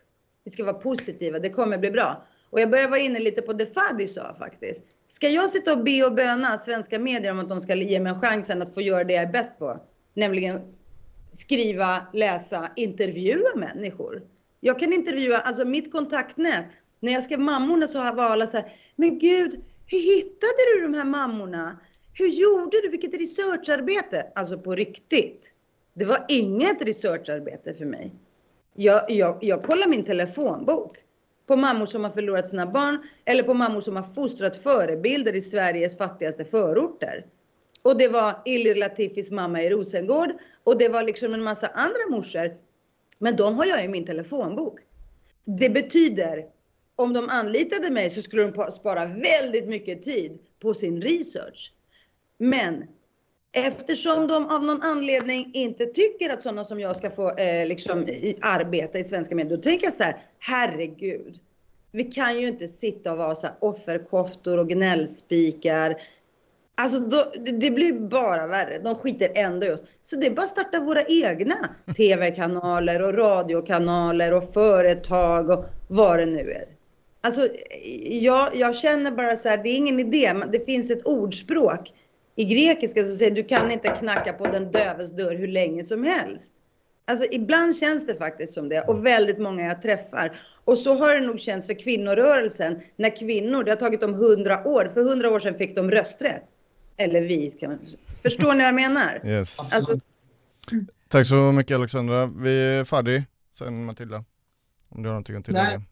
Vi 0.45 0.51
ska 0.51 0.65
vara 0.65 0.75
positiva, 0.75 1.39
det 1.39 1.51
kommer 1.51 1.79
bli 1.79 1.91
bra. 1.91 2.27
Och 2.51 2.61
jag 2.61 2.71
börjar 2.71 2.89
vara 2.89 3.01
inne 3.01 3.19
lite 3.19 3.43
på 3.43 3.53
det 3.53 3.67
Fadi 3.67 4.09
sa 4.09 4.35
faktiskt. 4.39 4.83
Ska 5.09 5.29
jag 5.29 5.51
sitta 5.51 5.73
och 5.73 5.85
be 5.85 6.05
och 6.05 6.15
böna 6.15 6.59
svenska 6.59 6.99
medier 6.99 7.33
om 7.33 7.39
att 7.39 7.49
de 7.49 7.61
ska 7.61 7.75
ge 7.75 8.01
mig 8.01 8.15
chansen 8.15 8.63
att 8.63 8.75
få 8.75 8.81
göra 8.81 9.05
det 9.05 9.13
jag 9.13 9.23
är 9.23 9.33
bäst 9.33 9.59
på? 9.59 9.81
Nämligen 10.15 10.61
skriva, 11.33 12.07
läsa, 12.13 12.71
intervjua 12.77 13.57
människor. 13.57 14.23
Jag 14.61 14.79
kan 14.79 14.93
intervjua, 14.93 15.39
alltså 15.39 15.65
mitt 15.65 15.93
kontaktnät. 15.93 16.65
När 17.01 17.13
jag 17.13 17.23
skrev 17.23 17.41
mammorna 17.41 17.87
så 17.87 17.99
var 17.99 18.25
alla 18.25 18.47
så 18.47 18.57
här, 18.57 18.67
men 18.97 19.19
gud, 19.19 19.65
hur 19.87 19.99
hittade 19.99 20.75
du 20.75 20.83
de 20.83 20.95
här 20.95 21.05
mammorna? 21.05 21.79
Hur 22.13 22.29
gjorde 22.29 22.81
du? 22.83 22.89
Vilket 22.89 23.21
researcharbete! 23.21 24.27
Alltså 24.35 24.59
på 24.59 24.75
riktigt. 24.75 25.51
Det 25.95 26.05
var 26.05 26.25
inget 26.29 26.83
researcharbete 26.83 27.75
för 27.75 27.85
mig. 27.85 28.15
Jag, 28.75 29.11
jag, 29.11 29.39
jag 29.41 29.63
kollar 29.63 29.89
min 29.89 30.05
telefonbok 30.05 30.99
på 31.47 31.57
mammor 31.57 31.87
som 31.87 32.05
har 32.05 32.11
förlorat 32.11 32.47
sina 32.47 32.67
barn 32.67 32.99
eller 33.25 33.43
på 33.43 33.55
mammor 33.55 33.81
som 33.81 33.97
har 33.97 34.15
fostrat 34.15 34.57
förebilder 34.57 35.37
i 35.37 35.41
Sveriges 35.41 35.99
fattigaste 35.99 36.45
förorter. 36.45 37.27
Och 37.83 37.99
det 37.99 38.09
var 38.09 38.43
Ilir 38.45 38.75
Latifis 38.75 39.31
mamma 39.31 39.63
i 39.63 39.71
Rosengård 39.71 40.31
och 40.65 40.79
det 40.79 40.89
var 40.89 41.03
liksom 41.03 41.35
en 41.35 41.43
massa 41.43 41.67
andra 41.67 42.01
morsor. 42.11 42.57
Men 43.19 43.37
de 43.37 43.55
har 43.57 43.65
jag 43.65 43.85
i 43.85 43.89
min 43.89 44.07
telefonbok. 44.07 44.81
Det 45.45 45.71
betyder, 45.71 46.47
om 46.99 47.13
de 47.13 47.29
anlitade 47.29 47.91
mig 47.91 48.11
så 48.11 48.23
skulle 48.23 48.43
de 48.43 48.71
spara 48.73 49.07
väldigt 49.07 49.69
mycket 49.69 50.03
tid 50.03 50.39
på 50.61 50.75
sin 50.75 51.03
research. 51.03 51.73
Men 52.39 52.85
eftersom 53.53 54.27
de 54.27 54.47
av 54.47 54.65
någon 54.65 54.83
anledning 54.83 55.51
inte 55.55 55.87
tycker 55.87 56.31
att 56.31 56.43
sådana 56.43 56.65
som 56.65 56.81
jag 56.81 56.97
ska 56.97 57.11
få 57.11 57.31
eh, 57.31 57.67
liksom, 57.67 58.07
arbeta 58.41 58.99
i 58.99 59.05
svenska 59.05 59.35
medier, 59.35 59.57
då 59.57 59.63
tänker 59.63 59.87
jag 59.87 59.95
så 59.95 60.03
här, 60.03 60.27
herregud. 60.39 61.41
Vi 61.93 62.05
kan 62.05 62.41
ju 62.41 62.47
inte 62.47 62.69
sitta 62.69 63.13
och 63.13 63.19
vara 63.19 63.35
så 63.35 63.47
här 63.47 63.57
offerkoftor 63.61 64.59
och 64.59 64.69
gnällspikar. 64.69 65.97
Alltså 66.75 67.01
då, 67.01 67.33
det 67.61 67.71
blir 67.71 67.93
bara 67.93 68.47
värre. 68.47 68.79
De 68.79 68.95
skiter 68.95 69.33
ändå 69.35 69.67
i 69.67 69.71
oss. 69.71 69.85
Så 70.03 70.17
det 70.17 70.27
är 70.27 70.31
bara 70.31 70.43
att 70.43 70.49
starta 70.49 70.81
våra 70.81 71.03
egna 71.03 71.69
TV-kanaler 71.97 73.03
och 73.03 73.15
radiokanaler 73.15 74.33
och 74.33 74.53
företag 74.53 75.51
och 75.51 75.65
vad 75.89 76.19
det 76.19 76.27
nu 76.27 76.53
är. 76.53 76.78
Alltså, 77.21 77.49
jag, 78.11 78.57
jag 78.57 78.77
känner 78.77 79.11
bara 79.11 79.37
så 79.37 79.49
här, 79.49 79.63
det 79.63 79.69
är 79.69 79.77
ingen 79.77 80.01
idé. 80.01 80.35
Det 80.53 80.65
finns 80.65 80.91
ett 80.91 81.07
ordspråk 81.07 81.93
i 82.37 82.45
grekiska 82.45 83.05
så 83.05 83.13
säger 83.13 83.31
du 83.31 83.45
kan 83.45 83.71
inte 83.71 83.89
knacka 83.89 84.33
på 84.33 84.45
den 84.47 84.73
döves 84.73 85.11
dörr 85.11 85.35
hur 85.35 85.49
länge 85.49 85.85
som 85.85 86.05
helst. 86.05 86.53
Alltså 87.05 87.27
ibland 87.31 87.77
känns 87.77 88.07
det 88.07 88.15
faktiskt 88.15 88.55
som 88.55 88.69
det 88.69 88.81
och 88.81 89.07
väldigt 89.07 89.39
många 89.39 89.63
jag 89.63 89.83
träffar. 89.83 90.41
Och 90.65 90.79
så 90.79 90.95
har 90.95 91.15
det 91.15 91.21
nog 91.21 91.41
känts 91.41 91.67
för 91.67 91.75
kvinnorörelsen 91.75 92.81
när 92.97 93.17
kvinnor, 93.17 93.65
det 93.65 93.71
har 93.71 93.77
tagit 93.77 94.01
dem 94.01 94.15
hundra 94.15 94.69
år, 94.69 94.91
för 94.95 95.03
hundra 95.03 95.31
år 95.31 95.41
sedan 95.41 95.59
fick 95.59 95.77
de 95.77 95.91
rösträtt. 95.91 96.43
Eller 96.97 97.23
vi, 97.23 97.51
kan 97.51 97.71
man, 97.71 97.79
förstår 98.23 98.53
ni 98.53 98.59
vad 98.59 98.67
jag 98.67 98.75
menar? 98.75 99.27
Yes. 99.27 99.75
Alltså, 99.75 100.01
Tack 101.09 101.27
så 101.27 101.53
mycket 101.53 101.77
Alexandra. 101.77 102.27
Vi 102.27 102.79
är 102.79 102.85
färdiga 102.85 103.23
sen 103.53 103.85
Matilda. 103.85 104.25
Om 104.89 105.03
du 105.03 105.09
har 105.09 105.15
någonting 105.15 105.37
att 105.37 105.45
tillägga. 105.45 105.83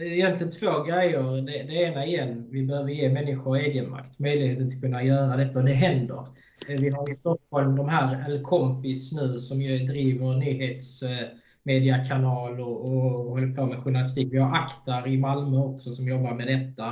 Egentligen 0.00 0.50
två 0.50 0.82
grejer. 0.82 1.46
Det, 1.46 1.62
det 1.62 1.74
ena 1.74 2.06
igen, 2.06 2.48
vi 2.50 2.62
behöver 2.62 2.90
ge 2.90 3.08
människor 3.08 3.56
egenmakt, 3.56 4.18
möjligheten 4.18 4.66
att 4.66 4.80
kunna 4.80 5.02
göra 5.02 5.36
detta 5.36 5.58
och 5.58 5.64
det 5.64 5.72
händer. 5.72 6.26
Eh, 6.68 6.80
vi 6.80 6.90
har 6.90 7.10
i 7.10 7.14
Stockholm 7.14 7.76
de 7.76 7.88
här 7.88 8.30
El 8.30 8.42
Kompis 8.42 9.12
nu 9.12 9.38
som 9.38 9.62
ju 9.62 9.78
driver 9.78 10.34
nyhetsmediakanal 10.34 12.60
och, 12.60 12.86
och 12.86 13.30
håller 13.30 13.54
på 13.54 13.66
med 13.66 13.78
journalistik. 13.78 14.28
Vi 14.32 14.38
har 14.38 14.56
Aktar 14.56 15.08
i 15.08 15.18
Malmö 15.18 15.58
också 15.58 15.90
som 15.90 16.08
jobbar 16.08 16.34
med 16.34 16.46
detta. 16.46 16.86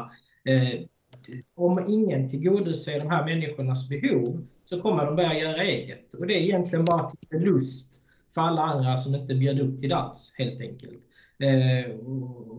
Eh, 0.44 0.80
om 1.56 1.84
ingen 1.88 2.28
tillgodoser 2.28 2.98
de 2.98 3.10
här 3.10 3.24
människornas 3.24 3.88
behov 3.88 4.46
så 4.64 4.80
kommer 4.80 5.06
de 5.06 5.16
börja 5.16 5.38
göra 5.38 5.62
eget. 5.62 6.14
Och 6.14 6.26
det 6.26 6.34
är 6.34 6.42
egentligen 6.42 6.84
bara 6.84 7.08
till 7.08 7.40
lust 7.40 8.06
för 8.34 8.40
alla 8.40 8.62
andra 8.62 8.96
som 8.96 9.14
inte 9.14 9.34
bjöd 9.34 9.60
upp 9.60 9.78
till 9.78 9.88
dans 9.88 10.36
helt 10.38 10.60
enkelt. 10.60 11.09
Eh, 11.42 11.90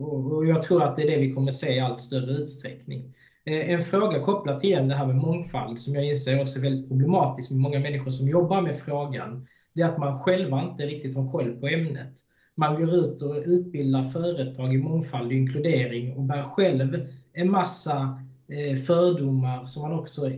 och 0.00 0.46
jag 0.46 0.62
tror 0.62 0.82
att 0.82 0.96
det 0.96 1.02
är 1.02 1.06
det 1.06 1.16
vi 1.16 1.32
kommer 1.32 1.50
se 1.50 1.74
i 1.74 1.80
allt 1.80 2.00
större 2.00 2.32
utsträckning. 2.32 3.14
Eh, 3.44 3.70
en 3.70 3.80
fråga 3.80 4.20
kopplat 4.20 4.60
till 4.60 4.88
det 4.88 4.94
här 4.94 5.06
med 5.06 5.16
mångfald 5.16 5.78
som 5.78 5.94
jag 5.94 6.04
inser 6.04 6.32
är 6.32 6.62
väldigt 6.62 6.88
problematiskt 6.88 7.50
med 7.50 7.60
många 7.60 7.80
människor 7.80 8.10
som 8.10 8.28
jobbar 8.28 8.62
med 8.62 8.76
frågan. 8.76 9.46
Det 9.74 9.82
är 9.82 9.86
att 9.86 9.98
man 9.98 10.18
själva 10.18 10.62
inte 10.70 10.86
riktigt 10.86 11.16
har 11.16 11.30
koll 11.30 11.60
på 11.60 11.68
ämnet. 11.68 12.12
Man 12.56 12.80
går 12.80 12.94
ut 12.94 13.22
och 13.22 13.42
utbildar 13.46 14.02
företag 14.02 14.74
i 14.74 14.78
mångfald 14.78 15.26
och 15.26 15.32
inkludering 15.32 16.16
och 16.16 16.22
bär 16.22 16.42
själv 16.42 17.08
en 17.32 17.50
massa 17.50 18.22
eh, 18.48 18.76
fördomar 18.76 19.64
som 19.64 19.82
man 19.82 19.98
också 19.98 20.30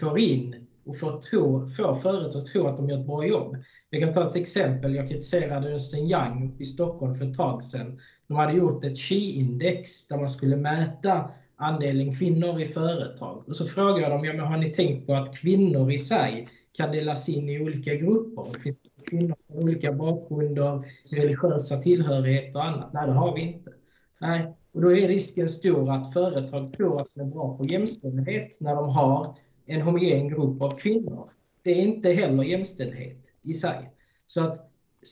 får 0.00 0.18
in 0.18 0.61
och 0.84 0.98
få 0.98 1.20
tro, 1.20 1.66
få 1.66 1.94
företag 1.94 2.38
att 2.42 2.46
tro 2.46 2.66
att 2.66 2.76
de 2.76 2.88
gör 2.88 3.00
ett 3.00 3.06
bra 3.06 3.26
jobb. 3.26 3.56
Jag 3.90 4.02
kan 4.02 4.12
ta 4.12 4.28
ett 4.28 4.36
exempel. 4.36 4.94
Jag 4.94 5.08
kritiserade 5.08 5.70
Ernst 5.70 5.94
Young 5.94 6.56
i 6.58 6.64
Stockholm 6.64 7.14
för 7.14 7.24
ett 7.24 7.34
tag 7.34 7.62
sedan. 7.62 8.00
De 8.28 8.36
hade 8.36 8.52
gjort 8.52 8.84
ett 8.84 8.96
Qi-index 8.96 10.08
där 10.08 10.18
man 10.18 10.28
skulle 10.28 10.56
mäta 10.56 11.30
andelen 11.56 12.14
kvinnor 12.14 12.60
i 12.60 12.66
företag. 12.66 13.44
Och 13.46 13.56
så 13.56 13.64
frågade 13.64 14.00
jag 14.00 14.10
dem, 14.10 14.24
ja, 14.24 14.32
men 14.32 14.46
har 14.46 14.56
ni 14.56 14.70
tänkt 14.70 15.06
på 15.06 15.14
att 15.14 15.36
kvinnor 15.36 15.92
i 15.92 15.98
sig 15.98 16.48
kan 16.72 16.92
delas 16.92 17.28
in 17.28 17.48
i 17.48 17.60
olika 17.60 17.94
grupper? 17.94 18.46
Det 18.52 18.60
finns 18.60 18.82
kvinnor 19.10 19.36
med 19.48 19.64
olika 19.64 19.92
bakgrunder, 19.92 20.84
religiösa 21.16 21.76
tillhörigheter 21.76 22.58
och 22.58 22.64
annat. 22.64 22.92
Nej, 22.92 23.06
det 23.06 23.12
har 23.12 23.34
vi 23.34 23.40
inte. 23.40 23.70
Nej, 24.20 24.54
och 24.74 24.82
då 24.82 24.92
är 24.92 25.08
risken 25.08 25.48
stor 25.48 25.90
att 25.90 26.12
företag 26.12 26.72
tror 26.76 27.00
att 27.00 27.08
de 27.14 27.20
är 27.20 27.24
bra 27.24 27.56
på 27.56 27.64
jämställdhet 27.64 28.60
när 28.60 28.74
de 28.74 28.88
har 28.88 29.36
en 29.66 29.82
homogen 29.82 30.28
grupp 30.28 30.62
av 30.62 30.70
kvinnor. 30.70 31.30
Det 31.62 31.70
är 31.70 31.82
inte 31.82 32.12
heller 32.12 32.42
jämställdhet 32.42 33.32
i 33.42 33.52
sig. 33.52 33.90
Så 34.26 34.44
att 34.44 34.68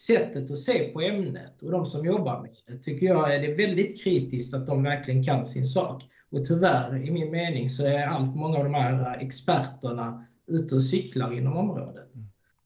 sättet 0.06 0.50
att 0.50 0.58
se 0.58 0.78
på 0.92 1.00
ämnet 1.00 1.62
och 1.62 1.70
de 1.70 1.86
som 1.86 2.06
jobbar 2.06 2.42
med 2.42 2.50
det 2.66 2.82
tycker 2.82 3.06
jag 3.06 3.34
är 3.34 3.40
det 3.40 3.54
väldigt 3.54 4.04
kritiskt 4.04 4.54
att 4.54 4.66
de 4.66 4.82
verkligen 4.82 5.24
kan 5.24 5.44
sin 5.44 5.64
sak. 5.64 6.02
Och 6.30 6.44
tyvärr, 6.44 7.06
i 7.06 7.10
min 7.10 7.30
mening, 7.30 7.70
så 7.70 7.86
är 7.86 8.06
allt 8.06 8.36
många 8.36 8.58
av 8.58 8.64
de 8.64 8.74
här 8.74 9.18
experterna 9.20 10.26
ute 10.46 10.74
och 10.74 10.82
cyklar 10.82 11.32
inom 11.32 11.56
området. 11.56 12.10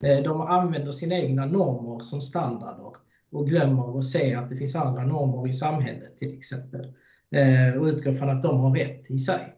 Eh, 0.05 0.23
de 0.23 0.41
använder 0.41 0.93
sina 0.93 1.15
egna 1.15 1.47
normer 1.47 1.99
som 1.99 2.21
standarder 2.21 2.93
och 3.33 3.49
glömmer 3.49 3.99
att 3.99 4.05
se 4.05 4.35
att 4.35 4.49
det 4.49 4.57
finns 4.57 4.77
andra 4.77 5.05
normer 5.05 5.49
i 5.49 5.53
samhället 5.53 6.17
till 6.17 6.35
exempel. 6.35 6.93
Eh, 7.31 7.81
och 7.81 7.87
utgår 7.87 8.13
från 8.13 8.31
att 8.31 8.43
de 8.43 8.61
har 8.61 8.75
rätt 8.75 9.11
i 9.11 9.19
sig. 9.19 9.54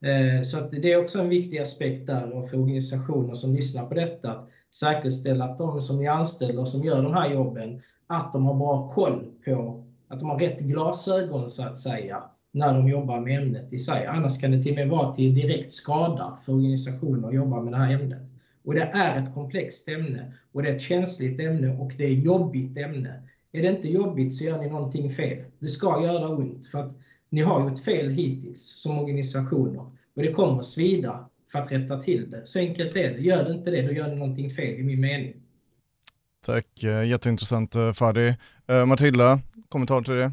Eh, 0.00 0.42
så 0.42 0.58
att 0.58 0.70
det 0.70 0.92
är 0.92 1.00
också 1.00 1.20
en 1.20 1.28
viktig 1.28 1.58
aspekt 1.58 2.06
där 2.06 2.42
för 2.42 2.60
organisationer 2.60 3.34
som 3.34 3.54
lyssnar 3.54 3.86
på 3.86 3.94
detta, 3.94 4.30
att 4.30 4.48
säkerställa 4.74 5.44
att 5.44 5.58
de 5.58 5.80
som 5.80 6.00
är 6.00 6.10
anställda 6.10 6.60
och 6.60 6.68
som 6.68 6.84
gör 6.84 7.02
de 7.02 7.14
här 7.14 7.32
jobben, 7.32 7.80
att 8.06 8.32
de 8.32 8.44
har 8.44 8.54
bra 8.54 8.88
koll 8.88 9.32
på, 9.44 9.84
att 10.08 10.20
de 10.20 10.30
har 10.30 10.38
rätt 10.38 10.60
glasögon 10.60 11.48
så 11.48 11.62
att 11.62 11.76
säga, 11.76 12.22
när 12.52 12.74
de 12.74 12.88
jobbar 12.88 13.20
med 13.20 13.42
ämnet 13.42 13.72
i 13.72 13.78
sig. 13.78 14.06
Annars 14.06 14.40
kan 14.40 14.50
det 14.50 14.62
till 14.62 14.72
och 14.72 14.78
med 14.78 14.88
vara 14.88 15.14
till 15.14 15.34
direkt 15.34 15.72
skada 15.72 16.38
för 16.46 16.52
organisationer 16.52 17.28
att 17.28 17.34
jobba 17.34 17.62
med 17.62 17.72
det 17.72 17.76
här 17.76 17.94
ämnet. 17.94 18.22
Och 18.64 18.74
det 18.74 18.82
är 18.82 19.22
ett 19.22 19.34
komplext 19.34 19.88
ämne 19.88 20.32
och 20.52 20.62
det 20.62 20.68
är 20.68 20.74
ett 20.74 20.80
känsligt 20.80 21.40
ämne 21.40 21.76
och 21.76 21.92
det 21.98 22.04
är 22.04 22.12
ett 22.12 22.24
jobbigt 22.24 22.76
ämne. 22.76 23.22
Är 23.52 23.62
det 23.62 23.68
inte 23.68 23.88
jobbigt 23.88 24.34
så 24.34 24.44
gör 24.44 24.58
ni 24.58 24.70
någonting 24.70 25.10
fel. 25.10 25.44
Det 25.58 25.66
ska 25.66 26.02
göra 26.02 26.28
ont 26.28 26.66
för 26.66 26.78
att 26.78 26.98
ni 27.30 27.42
har 27.42 27.60
gjort 27.60 27.84
fel 27.84 28.10
hittills 28.10 28.82
som 28.82 28.98
organisationer 28.98 29.80
och 30.14 30.22
det 30.22 30.32
kommer 30.32 30.62
svida 30.62 31.28
för 31.52 31.58
att 31.58 31.72
rätta 31.72 32.00
till 32.00 32.30
det. 32.30 32.46
Så 32.46 32.58
enkelt 32.58 32.96
är 32.96 33.14
det. 33.14 33.20
Gör 33.20 33.44
det 33.44 33.52
inte 33.52 33.70
det, 33.70 33.82
då 33.82 33.92
gör 33.92 34.08
ni 34.08 34.16
någonting 34.16 34.50
fel 34.50 34.74
i 34.74 34.82
min 34.82 35.00
mening. 35.00 35.34
Tack, 36.46 36.84
eh, 36.84 37.04
jätteintressant 37.04 37.74
eh, 37.74 37.92
Fadi. 37.92 38.34
Uh, 38.70 38.86
Matilda, 38.86 39.40
kommentar 39.68 40.02
till 40.02 40.14
det? 40.14 40.32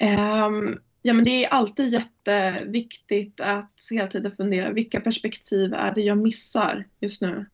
Um, 0.00 0.80
ja, 1.02 1.12
men 1.12 1.24
det 1.24 1.44
är 1.44 1.48
alltid 1.48 1.92
jätteviktigt 1.92 3.40
att 3.40 3.72
hela 3.90 4.06
tiden 4.06 4.36
fundera 4.36 4.72
vilka 4.72 5.00
perspektiv 5.00 5.74
är 5.74 5.94
det 5.94 6.00
jag 6.00 6.18
missar 6.18 6.86
just 7.00 7.22
nu? 7.22 7.46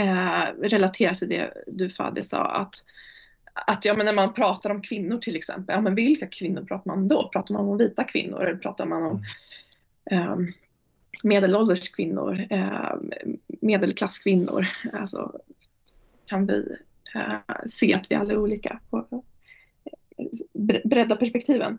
Uh, 0.00 0.62
relaterat 0.62 1.18
till 1.18 1.28
det 1.28 1.52
du 1.66 1.90
Fadi 1.90 2.22
sa, 2.22 2.44
att 2.44 2.74
att 3.66 3.84
ja, 3.84 3.94
men 3.94 4.06
när 4.06 4.12
man 4.12 4.34
pratar 4.34 4.70
om 4.70 4.82
kvinnor 4.82 5.18
till 5.18 5.36
exempel, 5.36 5.74
ja, 5.74 5.80
men 5.80 5.94
vilka 5.94 6.26
kvinnor 6.26 6.64
pratar 6.64 6.90
man 6.90 6.98
om 6.98 7.08
då? 7.08 7.28
Pratar 7.32 7.54
man 7.54 7.68
om 7.68 7.78
vita 7.78 8.04
kvinnor 8.04 8.42
eller 8.42 8.56
pratar 8.56 8.86
man 8.86 9.02
om 9.02 9.24
eh, 10.10 10.36
medelålders 11.22 11.88
kvinnor, 11.88 12.46
eh, 12.50 12.94
medelklasskvinnor? 13.46 14.66
Alltså, 14.92 15.40
kan 16.26 16.46
vi 16.46 16.76
eh, 17.14 17.56
se 17.66 17.94
att 17.94 18.10
vi 18.10 18.14
alla 18.14 18.32
är 18.32 18.38
olika 18.38 18.80
på 18.90 19.24
eh, 20.18 20.80
bredda 20.84 21.16
perspektiven. 21.16 21.78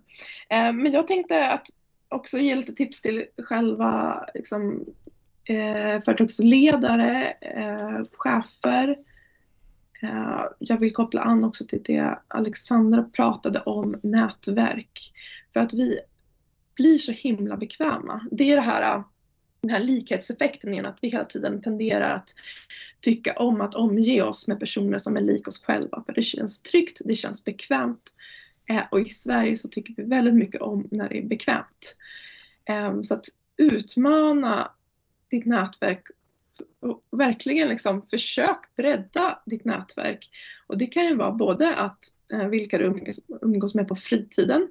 Eh, 0.49 0.73
men 0.73 0.91
jag 0.91 1.07
tänkte 1.07 1.47
att 1.47 1.67
också 2.09 2.37
ge 2.37 2.55
lite 2.55 2.73
tips 2.73 3.01
till 3.01 3.25
själva 3.37 4.25
liksom, 4.33 4.85
eh, 5.43 6.01
företagsledare, 6.01 7.31
eh, 7.41 8.01
chefer. 8.11 8.97
Eh, 10.01 10.45
jag 10.59 10.79
vill 10.79 10.93
koppla 10.93 11.21
an 11.21 11.43
också 11.43 11.65
till 11.65 11.83
det 11.83 12.19
Alexandra 12.27 13.03
pratade 13.03 13.61
om, 13.61 13.99
nätverk. 14.03 15.13
För 15.53 15.59
att 15.59 15.73
vi 15.73 15.99
blir 16.75 16.97
så 16.97 17.11
himla 17.11 17.57
bekväma. 17.57 18.27
Det 18.31 18.51
är 18.51 18.55
det 18.55 18.61
här, 18.61 18.95
eh, 18.95 19.03
den 19.61 19.69
här 19.71 19.79
likhetseffekten 19.79 20.73
igen, 20.73 20.85
att 20.85 20.97
vi 21.01 21.09
hela 21.09 21.25
tiden 21.25 21.61
tenderar 21.61 22.15
att 22.15 22.33
tycka 23.01 23.33
om 23.33 23.61
att 23.61 23.75
omge 23.75 24.21
oss 24.21 24.47
med 24.47 24.59
personer 24.59 24.97
som 24.97 25.17
är 25.17 25.21
lik 25.21 25.47
oss 25.47 25.63
själva. 25.63 26.03
För 26.05 26.13
det 26.13 26.21
känns 26.21 26.61
tryggt, 26.61 27.01
det 27.05 27.15
känns 27.15 27.43
bekvämt. 27.43 28.15
Eh, 28.69 28.83
och 28.91 29.01
i 29.01 29.09
Sverige 29.09 29.57
så 29.57 29.67
tycker 29.67 29.93
vi 29.97 30.03
väldigt 30.03 30.35
mycket 30.35 30.61
om 30.61 30.87
när 30.91 31.09
det 31.09 31.17
är 31.17 31.27
bekvämt. 31.27 31.95
Så 33.03 33.13
att 33.13 33.25
utmana 33.57 34.71
ditt 35.29 35.45
nätverk 35.45 36.07
verkligen 37.11 37.69
liksom 37.69 38.01
försök 38.01 38.75
bredda 38.75 39.39
ditt 39.45 39.65
nätverk. 39.65 40.29
Och 40.67 40.77
det 40.77 40.85
kan 40.85 41.05
ju 41.05 41.15
vara 41.15 41.31
både 41.31 41.75
att 41.75 41.99
eh, 42.33 42.47
vilka 42.47 42.77
du 42.77 43.13
umgås 43.41 43.75
med 43.75 43.87
på 43.87 43.95
fritiden. 43.95 44.67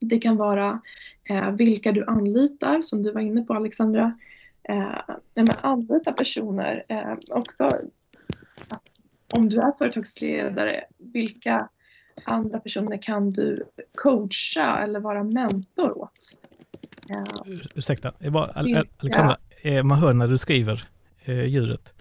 Det 0.00 0.18
kan 0.18 0.36
vara 0.36 0.80
eh, 1.24 1.50
vilka 1.50 1.92
du 1.92 2.04
anlitar, 2.04 2.82
som 2.82 3.02
du 3.02 3.12
var 3.12 3.20
inne 3.20 3.42
på 3.42 3.54
Alexandra. 3.54 4.18
Eh, 4.68 4.98
anlita 5.62 6.12
personer 6.12 6.84
eh, 6.88 7.14
också 7.30 7.70
om 9.32 9.48
du 9.48 9.60
är 9.60 9.72
företagsledare, 9.78 10.84
vilka 10.98 11.68
andra 12.24 12.60
personer 12.60 13.02
kan 13.02 13.30
du 13.30 13.56
coacha 13.94 14.82
eller 14.82 15.00
vara 15.00 15.24
mentor 15.24 15.98
åt? 15.98 16.38
Uh, 17.10 17.54
Ursäkta, 17.74 18.12
Alexandra, 18.54 19.36
ja. 19.62 19.82
man 19.82 19.98
hör 19.98 20.12
när 20.12 20.28
du 20.28 20.38
skriver 20.38 20.88
eh, 21.24 21.44
ljudet. 21.44 21.94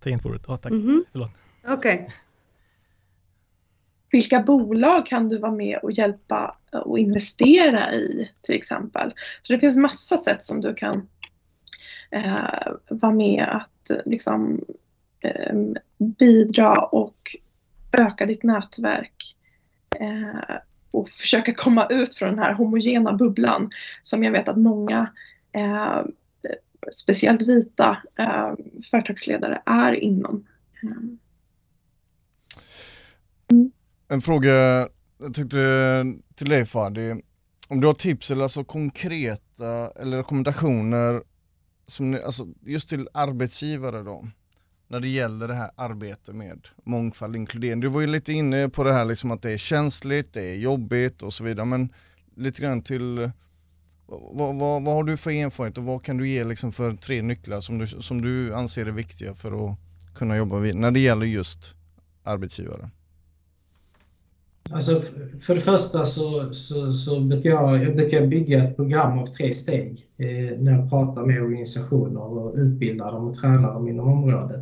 Tangentbordet, 0.00 0.42
ja 0.46 0.56
tack. 0.56 0.72
Mm 0.72 0.86
-hmm. 0.86 1.04
Förlåt. 1.12 1.30
Okej. 1.64 1.94
Okay. 1.94 2.06
Vilka 4.10 4.40
bolag 4.40 5.06
kan 5.06 5.28
du 5.28 5.38
vara 5.38 5.52
med 5.52 5.78
och 5.82 5.92
hjälpa 5.92 6.56
och 6.72 6.98
investera 6.98 7.94
i 7.94 8.30
till 8.42 8.54
exempel? 8.54 9.12
Så 9.42 9.52
det 9.52 9.58
finns 9.58 9.76
massa 9.76 10.18
sätt 10.18 10.42
som 10.42 10.60
du 10.60 10.74
kan 10.74 11.08
eh, 12.10 12.72
vara 12.88 13.12
med 13.12 13.44
att 13.48 13.90
liksom, 14.04 14.64
eh, 15.20 15.56
bidra 15.98 16.74
och 16.74 17.36
öka 17.92 18.26
ditt 18.26 18.42
nätverk 18.42 19.36
eh, 20.00 20.56
och 20.90 21.08
försöka 21.10 21.54
komma 21.54 21.86
ut 21.86 22.14
från 22.14 22.28
den 22.28 22.38
här 22.38 22.52
homogena 22.52 23.12
bubblan 23.12 23.70
som 24.02 24.24
jag 24.24 24.32
vet 24.32 24.48
att 24.48 24.58
många, 24.58 25.10
eh, 25.52 26.00
speciellt 26.92 27.42
vita 27.42 28.02
eh, 28.18 28.54
företagsledare 28.90 29.62
är 29.66 29.92
inom. 29.92 30.46
Mm. 30.82 31.18
En 34.08 34.20
fråga 34.20 34.52
jag 35.18 35.34
tänkte 35.34 36.04
till 36.34 36.48
dig 36.48 36.66
Fadi, 36.66 37.22
om 37.68 37.80
du 37.80 37.86
har 37.86 37.94
tips 37.94 38.30
eller 38.30 38.42
alltså 38.42 38.64
konkreta 38.64 39.90
eller 40.00 40.16
rekommendationer 40.16 41.22
som, 41.86 42.18
alltså 42.24 42.46
just 42.60 42.88
till 42.88 43.08
arbetsgivare 43.12 44.02
då? 44.02 44.24
när 44.92 45.00
det 45.00 45.08
gäller 45.08 45.48
det 45.48 45.54
här 45.54 45.70
arbetet 45.76 46.34
med 46.34 46.68
mångfald 46.84 47.34
och 47.34 47.40
inkludering. 47.40 47.80
Du 47.80 47.88
var 47.88 48.00
ju 48.00 48.06
lite 48.06 48.32
inne 48.32 48.68
på 48.68 48.84
det 48.84 48.92
här 48.92 49.04
liksom 49.04 49.30
att 49.30 49.42
det 49.42 49.50
är 49.50 49.58
känsligt, 49.58 50.32
det 50.32 50.42
är 50.42 50.54
jobbigt 50.54 51.22
och 51.22 51.32
så 51.32 51.44
vidare 51.44 51.66
men 51.66 51.88
lite 52.36 52.62
grann 52.62 52.82
till 52.82 53.30
vad, 54.32 54.58
vad, 54.58 54.84
vad 54.84 54.94
har 54.94 55.04
du 55.04 55.16
för 55.16 55.30
erfarenhet 55.30 55.78
och 55.78 55.84
vad 55.84 56.02
kan 56.02 56.16
du 56.16 56.28
ge 56.28 56.44
liksom 56.44 56.72
för 56.72 56.92
tre 56.92 57.22
nycklar 57.22 57.60
som 57.60 57.78
du, 57.78 57.86
som 57.86 58.22
du 58.22 58.54
anser 58.54 58.86
är 58.86 58.90
viktiga 58.90 59.34
för 59.34 59.70
att 59.70 59.78
kunna 60.14 60.36
jobba 60.36 60.58
vid, 60.58 60.76
när 60.76 60.90
det 60.90 61.00
gäller 61.00 61.26
just 61.26 61.74
arbetsgivare? 62.22 62.90
Alltså, 64.70 65.00
för 65.40 65.54
det 65.54 65.60
första 65.60 66.04
så, 66.04 66.54
så, 66.54 66.92
så 66.92 67.20
brukar 67.20 67.50
jag, 67.50 67.84
jag 67.84 67.96
brukar 67.96 68.26
bygga 68.26 68.64
ett 68.64 68.76
program 68.76 69.18
av 69.18 69.26
tre 69.26 69.52
steg 69.52 70.06
eh, 70.18 70.58
när 70.58 70.72
jag 70.72 70.90
pratar 70.90 71.26
med 71.26 71.42
organisationer 71.42 72.20
och 72.20 72.54
utbildar 72.56 73.12
dem 73.12 73.28
och 73.28 73.34
tränar 73.34 73.74
dem 73.74 73.88
inom 73.88 74.08
området. 74.08 74.60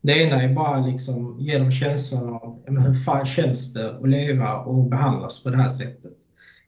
Det 0.00 0.12
ena 0.12 0.42
är 0.42 0.54
bara 0.54 0.86
liksom 0.86 1.36
ge 1.40 1.58
dem 1.58 1.70
känslan 1.70 2.28
av 2.28 2.62
hur 2.66 2.94
fan 2.94 3.24
känns 3.26 3.74
det 3.74 3.96
att 3.96 4.08
leva 4.08 4.56
och 4.56 4.84
behandlas 4.84 5.44
på 5.44 5.50
det 5.50 5.56
här 5.56 5.70
sättet. 5.70 6.16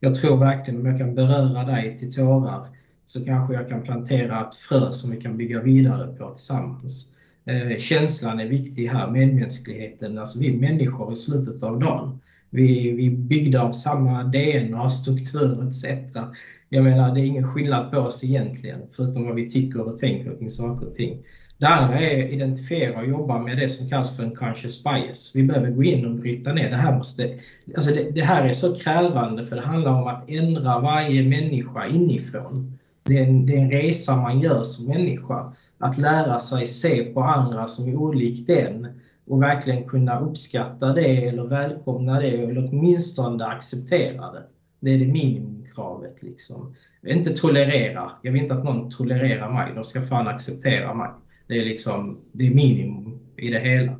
Jag 0.04 0.14
tror 0.14 0.38
verkligen 0.38 0.80
om 0.80 0.86
jag 0.86 0.98
kan 0.98 1.14
beröra 1.14 1.64
dig 1.64 1.96
till 1.96 2.12
tårar 2.12 2.66
så 3.06 3.24
kanske 3.24 3.54
jag 3.54 3.68
kan 3.68 3.82
plantera 3.82 4.40
ett 4.40 4.54
frö 4.54 4.92
som 4.92 5.10
vi 5.10 5.20
kan 5.20 5.36
bygga 5.36 5.60
vidare 5.62 6.14
på 6.14 6.30
tillsammans. 6.30 7.14
Eh, 7.44 7.78
känslan 7.78 8.40
är 8.40 8.46
viktig 8.46 8.86
här, 8.86 9.10
medmänskligheten. 9.10 10.18
Alltså 10.18 10.40
vi 10.40 10.48
är 10.48 10.56
människor 10.56 11.12
i 11.12 11.16
slutet 11.16 11.62
av 11.62 11.78
dagen. 11.78 12.20
Vi, 12.50 12.90
vi 12.90 13.06
är 13.06 13.10
byggda 13.10 13.62
av 13.62 13.72
samma 13.72 14.22
DNA, 14.22 14.90
struktur 14.90 15.68
etc. 15.68 15.84
Jag 16.74 16.84
menar, 16.84 17.14
det 17.14 17.20
är 17.20 17.26
ingen 17.26 17.44
skillnad 17.44 17.90
på 17.90 17.98
oss 17.98 18.24
egentligen, 18.24 18.78
förutom 18.90 19.24
vad 19.24 19.34
vi 19.34 19.50
tycker 19.50 19.88
och 19.88 19.98
tänker 19.98 20.36
kring 20.38 20.50
saker 20.50 20.86
och 20.86 20.94
ting. 20.94 21.22
Det 21.58 21.66
andra 21.66 21.98
är 21.98 22.24
att 22.24 22.30
identifiera 22.30 22.98
och 22.98 23.06
jobba 23.06 23.38
med 23.38 23.56
det 23.56 23.68
som 23.68 23.88
kallas 23.88 24.16
för 24.16 24.22
en 24.22 24.36
conscious 24.36 24.84
bias. 24.84 25.32
Vi 25.34 25.42
behöver 25.42 25.70
gå 25.70 25.82
in 25.82 26.06
och 26.06 26.14
bryta 26.14 26.52
ner. 26.52 26.70
Det 26.70 26.76
här, 26.76 26.96
måste, 26.96 27.38
alltså 27.74 27.94
det, 27.94 28.10
det 28.10 28.20
här 28.20 28.48
är 28.48 28.52
så 28.52 28.74
krävande 28.74 29.42
för 29.42 29.56
det 29.56 29.62
handlar 29.62 30.00
om 30.00 30.06
att 30.06 30.30
ändra 30.30 30.80
varje 30.80 31.22
människa 31.22 31.86
inifrån. 31.86 32.78
Det 33.02 33.18
är, 33.18 33.26
en, 33.26 33.46
det 33.46 33.56
är 33.56 33.60
en 33.60 33.70
resa 33.70 34.16
man 34.16 34.40
gör 34.40 34.62
som 34.62 34.86
människa. 34.86 35.52
Att 35.78 35.98
lära 35.98 36.38
sig 36.38 36.66
se 36.66 37.04
på 37.04 37.20
andra 37.20 37.68
som 37.68 37.88
är 37.88 37.96
olikt 37.96 38.46
den 38.46 38.86
och 39.26 39.42
verkligen 39.42 39.84
kunna 39.84 40.20
uppskatta 40.20 40.92
det 40.92 41.26
eller 41.26 41.44
välkomna 41.44 42.20
det 42.20 42.30
eller 42.30 42.68
åtminstone 42.68 43.44
acceptera 43.44 44.32
det. 44.32 44.42
Det 44.80 44.90
är 44.90 44.98
det 44.98 45.06
kravet. 45.74 46.22
Liksom. 46.22 46.74
Inte 47.06 47.30
tolerera. 47.30 48.10
Jag 48.22 48.32
vill 48.32 48.42
inte 48.42 48.54
att 48.54 48.64
någon 48.64 48.90
tolererar 48.90 49.52
mig. 49.52 49.72
De 49.74 49.84
ska 49.84 50.02
fan 50.02 50.28
acceptera 50.28 50.94
mig. 50.94 51.10
Det 51.46 51.60
är, 51.60 51.64
liksom, 51.64 52.18
det 52.32 52.46
är 52.46 52.54
minimum 52.54 53.18
i 53.36 53.50
det 53.50 53.60
hela. 53.60 53.92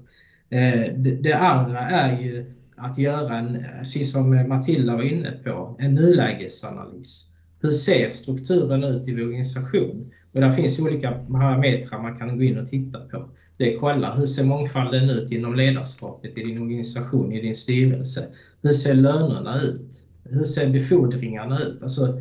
Eh, 0.51 0.95
det, 0.97 1.11
det 1.23 1.33
andra 1.33 1.79
är 1.79 2.23
ju 2.23 2.55
att 2.77 2.99
göra 2.99 3.39
en, 3.39 3.65
precis 3.79 4.13
som 4.13 4.49
Matilda 4.49 4.97
var 4.97 5.03
inne 5.03 5.31
på, 5.31 5.77
en 5.79 5.95
nulägesanalys. 5.95 7.31
Hur 7.61 7.71
ser 7.71 8.11
strukturen 8.11 8.85
ut 8.85 9.09
i 9.09 9.15
vår 9.15 9.23
organisation? 9.23 10.11
Och 10.33 10.41
där 10.41 10.51
finns 10.51 10.81
olika 10.81 11.11
parametrar 11.11 12.03
man 12.03 12.19
kan 12.19 12.39
gå 12.39 12.45
in 12.45 12.59
och 12.59 12.67
titta 12.67 12.99
på. 12.99 13.29
Det 13.57 13.75
är 13.75 13.79
kolla, 13.79 14.15
hur 14.15 14.27
ser 14.27 14.45
mångfalden 14.45 15.11
ut 15.11 15.33
inom 15.33 15.55
ledarskapet 15.55 16.39
i 16.39 16.45
din 16.45 16.63
organisation, 16.63 17.33
i 17.33 17.41
din 17.41 17.55
styrelse? 17.55 18.25
Hur 18.63 18.73
ser 18.73 18.95
lönerna 18.95 19.61
ut? 19.63 20.09
Hur 20.25 20.45
ser 20.45 20.71
befordringarna 20.71 21.61
ut? 21.61 21.83
Alltså, 21.83 22.21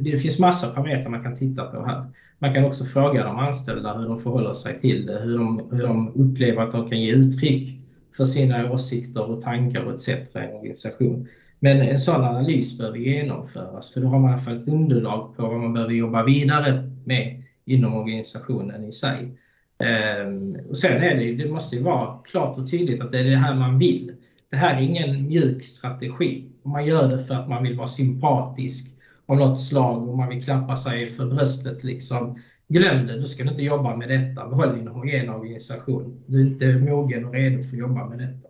det 0.00 0.16
finns 0.16 0.38
massa 0.38 0.68
parametrar 0.68 1.10
man 1.10 1.22
kan 1.22 1.34
titta 1.34 1.64
på 1.64 1.84
här. 1.84 2.04
Man 2.38 2.54
kan 2.54 2.64
också 2.64 2.84
fråga 2.84 3.24
de 3.24 3.38
anställda 3.38 3.94
hur 3.98 4.06
de 4.06 4.18
förhåller 4.18 4.52
sig 4.52 4.78
till 4.78 5.06
det, 5.06 5.18
hur 5.18 5.36
de, 5.36 5.68
hur 5.70 5.82
de 5.82 6.12
upplever 6.14 6.62
att 6.62 6.70
de 6.70 6.88
kan 6.88 7.00
ge 7.00 7.12
uttryck 7.12 7.80
för 8.16 8.24
sina 8.24 8.72
åsikter 8.72 9.30
och 9.30 9.42
tankar 9.42 9.80
och 9.80 9.92
etc. 9.92 10.08
i 10.08 10.12
en 10.34 10.52
organisation. 10.52 11.28
Men 11.60 11.80
en 11.80 11.98
sån 11.98 12.24
analys 12.24 12.78
behöver 12.78 12.98
genomföras 12.98 13.90
för 13.94 14.00
då 14.00 14.06
har 14.06 14.18
man 14.18 14.30
i 14.30 14.32
alla 14.32 14.42
fall 14.42 14.54
ett 14.54 14.68
underlag 14.68 15.36
på 15.36 15.48
vad 15.48 15.60
man 15.60 15.72
behöver 15.72 15.92
jobba 15.92 16.22
vidare 16.24 16.90
med 17.04 17.42
inom 17.64 17.94
organisationen 17.94 18.84
i 18.84 18.92
sig. 18.92 19.38
Ehm, 19.78 20.56
och 20.68 20.76
sen 20.76 21.02
är 21.02 21.16
det, 21.16 21.34
det 21.34 21.50
måste 21.50 21.76
ju 21.76 21.82
vara 21.82 22.18
klart 22.18 22.58
och 22.58 22.70
tydligt 22.70 23.00
att 23.00 23.12
det 23.12 23.20
är 23.20 23.24
det 23.24 23.36
här 23.36 23.54
man 23.54 23.78
vill. 23.78 24.12
Det 24.54 24.58
här 24.58 24.76
är 24.76 24.80
ingen 24.80 25.28
mjuk 25.28 25.62
strategi. 25.62 26.44
Man 26.64 26.86
gör 26.86 27.08
det 27.08 27.18
för 27.18 27.34
att 27.34 27.48
man 27.48 27.62
vill 27.62 27.76
vara 27.76 27.86
sympatisk 27.86 28.96
av 29.26 29.36
något 29.36 29.58
slag 29.58 30.08
och 30.08 30.16
man 30.16 30.28
vill 30.28 30.44
klappa 30.44 30.76
sig 30.76 31.06
för 31.06 31.26
bröstet. 31.26 31.84
Liksom. 31.84 32.36
Glöm 32.68 33.06
det, 33.06 33.20
du 33.20 33.26
ska 33.26 33.50
inte 33.50 33.62
jobba 33.62 33.96
med 33.96 34.08
detta. 34.08 34.48
Behåll 34.48 34.76
din 34.76 34.88
homogena 34.88 35.34
organisation. 35.34 36.22
Du 36.26 36.40
är 36.40 36.46
inte 36.46 36.78
mogen 36.78 37.24
och 37.24 37.34
redo 37.34 37.62
för 37.62 37.76
att 37.76 37.80
jobba 37.80 38.08
med 38.08 38.18
detta. 38.18 38.48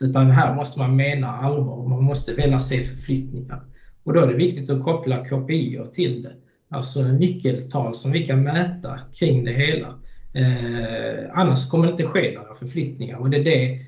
Utan 0.00 0.30
här 0.30 0.54
måste 0.54 0.78
man 0.78 0.96
mena 0.96 1.28
allvar. 1.28 1.72
och 1.72 1.90
Man 1.90 2.04
måste 2.04 2.34
vilja 2.34 2.58
se 2.58 2.82
förflyttningar. 2.82 3.60
Och 4.04 4.14
då 4.14 4.20
är 4.20 4.26
det 4.26 4.34
viktigt 4.34 4.70
att 4.70 4.84
koppla 4.84 5.24
KPI 5.24 5.80
till 5.92 6.22
det. 6.22 6.32
Alltså 6.68 7.02
nyckeltal 7.02 7.94
som 7.94 8.12
vi 8.12 8.26
kan 8.26 8.42
mäta 8.42 8.98
kring 9.18 9.44
det 9.44 9.52
hela. 9.52 9.98
Eh, 10.32 11.30
annars 11.32 11.70
kommer 11.70 11.86
det 11.86 11.90
inte 11.90 12.04
ske 12.04 12.34
några 12.34 12.54
förflyttningar 12.54 13.16
och 13.16 13.30
det 13.30 13.36
är 13.36 13.44
det 13.44 13.85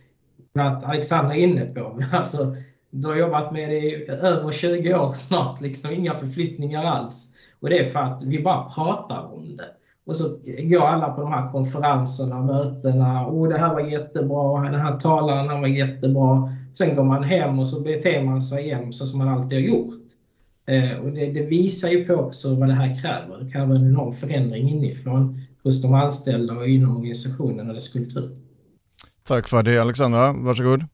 att 0.60 0.84
Alexandra 0.84 1.34
är 1.34 1.38
inne 1.38 1.64
på. 1.64 2.00
Alltså, 2.12 2.54
du 2.90 3.08
har 3.08 3.16
jobbat 3.16 3.52
med 3.52 3.70
det 3.70 3.78
i 3.78 4.08
över 4.08 4.52
20 4.52 4.94
år 4.94 5.10
snart, 5.10 5.60
liksom, 5.60 5.90
inga 5.92 6.14
förflyttningar 6.14 6.84
alls. 6.84 7.34
Och 7.60 7.70
det 7.70 7.78
är 7.78 7.84
för 7.84 8.00
att 8.00 8.22
vi 8.22 8.42
bara 8.42 8.64
pratar 8.64 9.32
om 9.34 9.56
det. 9.56 9.64
Och 10.06 10.16
så 10.16 10.24
går 10.62 10.82
alla 10.82 11.08
på 11.08 11.20
de 11.20 11.32
här 11.32 11.52
konferenserna, 11.52 12.42
mötena. 12.42 13.26
Åh, 13.26 13.48
det 13.48 13.58
här 13.58 13.74
var 13.74 13.80
jättebra, 13.80 14.70
den 14.70 14.80
här 14.80 14.96
talaren 14.96 15.48
han 15.48 15.60
var 15.60 15.68
jättebra. 15.68 16.52
Sen 16.72 16.96
går 16.96 17.04
man 17.04 17.22
hem 17.22 17.58
och 17.58 17.68
så 17.68 17.80
beter 17.80 18.24
man 18.24 18.42
sig 18.42 18.64
igen 18.64 18.92
så 18.92 19.06
som 19.06 19.18
man 19.18 19.28
alltid 19.28 19.58
har 19.58 19.66
gjort. 19.66 20.04
Eh, 20.66 20.98
och 20.98 21.12
det, 21.12 21.26
det, 21.26 21.42
visar 21.42 21.88
ju 21.88 22.04
på 22.04 22.14
också 22.14 22.54
vad 22.54 22.68
det 22.68 22.74
här 22.74 22.94
kräver. 23.02 23.44
Det 23.44 23.50
kräver 23.50 23.74
en 23.74 23.86
enorm 23.86 24.12
förändring 24.12 24.70
inifrån 24.70 25.40
hos 25.62 25.82
de 25.82 25.94
anställda 25.94 26.54
och 26.54 26.68
inom 26.68 26.96
organisationen 26.96 27.68
och 27.68 27.74
dess 27.74 27.88
kultur. 27.88 28.30
Tack 29.28 29.48
för 29.48 29.62
det 29.62 29.78
Alexandra, 29.78 30.32
varsågod. 30.32 30.84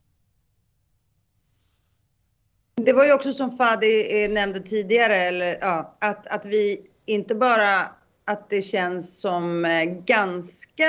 Det 2.75 2.93
var 2.93 3.05
ju 3.05 3.13
också 3.13 3.31
som 3.31 3.57
Fadi 3.57 4.23
eh, 4.23 4.31
nämnde 4.31 4.59
tidigare, 4.59 5.15
eller, 5.15 5.57
ja, 5.61 5.97
att, 6.01 6.27
att 6.27 6.45
vi 6.45 6.81
inte 7.05 7.35
bara 7.35 7.79
att 8.25 8.49
det 8.49 8.61
känns 8.61 9.19
som 9.19 9.65
eh, 9.65 9.83
ganska 9.83 10.83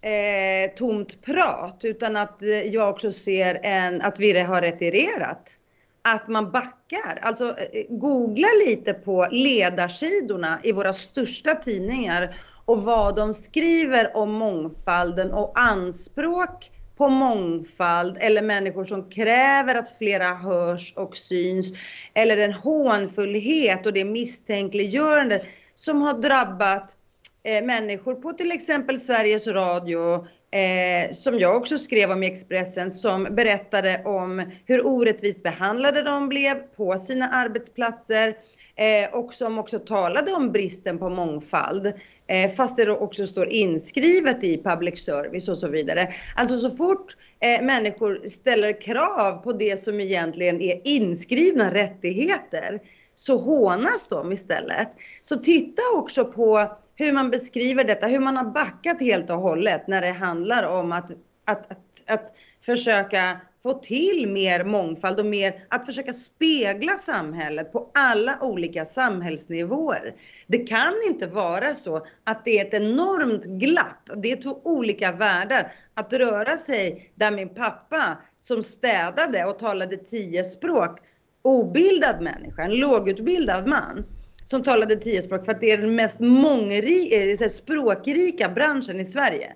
eh, 0.00 0.74
tomt 0.76 1.22
prat, 1.22 1.80
utan 1.82 2.16
att 2.16 2.42
eh, 2.42 2.48
jag 2.48 2.90
också 2.90 3.12
ser 3.12 3.60
en, 3.62 4.02
att 4.02 4.18
vi 4.18 4.40
har 4.40 4.62
retirerat. 4.62 5.56
Att 6.02 6.28
man 6.28 6.50
backar. 6.50 7.18
Alltså 7.22 7.56
googla 7.88 8.48
lite 8.66 8.92
på 8.92 9.28
ledarsidorna 9.30 10.60
i 10.62 10.72
våra 10.72 10.92
största 10.92 11.54
tidningar 11.54 12.34
och 12.70 12.82
vad 12.82 13.16
de 13.16 13.34
skriver 13.34 14.16
om 14.16 14.32
mångfalden 14.32 15.32
och 15.32 15.52
anspråk 15.54 16.70
på 16.96 17.08
mångfald 17.08 18.18
eller 18.20 18.42
människor 18.42 18.84
som 18.84 19.10
kräver 19.10 19.74
att 19.74 19.98
flera 19.98 20.24
hörs 20.24 20.92
och 20.96 21.16
syns. 21.16 21.72
Eller 22.14 22.36
den 22.36 22.52
hånfullhet 22.52 23.86
och 23.86 23.92
det 23.92 24.04
misstänkliggörande 24.04 25.40
som 25.74 26.02
har 26.02 26.14
drabbat 26.14 26.96
eh, 27.42 27.64
människor 27.64 28.14
på 28.14 28.32
till 28.32 28.52
exempel 28.52 28.98
Sveriges 28.98 29.46
Radio, 29.46 30.14
eh, 30.50 31.12
som 31.12 31.38
jag 31.38 31.56
också 31.56 31.78
skrev 31.78 32.10
om 32.10 32.22
i 32.22 32.26
Expressen, 32.26 32.90
som 32.90 33.24
berättade 33.24 34.02
om 34.04 34.50
hur 34.66 34.86
orättvist 34.86 35.42
behandlade 35.42 36.02
de 36.02 36.28
blev 36.28 36.54
på 36.54 36.98
sina 36.98 37.28
arbetsplatser 37.28 38.34
eh, 38.76 39.18
och 39.18 39.34
som 39.34 39.58
också 39.58 39.78
talade 39.78 40.32
om 40.32 40.52
bristen 40.52 40.98
på 40.98 41.08
mångfald. 41.08 41.92
Eh, 42.30 42.50
fast 42.50 42.76
det 42.76 42.90
också 42.90 43.26
står 43.26 43.48
inskrivet 43.48 44.44
i 44.44 44.62
public 44.62 45.04
service 45.04 45.48
och 45.48 45.58
så 45.58 45.68
vidare. 45.68 46.08
Alltså 46.36 46.56
så 46.56 46.70
fort 46.70 47.16
eh, 47.40 47.64
människor 47.64 48.26
ställer 48.26 48.80
krav 48.80 49.32
på 49.32 49.52
det 49.52 49.80
som 49.80 50.00
egentligen 50.00 50.60
är 50.60 50.80
inskrivna 50.84 51.74
rättigheter 51.74 52.80
så 53.14 53.36
hånas 53.36 54.08
de 54.08 54.32
istället. 54.32 54.88
Så 55.22 55.36
titta 55.36 55.82
också 55.96 56.24
på 56.24 56.78
hur 56.96 57.12
man 57.12 57.30
beskriver 57.30 57.84
detta, 57.84 58.06
hur 58.06 58.20
man 58.20 58.36
har 58.36 58.44
backat 58.44 59.00
helt 59.00 59.30
och 59.30 59.36
hållet 59.36 59.88
när 59.88 60.00
det 60.00 60.12
handlar 60.12 60.62
om 60.62 60.92
att, 60.92 61.10
att, 61.44 61.70
att, 61.70 62.10
att 62.10 62.34
försöka 62.64 63.40
få 63.62 63.72
till 63.72 64.28
mer 64.28 64.64
mångfald 64.64 65.20
och 65.20 65.26
mer 65.26 65.64
att 65.68 65.86
försöka 65.86 66.12
spegla 66.12 66.92
samhället 66.96 67.72
på 67.72 67.90
alla 67.94 68.38
olika 68.40 68.84
samhällsnivåer. 68.84 70.14
Det 70.46 70.58
kan 70.58 70.94
inte 71.08 71.26
vara 71.26 71.74
så 71.74 72.06
att 72.24 72.44
det 72.44 72.58
är 72.58 72.66
ett 72.66 72.74
enormt 72.74 73.44
glapp. 73.44 74.10
Det 74.16 74.32
är 74.32 74.42
två 74.42 74.60
olika 74.64 75.12
världar. 75.12 75.72
Att 75.94 76.12
röra 76.12 76.56
sig 76.56 77.12
där 77.14 77.30
min 77.30 77.54
pappa 77.54 78.18
som 78.40 78.62
städade 78.62 79.44
och 79.44 79.58
talade 79.58 79.96
tio 79.96 80.44
språk 80.44 80.98
obildad 81.42 82.22
människa, 82.22 82.62
en 82.62 82.76
lågutbildad 82.76 83.66
man 83.66 84.04
som 84.44 84.62
talade 84.62 84.96
tio 84.96 85.22
språk 85.22 85.44
för 85.44 85.52
att 85.52 85.60
det 85.60 85.70
är 85.70 85.78
den 85.78 85.94
mest 85.94 86.20
mångri, 86.20 87.32
eh, 87.42 87.48
språkrika 87.48 88.48
branschen 88.48 89.00
i 89.00 89.04
Sverige. 89.04 89.52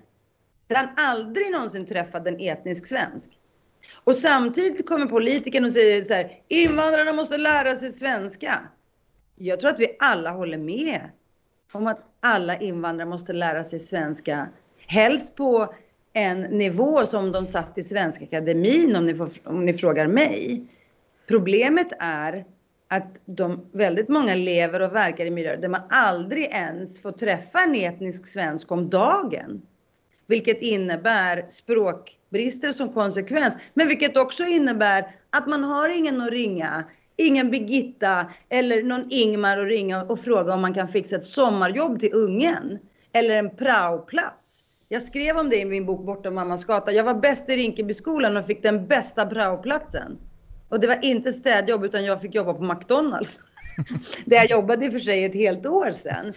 Där 0.67 0.75
han 0.75 0.89
aldrig 0.97 1.51
någonsin 1.51 1.85
träffade 1.85 2.29
en 2.29 2.39
etnisk 2.39 2.87
svensk. 2.87 3.29
Och 3.93 4.15
samtidigt 4.15 4.85
kommer 4.85 5.05
politikern 5.05 5.65
och 5.65 5.71
säger 5.71 6.01
så 6.01 6.13
här, 6.13 6.31
invandrarna 6.47 7.13
måste 7.13 7.37
lära 7.37 7.75
sig 7.75 7.91
svenska. 7.91 8.59
Jag 9.35 9.59
tror 9.59 9.71
att 9.71 9.79
vi 9.79 9.95
alla 9.99 10.31
håller 10.31 10.57
med 10.57 11.01
om 11.71 11.87
att 11.87 11.99
alla 12.19 12.57
invandrare 12.59 13.09
måste 13.09 13.33
lära 13.33 13.63
sig 13.63 13.79
svenska. 13.79 14.49
Helst 14.87 15.35
på 15.35 15.73
en 16.13 16.41
nivå 16.41 17.05
som 17.05 17.31
de 17.31 17.45
satt 17.45 17.77
i 17.77 17.83
Svenska 17.83 18.25
Akademin 18.25 18.95
om 18.95 19.05
ni, 19.05 19.15
får, 19.15 19.29
om 19.43 19.65
ni 19.65 19.73
frågar 19.73 20.07
mig. 20.07 20.65
Problemet 21.27 21.87
är 21.99 22.45
att 22.87 23.21
de, 23.25 23.69
väldigt 23.71 24.09
många 24.09 24.35
lever 24.35 24.79
och 24.81 24.95
verkar 24.95 25.25
i 25.25 25.31
miljöer 25.31 25.57
där 25.57 25.67
man 25.67 25.81
aldrig 25.89 26.43
ens 26.43 27.01
får 27.01 27.11
träffa 27.11 27.59
en 27.59 27.75
etnisk 27.75 28.27
svensk 28.27 28.71
om 28.71 28.89
dagen. 28.89 29.61
Vilket 30.27 30.61
innebär 30.61 31.45
språk 31.49 32.17
språkbrister 32.35 32.71
som 32.71 32.93
konsekvens. 32.93 33.57
Men 33.73 33.87
vilket 33.87 34.17
också 34.17 34.43
innebär 34.43 35.05
att 35.29 35.47
man 35.47 35.63
har 35.63 35.97
ingen 35.97 36.21
att 36.21 36.29
ringa. 36.29 36.83
Ingen 37.17 37.51
Birgitta 37.51 38.31
eller 38.49 38.83
någon 38.83 39.05
Ingmar 39.09 39.57
att 39.57 39.67
ringa 39.67 40.03
och 40.03 40.19
fråga 40.19 40.53
om 40.53 40.61
man 40.61 40.73
kan 40.73 40.87
fixa 40.87 41.15
ett 41.15 41.25
sommarjobb 41.25 41.99
till 41.99 42.13
ungen. 42.13 42.79
Eller 43.13 43.35
en 43.35 43.55
praoplats. 43.55 44.61
Jag 44.89 45.01
skrev 45.01 45.37
om 45.37 45.49
det 45.49 45.59
i 45.59 45.65
min 45.65 45.85
bok 45.85 46.05
Bortom 46.05 46.35
mammas 46.35 46.65
gata. 46.65 46.91
Jag 46.91 47.03
var 47.03 47.13
bäst 47.13 47.49
i 47.49 47.55
Rinkebyskolan 47.55 48.37
och 48.37 48.45
fick 48.45 48.63
den 48.63 48.87
bästa 48.87 49.25
praoplatsen. 49.25 50.17
Och 50.69 50.79
det 50.79 50.87
var 50.87 51.05
inte 51.05 51.33
städjobb 51.33 51.85
utan 51.85 52.05
jag 52.05 52.21
fick 52.21 52.35
jobba 52.35 52.53
på 52.53 52.63
McDonalds. 52.63 53.39
Där 54.25 54.37
jag 54.37 54.49
jobbade 54.49 54.85
i 54.85 54.87
och 54.87 54.91
för 54.91 54.99
sig 54.99 55.25
ett 55.25 55.33
helt 55.33 55.65
år 55.65 55.91
sedan. 55.91 56.33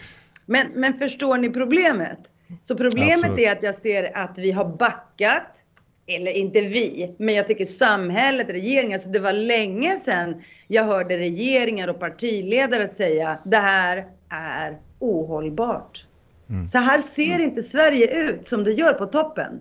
Men, 0.47 0.67
men 0.75 0.99
förstår 0.99 1.39
ni 1.39 1.51
problemet? 1.51 2.19
Så 2.61 2.75
problemet 2.75 3.17
Absolut. 3.17 3.41
är 3.41 3.53
att 3.53 3.63
jag 3.63 3.75
ser 3.75 4.17
att 4.17 4.39
vi 4.39 4.51
har 4.51 4.65
backat. 4.65 5.65
Eller 6.09 6.33
inte 6.33 6.61
vi, 6.61 7.15
men 7.19 7.35
jag 7.35 7.47
tycker 7.47 7.65
samhället, 7.65 8.51
regeringen. 8.51 8.93
Alltså 8.93 9.09
det 9.09 9.19
var 9.19 9.33
länge 9.33 9.97
sedan 9.97 10.43
jag 10.69 10.85
hörde 10.85 11.17
regeringar 11.17 11.89
och 11.89 12.01
partiledare 12.01 12.89
säga 12.89 13.39
det 13.45 13.57
här 13.57 14.07
är 14.31 14.79
ohållbart. 14.99 16.07
Mm. 16.51 16.67
Så 16.67 16.79
här 16.79 17.01
ser 17.01 17.39
inte 17.39 17.63
Sverige 17.63 18.31
ut 18.31 18.47
som 18.47 18.65
det 18.65 18.73
gör 18.73 18.93
på 18.93 19.07
toppen. 19.07 19.61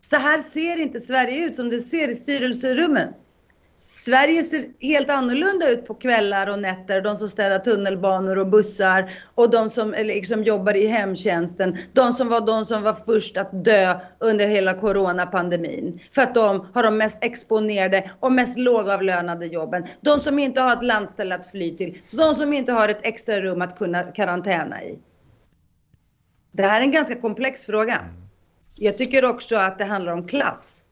Så 0.00 0.16
här 0.16 0.40
ser 0.40 0.76
inte 0.76 1.00
Sverige 1.00 1.46
ut 1.46 1.56
som 1.56 1.70
det 1.70 1.80
ser 1.80 2.08
i 2.08 2.14
styrelserummen. 2.14 3.08
Sverige 3.80 4.42
ser 4.42 4.64
helt 4.80 5.10
annorlunda 5.10 5.70
ut 5.70 5.86
på 5.86 5.94
kvällar 5.94 6.46
och 6.46 6.58
nätter. 6.58 7.00
De 7.00 7.16
som 7.16 7.28
städar 7.28 7.58
tunnelbanor 7.58 8.38
och 8.38 8.46
bussar 8.46 9.10
och 9.34 9.50
de 9.50 9.70
som 9.70 9.94
liksom 9.98 10.44
jobbar 10.44 10.76
i 10.76 10.86
hemtjänsten. 10.86 11.78
De 11.92 12.12
som 12.12 12.28
var 12.28 12.46
de 12.46 12.64
som 12.64 12.82
var 12.82 12.96
först 13.06 13.36
att 13.36 13.64
dö 13.64 14.00
under 14.18 14.46
hela 14.46 14.74
coronapandemin. 14.74 16.00
För 16.12 16.22
att 16.22 16.34
de 16.34 16.66
har 16.74 16.82
de 16.82 16.96
mest 16.96 17.24
exponerade 17.24 18.10
och 18.20 18.32
mest 18.32 18.58
lågavlönade 18.58 19.46
jobben. 19.46 19.86
De 20.00 20.20
som 20.20 20.38
inte 20.38 20.60
har 20.60 20.72
ett 20.72 20.82
landställe 20.82 21.34
att 21.34 21.46
fly 21.46 21.76
till. 21.76 21.98
De 22.12 22.34
som 22.34 22.52
inte 22.52 22.72
har 22.72 22.88
ett 22.88 23.06
extra 23.06 23.40
rum 23.40 23.62
att 23.62 23.78
kunna 23.78 24.02
karantäna 24.02 24.82
i. 24.82 24.98
Det 26.52 26.62
här 26.62 26.80
är 26.80 26.84
en 26.84 26.92
ganska 26.92 27.20
komplex 27.20 27.66
fråga. 27.66 28.04
Jag 28.76 28.98
tycker 28.98 29.24
också 29.24 29.56
att 29.56 29.78
det 29.78 29.84
handlar 29.84 30.12
om 30.12 30.28
klass. 30.28 30.82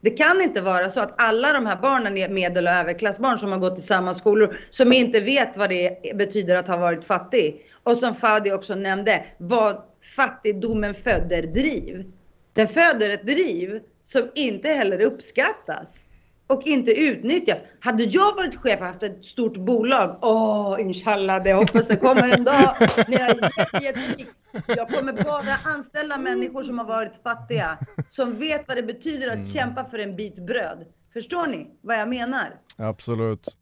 Det 0.00 0.10
kan 0.10 0.40
inte 0.40 0.60
vara 0.60 0.90
så 0.90 1.00
att 1.00 1.22
alla 1.22 1.52
de 1.52 1.66
här 1.66 1.76
barnen 1.76 2.16
är 2.16 2.28
medel 2.28 2.66
och 2.66 2.72
överklassbarn 2.72 3.38
som 3.38 3.52
har 3.52 3.58
gått 3.58 3.78
i 3.78 3.82
samma 3.82 4.14
skolor, 4.14 4.56
som 4.70 4.92
inte 4.92 5.20
vet 5.20 5.56
vad 5.56 5.70
det 5.70 6.16
betyder 6.16 6.56
att 6.56 6.68
ha 6.68 6.76
varit 6.76 7.04
fattig. 7.04 7.64
Och 7.82 7.96
som 7.96 8.14
Fadi 8.14 8.52
också 8.52 8.74
nämnde, 8.74 9.24
vad 9.38 9.82
fattigdomen 10.16 10.94
föder 10.94 11.42
driv. 11.42 12.04
Den 12.52 12.68
föder 12.68 13.10
ett 13.10 13.26
driv 13.26 13.80
som 14.04 14.30
inte 14.34 14.68
heller 14.68 15.00
uppskattas 15.00 16.04
och 16.48 16.62
inte 16.62 16.90
utnyttjas. 16.90 17.62
Hade 17.80 18.04
jag 18.04 18.36
varit 18.36 18.56
chef 18.56 18.80
och 18.80 18.86
haft 18.86 19.02
ett 19.02 19.24
stort 19.24 19.56
bolag, 19.56 20.18
åh, 20.22 20.72
oh, 20.72 20.80
inshallah, 20.80 21.42
det 21.42 21.52
hoppas 21.52 21.88
det 21.88 21.96
kommer 21.96 22.38
en 22.38 22.44
dag 22.44 22.74
när 23.08 23.18
jag 23.18 23.30
är 23.30 23.82
jätterik. 23.82 24.26
Jag 24.66 24.88
kommer 24.88 25.12
bara 25.12 25.74
anställa 25.76 26.18
människor 26.18 26.62
som 26.62 26.78
har 26.78 26.86
varit 26.86 27.22
fattiga, 27.22 27.78
som 28.08 28.38
vet 28.38 28.68
vad 28.68 28.76
det 28.76 28.82
betyder 28.82 29.28
att 29.28 29.34
mm. 29.34 29.46
kämpa 29.46 29.84
för 29.84 29.98
en 29.98 30.16
bit 30.16 30.46
bröd. 30.46 30.84
Förstår 31.12 31.46
ni 31.46 31.66
vad 31.82 31.98
jag 31.98 32.08
menar? 32.08 32.54
Absolut. 32.76 33.56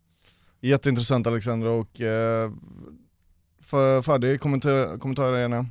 Jätteintressant 0.61 1.27
Alexandra 1.27 1.71
och 1.71 2.01
eh, 2.01 2.51
för 3.63 4.03
Fadi, 4.03 4.39
kommentar, 4.39 4.99
kommentarer 4.99 5.39
gärna. 5.39 5.67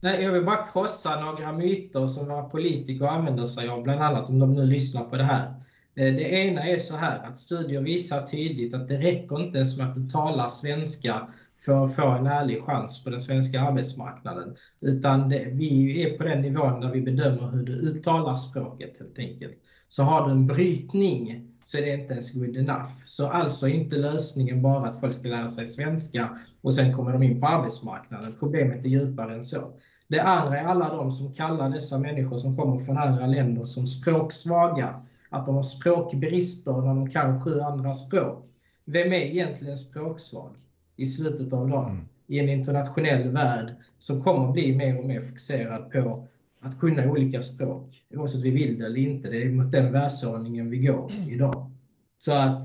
Nej, 0.00 0.22
jag 0.22 0.32
vill 0.32 0.44
bara 0.44 0.66
krossa 0.66 1.20
några 1.20 1.52
myter 1.52 2.06
som 2.06 2.28
våra 2.28 2.42
politiker 2.42 3.04
använder 3.04 3.46
sig 3.46 3.68
av, 3.68 3.82
bland 3.82 4.00
annat 4.00 4.28
om 4.28 4.38
de 4.38 4.52
nu 4.52 4.66
lyssnar 4.66 5.04
på 5.04 5.16
det 5.16 5.24
här. 5.24 5.54
Eh, 5.96 6.14
det 6.14 6.32
ena 6.32 6.62
är 6.62 6.78
så 6.78 6.96
här 6.96 7.18
att 7.18 7.38
studier 7.38 7.80
visar 7.80 8.22
tydligt 8.22 8.74
att 8.74 8.88
det 8.88 8.98
räcker 8.98 9.40
inte 9.40 9.58
ens 9.58 9.78
med 9.78 9.86
att 9.86 9.94
du 9.94 10.08
talar 10.08 10.48
svenska 10.48 11.28
för 11.58 11.84
att 11.84 11.94
få 11.94 12.08
en 12.08 12.26
ärlig 12.26 12.62
chans 12.62 13.04
på 13.04 13.10
den 13.10 13.20
svenska 13.20 13.60
arbetsmarknaden. 13.60 14.54
Utan 14.80 15.28
det, 15.28 15.48
vi 15.52 16.02
är 16.02 16.18
på 16.18 16.24
den 16.24 16.42
nivån 16.42 16.80
där 16.80 16.90
vi 16.90 17.00
bedömer 17.00 17.50
hur 17.50 17.62
du 17.62 17.72
uttalar 17.72 18.36
språket 18.36 18.98
helt 18.98 19.18
enkelt. 19.18 19.58
Så 19.88 20.02
har 20.02 20.26
du 20.26 20.32
en 20.32 20.46
brytning 20.46 21.50
så 21.62 21.78
är 21.78 21.82
det 21.82 21.94
inte 21.94 22.12
ens 22.12 22.34
good 22.34 22.56
enough. 22.56 22.90
Så 23.04 23.28
alltså 23.28 23.68
är 23.68 23.72
inte 23.72 23.96
lösningen 23.96 24.62
bara 24.62 24.88
att 24.88 25.00
folk 25.00 25.12
ska 25.12 25.28
lära 25.28 25.48
sig 25.48 25.68
svenska 25.68 26.38
och 26.62 26.74
sen 26.74 26.96
kommer 26.96 27.12
de 27.12 27.22
in 27.22 27.40
på 27.40 27.46
arbetsmarknaden. 27.46 28.34
Problemet 28.38 28.84
är 28.84 28.88
djupare 28.88 29.34
än 29.34 29.42
så. 29.42 29.70
Det 30.08 30.20
andra 30.20 30.58
är 30.60 30.64
alla 30.64 30.88
de 30.88 31.10
som 31.10 31.34
kallar 31.34 31.70
dessa 31.70 31.98
människor 31.98 32.36
som 32.36 32.56
kommer 32.56 32.76
från 32.76 32.98
andra 32.98 33.26
länder 33.26 33.64
som 33.64 33.86
språksvaga. 33.86 35.02
Att 35.34 35.46
de 35.46 35.54
har 35.54 35.62
språkbrister 35.62 36.72
när 36.72 36.94
de 36.94 37.10
kan 37.10 37.44
sju 37.44 37.60
andra 37.60 37.94
språk. 37.94 38.44
Vem 38.84 39.12
är 39.12 39.16
egentligen 39.16 39.76
språksvag 39.76 40.50
i 40.96 41.06
slutet 41.06 41.52
av 41.52 41.68
dagen? 41.68 41.90
Mm. 41.90 42.04
I 42.26 42.38
en 42.38 42.48
internationell 42.48 43.28
värld 43.28 43.74
som 43.98 44.22
kommer 44.22 44.52
bli 44.52 44.76
mer 44.76 44.98
och 44.98 45.04
mer 45.04 45.20
fokuserad 45.20 45.90
på 45.92 46.26
att 46.60 46.80
kunna 46.80 47.10
olika 47.10 47.42
språk, 47.42 48.04
oavsett 48.14 48.44
vi 48.44 48.50
vill 48.50 48.78
det 48.78 48.86
eller 48.86 48.98
inte. 49.00 49.30
Det 49.30 49.42
är 49.42 49.50
mot 49.50 49.72
den 49.72 49.92
världsordningen 49.92 50.70
vi 50.70 50.78
går 50.78 51.12
idag. 51.28 51.70
Så 52.18 52.32
att 52.32 52.62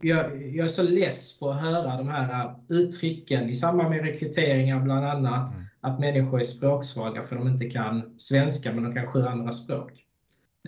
jag, 0.00 0.24
jag 0.52 0.64
är 0.64 0.68
så 0.68 0.82
less 0.82 1.38
på 1.40 1.50
att 1.50 1.60
höra 1.60 1.96
de 1.96 2.08
här 2.08 2.54
uttrycken 2.68 3.50
i 3.50 3.56
samband 3.56 3.90
med 3.90 4.04
rekryteringar 4.04 4.80
bland 4.80 5.06
annat, 5.06 5.50
mm. 5.50 5.62
att 5.80 6.00
människor 6.00 6.40
är 6.40 6.44
språksvaga 6.44 7.22
för 7.22 7.36
de 7.36 7.48
inte 7.48 7.70
kan 7.70 8.14
svenska 8.16 8.72
men 8.72 8.84
de 8.84 8.94
kan 8.94 9.06
sju 9.06 9.22
andra 9.22 9.52
språk. 9.52 9.92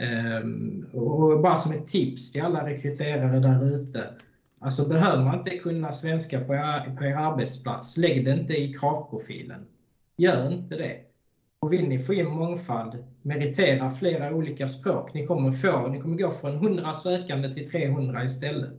Ehm, 0.00 0.86
och 0.92 1.40
bara 1.40 1.56
som 1.56 1.72
ett 1.72 1.86
tips 1.86 2.32
till 2.32 2.42
alla 2.42 2.66
rekryterare 2.66 3.38
där 3.38 3.74
ute. 3.74 4.10
Alltså 4.60 4.88
behöver 4.88 5.24
man 5.24 5.38
inte 5.38 5.58
kunna 5.58 5.92
svenska 5.92 6.40
på 6.40 6.54
er, 6.54 6.96
på 6.96 7.04
er 7.04 7.16
arbetsplats, 7.16 7.96
lägg 7.96 8.24
det 8.24 8.30
inte 8.30 8.52
i 8.54 8.72
kravprofilen. 8.72 9.66
Gör 10.16 10.52
inte 10.52 10.76
det. 10.76 10.96
Och 11.60 11.72
vill 11.72 11.88
ni 11.88 11.98
få 11.98 12.14
in 12.14 12.26
mångfald, 12.26 13.04
meritera 13.22 13.90
flera 13.90 14.34
olika 14.34 14.68
språk. 14.68 15.14
Ni 15.14 15.26
kommer 15.26 15.50
få, 15.50 15.88
ni 15.88 16.00
kommer 16.00 16.16
gå 16.16 16.30
från 16.30 16.54
100 16.54 16.92
sökande 16.92 17.52
till 17.52 17.70
300 17.70 18.24
istället. 18.24 18.74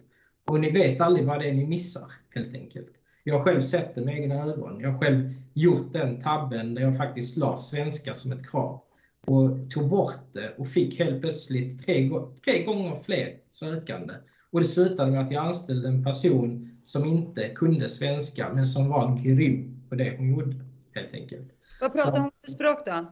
Och 0.48 0.60
ni 0.60 0.72
vet 0.72 1.02
aldrig 1.02 1.26
vad 1.26 1.40
det 1.40 1.50
är 1.50 1.54
ni 1.54 1.66
missar, 1.66 2.12
helt 2.36 2.54
enkelt. 2.54 2.92
Jag 3.24 3.36
har 3.36 3.44
själv 3.44 3.62
sett 3.62 3.96
det 3.96 4.02
med 4.02 4.20
egna 4.20 4.36
ögon. 4.36 4.80
Jag 4.80 4.92
har 4.92 5.00
själv 5.00 5.30
gjort 5.54 5.94
den 5.94 6.20
tabben 6.20 6.74
där 6.74 6.82
jag 6.82 6.98
faktiskt 6.98 7.38
la 7.38 7.58
svenska 7.58 8.14
som 8.14 8.32
ett 8.32 8.52
krav 8.52 8.82
och 9.26 9.70
tog 9.70 9.90
bort 9.90 10.34
det 10.34 10.56
och 10.58 10.68
fick 10.68 11.00
helt 11.00 11.22
plötsligt 11.22 11.86
tre, 11.86 12.10
tre 12.46 12.64
gånger 12.64 12.96
fler 12.96 13.30
sökande. 13.48 14.14
Och 14.52 14.60
det 14.60 14.66
slutade 14.66 15.12
med 15.12 15.22
att 15.22 15.32
jag 15.32 15.46
anställde 15.46 15.88
en 15.88 16.04
person 16.04 16.70
som 16.84 17.06
inte 17.06 17.50
kunde 17.50 17.90
svenska 17.90 18.54
men 18.54 18.66
som 18.66 18.90
var 18.90 19.18
grym 19.24 19.82
på 19.90 19.96
det 19.96 20.18
hon 20.18 20.30
gjorde, 20.30 20.56
helt 20.96 21.14
enkelt. 21.14 21.50
Vad 21.82 21.96
pratade 21.96 22.22
hon 22.22 22.32
för 22.46 22.52
språk 22.52 22.80
då? 22.86 23.12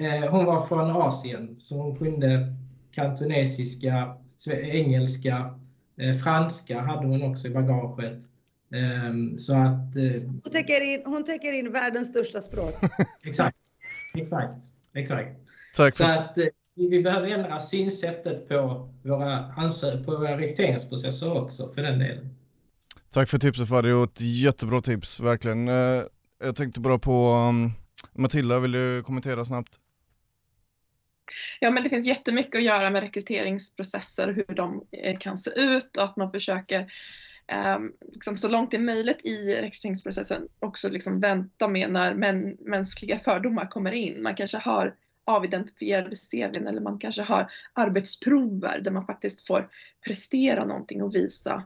Eh, 0.00 0.30
hon 0.30 0.44
var 0.44 0.66
från 0.66 0.90
Asien, 0.90 1.56
så 1.58 1.82
hon 1.82 1.96
kunde 1.96 2.54
kantonesiska, 2.90 4.16
engelska, 4.62 5.54
eh, 6.00 6.14
franska 6.14 6.80
hade 6.80 7.06
hon 7.06 7.22
också 7.22 7.48
i 7.48 7.50
bagaget. 7.50 8.18
Ehm, 8.74 9.38
så 9.38 9.54
att... 9.54 9.96
Eh, 9.96 10.30
hon, 10.42 10.52
täcker 10.52 10.80
in, 10.80 11.02
hon 11.04 11.24
täcker 11.24 11.52
in 11.52 11.72
världens 11.72 12.08
största 12.08 12.40
språk. 12.40 12.74
exakt, 13.22 13.58
exakt, 14.14 14.70
exakt. 14.96 15.30
Tack. 15.76 15.94
Så 15.94 16.04
att 16.04 16.38
vi 16.74 17.02
behöver 17.02 17.28
ändra 17.28 17.60
synsättet 17.60 18.48
på 18.48 18.88
våra, 19.02 19.52
på 20.04 20.10
våra 20.10 20.38
rekryteringsprocesser 20.38 21.42
också 21.42 21.68
för 21.74 21.82
den 21.82 21.98
delen. 21.98 22.36
Tack 23.10 23.28
för 23.28 23.38
tipset 23.38 23.68
Fadi 23.68 23.92
och 23.92 24.04
ett 24.04 24.20
jättebra 24.20 24.80
tips, 24.80 25.20
verkligen. 25.20 25.66
Jag 26.38 26.56
tänkte 26.56 26.80
bara 26.80 26.98
på 26.98 27.32
um, 27.48 27.72
Matilda, 28.12 28.58
vill 28.58 28.72
du 28.72 29.02
kommentera 29.02 29.44
snabbt? 29.44 29.80
Ja, 31.60 31.70
men 31.70 31.82
det 31.82 31.90
finns 31.90 32.06
jättemycket 32.06 32.54
att 32.54 32.62
göra 32.62 32.90
med 32.90 33.02
rekryteringsprocesser, 33.02 34.32
hur 34.32 34.54
de 34.54 34.84
eh, 34.92 35.18
kan 35.18 35.36
se 35.36 35.50
ut 35.50 35.96
och 35.96 36.04
att 36.04 36.16
man 36.16 36.32
försöker 36.32 36.92
Ehm, 37.48 37.92
liksom 38.12 38.38
så 38.38 38.48
långt 38.48 38.70
det 38.70 38.76
är 38.76 38.80
möjligt 38.80 39.20
i 39.24 39.54
rekryteringsprocessen 39.54 40.48
också 40.58 40.88
liksom 40.88 41.20
vänta 41.20 41.68
med 41.68 41.90
när 41.90 42.14
män, 42.14 42.56
mänskliga 42.60 43.18
fördomar 43.18 43.66
kommer 43.66 43.92
in. 43.92 44.22
Man 44.22 44.34
kanske 44.34 44.58
har 44.58 44.94
avidentifierade 45.24 46.16
CVn 46.16 46.66
eller 46.66 46.80
man 46.80 46.98
kanske 46.98 47.22
har 47.22 47.50
arbetsprover 47.72 48.80
där 48.80 48.90
man 48.90 49.06
faktiskt 49.06 49.46
får 49.46 49.68
prestera 50.04 50.64
någonting 50.64 51.02
och 51.02 51.14
visa 51.14 51.62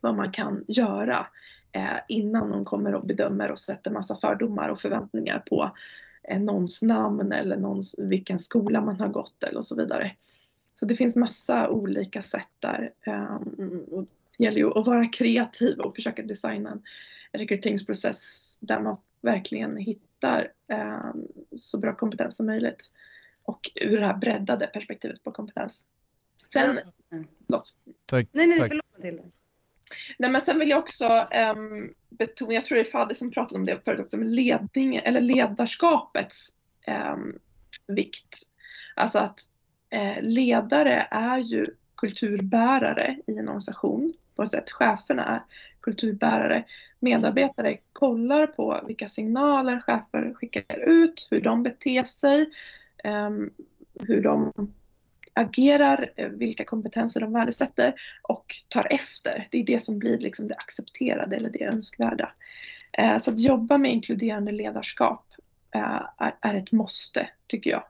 vad 0.00 0.14
man 0.14 0.32
kan 0.32 0.64
göra 0.68 1.26
eh, 1.72 1.98
innan 2.08 2.48
någon 2.50 2.64
kommer 2.64 2.94
och 2.94 3.06
bedömer 3.06 3.50
och 3.50 3.58
sätter 3.58 3.90
massa 3.90 4.16
fördomar 4.16 4.68
och 4.68 4.80
förväntningar 4.80 5.38
på 5.38 5.70
eh, 6.22 6.40
någons 6.40 6.82
namn 6.82 7.32
eller 7.32 7.56
någons, 7.56 7.94
vilken 7.98 8.38
skola 8.38 8.80
man 8.80 9.00
har 9.00 9.08
gått 9.08 9.42
eller 9.42 9.58
och 9.58 9.64
så 9.64 9.76
vidare. 9.76 10.12
Så 10.74 10.86
det 10.86 10.96
finns 10.96 11.16
massa 11.16 11.68
olika 11.68 12.22
sätt 12.22 12.50
där. 12.60 12.88
Eh, 13.06 13.36
och 13.90 14.06
det 14.38 14.44
gäller 14.44 14.58
ju 14.58 14.78
att 14.78 14.86
vara 14.86 15.06
kreativ 15.06 15.78
och 15.78 15.94
försöka 15.96 16.22
designa 16.22 16.70
en 16.70 16.82
rekryteringsprocess 17.32 18.56
där 18.60 18.80
man 18.80 18.96
verkligen 19.20 19.76
hittar 19.76 20.48
um, 21.12 21.28
så 21.56 21.78
bra 21.78 21.96
kompetens 21.96 22.36
som 22.36 22.46
möjligt. 22.46 22.90
Och 23.42 23.70
ur 23.74 24.00
det 24.00 24.06
här 24.06 24.16
breddade 24.16 24.66
perspektivet 24.66 25.22
på 25.22 25.32
kompetens. 25.32 25.86
Sen, 26.46 26.78
mm. 27.10 27.26
förlåt. 27.46 27.76
Tack. 28.06 28.28
Nej, 28.32 28.46
nej, 28.46 28.58
förlåt 28.58 28.84
Matilda. 28.96 29.22
Nej, 30.18 30.30
men 30.30 30.40
sen 30.40 30.58
vill 30.58 30.70
jag 30.70 30.78
också 30.78 31.28
um, 31.56 31.94
betona, 32.08 32.52
jag 32.52 32.64
tror 32.64 32.76
det 32.76 32.82
är 32.82 32.90
Fadde 32.90 33.14
som 33.14 33.30
pratade 33.30 33.58
om 33.58 33.64
det 33.64 33.84
förut 33.84 34.00
också, 34.00 34.16
med 34.16 34.28
ledning, 34.28 34.96
eller 34.96 35.20
ledarskapets 35.20 36.54
um, 37.12 37.38
vikt. 37.86 38.42
Alltså 38.96 39.18
att 39.18 39.40
uh, 39.94 40.22
ledare 40.22 41.08
är 41.10 41.38
ju 41.38 41.66
kulturbärare 41.96 43.18
i 43.26 43.32
en 43.32 43.48
organisation 43.48 44.12
på 44.36 44.46
sätt. 44.46 44.70
Cheferna 44.70 45.24
är 45.24 45.42
kulturbärare. 45.80 46.64
Medarbetare 47.00 47.78
kollar 47.92 48.46
på 48.46 48.80
vilka 48.86 49.08
signaler 49.08 49.80
chefer 49.80 50.34
skickar 50.34 50.88
ut, 50.88 51.28
hur 51.30 51.40
de 51.40 51.62
beter 51.62 52.04
sig, 52.04 52.50
ehm, 53.04 53.50
hur 54.00 54.22
de 54.22 54.52
agerar, 55.34 56.10
vilka 56.30 56.64
kompetenser 56.64 57.20
de 57.20 57.32
värdesätter 57.32 57.94
och 58.22 58.54
tar 58.68 58.92
efter. 58.92 59.48
Det 59.50 59.58
är 59.58 59.64
det 59.64 59.82
som 59.82 59.98
blir 59.98 60.18
liksom 60.18 60.48
det 60.48 60.54
accepterade 60.54 61.36
eller 61.36 61.50
det 61.50 61.64
önskvärda. 61.64 62.32
Eh, 62.92 63.18
så 63.18 63.30
att 63.30 63.40
jobba 63.40 63.78
med 63.78 63.92
inkluderande 63.92 64.52
ledarskap 64.52 65.24
eh, 65.74 66.02
är 66.40 66.54
ett 66.54 66.72
måste, 66.72 67.28
tycker 67.46 67.70
jag. 67.70 67.82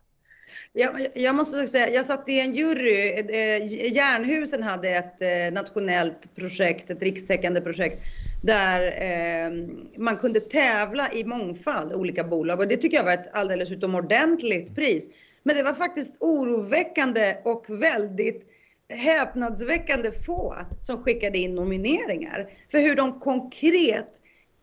Jag, 0.73 1.07
jag 1.15 1.35
måste 1.35 1.57
också 1.57 1.71
säga, 1.71 1.89
jag 1.89 2.07
satt 2.07 2.29
i 2.29 2.41
en 2.41 2.55
jury. 2.55 3.11
Eh, 3.11 3.93
Järnhusen 3.93 4.63
hade 4.63 4.89
ett 4.89 5.23
eh, 5.23 5.53
nationellt 5.53 6.35
projekt, 6.35 6.91
ett 6.91 7.03
rikstäckande 7.03 7.61
projekt 7.61 8.03
där 8.43 8.81
eh, 9.03 9.53
man 9.97 10.17
kunde 10.17 10.41
tävla 10.41 11.13
i 11.13 11.25
mångfald, 11.25 11.93
olika 11.93 12.25
bolag. 12.25 12.61
Och 12.61 12.69
det 12.69 12.77
tycker 12.77 12.97
jag 12.97 13.05
var 13.05 13.13
ett 13.13 13.37
alldeles 13.37 13.71
utomordentligt 13.71 14.75
pris. 14.75 15.11
Men 15.43 15.57
det 15.57 15.63
var 15.63 15.75
faktiskt 15.75 16.17
oroväckande 16.21 17.37
och 17.45 17.65
väldigt 17.69 18.43
häpnadsväckande 18.89 20.13
få 20.13 20.57
som 20.79 21.03
skickade 21.03 21.39
in 21.39 21.55
nomineringar. 21.55 22.51
För 22.71 22.79
hur 22.79 22.97
de 22.97 23.21
konkret 23.21 24.21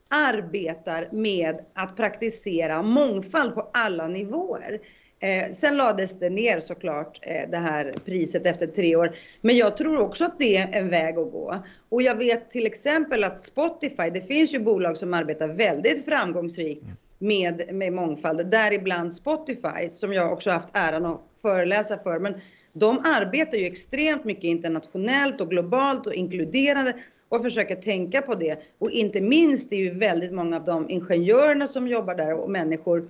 arbetar 0.09 1.09
med 1.11 1.61
att 1.73 1.97
praktisera 1.97 2.81
mångfald 2.81 3.55
på 3.55 3.69
alla 3.73 4.07
nivåer. 4.07 4.79
Eh, 5.23 5.51
sen 5.51 5.77
lades 5.77 6.19
det 6.19 6.29
ner 6.29 6.59
såklart 6.59 7.19
eh, 7.21 7.49
det 7.49 7.57
här 7.57 7.93
priset 8.05 8.45
efter 8.45 8.67
tre 8.67 8.95
år. 8.95 9.15
Men 9.41 9.57
jag 9.57 9.77
tror 9.77 9.99
också 9.99 10.25
att 10.25 10.39
det 10.39 10.57
är 10.57 10.79
en 10.79 10.89
väg 10.89 11.17
att 11.17 11.31
gå. 11.31 11.63
Och 11.89 12.01
jag 12.01 12.15
vet 12.15 12.51
till 12.51 12.65
exempel 12.65 13.23
att 13.23 13.41
Spotify, 13.41 14.09
det 14.13 14.21
finns 14.21 14.53
ju 14.53 14.59
bolag 14.59 14.97
som 14.97 15.13
arbetar 15.13 15.47
väldigt 15.47 16.05
framgångsrikt 16.05 16.83
med, 17.19 17.73
med 17.73 17.93
mångfald, 17.93 18.47
däribland 18.47 19.13
Spotify 19.13 19.89
som 19.89 20.13
jag 20.13 20.33
också 20.33 20.51
haft 20.51 20.69
äran 20.73 21.05
att 21.05 21.21
föreläsa 21.41 21.97
för. 21.97 22.19
Men 22.19 22.33
de 22.73 22.99
arbetar 23.03 23.57
ju 23.57 23.65
extremt 23.65 24.23
mycket 24.23 24.43
internationellt 24.43 25.41
och 25.41 25.49
globalt 25.49 26.07
och 26.07 26.13
inkluderande 26.13 26.93
och 27.29 27.43
försöker 27.43 27.75
tänka 27.75 28.21
på 28.21 28.35
det. 28.35 28.59
Och 28.77 28.91
inte 28.91 29.21
minst 29.21 29.73
är 29.73 29.77
ju 29.77 29.93
väldigt 29.93 30.33
många 30.33 30.55
av 30.55 30.65
de 30.65 30.89
ingenjörerna 30.89 31.67
som 31.67 31.87
jobbar 31.87 32.15
där 32.15 32.33
och 32.43 32.49
människor 32.49 33.09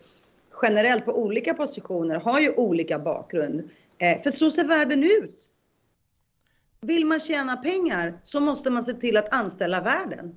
generellt 0.64 1.06
på 1.06 1.22
olika 1.24 1.54
positioner 1.54 2.16
har 2.16 2.40
ju 2.40 2.54
olika 2.54 3.00
bakgrund. 3.00 3.70
Eh, 3.98 4.22
för 4.24 4.32
så 4.32 4.52
ser 4.52 4.64
världen 4.64 5.04
ut. 5.04 5.50
Vill 6.82 7.06
man 7.06 7.20
tjäna 7.20 7.58
pengar 7.58 8.20
så 8.24 8.40
måste 8.40 8.70
man 8.70 8.84
se 8.84 8.94
till 8.94 9.18
att 9.18 9.34
anställa 9.34 9.82
världen. 9.82 10.36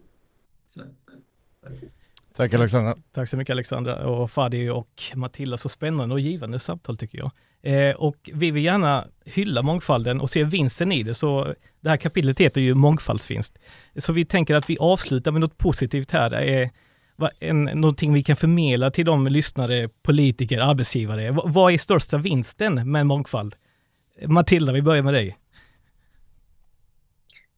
Tack 2.36 2.54
Alexandra. 2.54 2.96
Tack 3.12 3.28
så 3.28 3.36
mycket 3.36 3.52
Alexandra 3.52 4.06
och 4.06 4.30
Fadi 4.30 4.68
och 4.68 5.02
Matilda. 5.14 5.58
Så 5.58 5.68
spännande 5.68 6.14
och 6.14 6.20
givande 6.20 6.58
samtal 6.58 6.96
tycker 6.96 7.18
jag. 7.18 7.30
Eh, 7.62 7.96
och 7.96 8.30
vi 8.32 8.50
vill 8.50 8.64
gärna 8.64 9.06
hylla 9.24 9.62
mångfalden 9.62 10.20
och 10.20 10.30
se 10.30 10.44
vinsten 10.44 10.92
i 10.92 11.02
det. 11.02 11.14
Så 11.14 11.54
det 11.80 11.88
här 11.88 11.96
kapitlet 11.96 12.40
heter 12.40 12.60
ju 12.60 12.74
mångfaldsvinst. 12.74 13.58
Så 13.96 14.12
vi 14.12 14.24
tänker 14.24 14.54
att 14.54 14.70
vi 14.70 14.78
avslutar 14.78 15.32
med 15.32 15.40
något 15.40 15.58
positivt 15.58 16.10
här. 16.10 16.30
Det 16.30 16.36
är 16.36 16.70
en, 17.40 17.64
någonting 17.64 18.12
vi 18.12 18.22
kan 18.22 18.36
förmedla 18.36 18.90
till 18.90 19.04
de 19.04 19.26
lyssnare, 19.26 19.88
politiker, 20.02 20.60
arbetsgivare. 20.60 21.30
V 21.30 21.38
vad 21.44 21.72
är 21.72 21.78
största 21.78 22.18
vinsten 22.18 22.90
med 22.92 23.06
mångfald? 23.06 23.54
Matilda, 24.26 24.72
vi 24.72 24.82
börjar 24.82 25.02
med 25.02 25.14
dig 25.14 25.36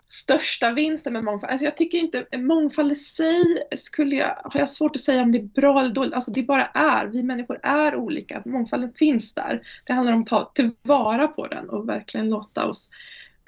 största 0.08 0.72
vinsten 0.72 1.12
med 1.12 1.24
mångfald, 1.24 1.50
alltså 1.50 1.64
jag 1.64 1.76
tycker 1.76 1.98
inte, 1.98 2.26
mångfald 2.38 2.92
i 2.92 2.96
sig 2.96 3.62
skulle 3.76 4.16
jag, 4.16 4.40
har 4.44 4.60
jag 4.60 4.70
svårt 4.70 4.96
att 4.96 5.00
säga 5.00 5.22
om 5.22 5.32
det 5.32 5.38
är 5.38 5.42
bra 5.42 5.80
eller 5.80 5.94
dåligt, 5.94 6.14
alltså 6.14 6.30
det 6.30 6.42
bara 6.42 6.66
är, 6.66 7.06
vi 7.06 7.22
människor 7.22 7.60
är 7.62 7.96
olika, 7.96 8.42
mångfalden 8.44 8.92
finns 8.92 9.34
där. 9.34 9.62
Det 9.84 9.92
handlar 9.92 10.12
om 10.12 10.20
att 10.20 10.26
ta 10.26 10.52
tillvara 10.54 11.28
på 11.28 11.46
den 11.46 11.68
och 11.68 11.88
verkligen 11.88 12.28
låta 12.28 12.66
oss 12.66 12.90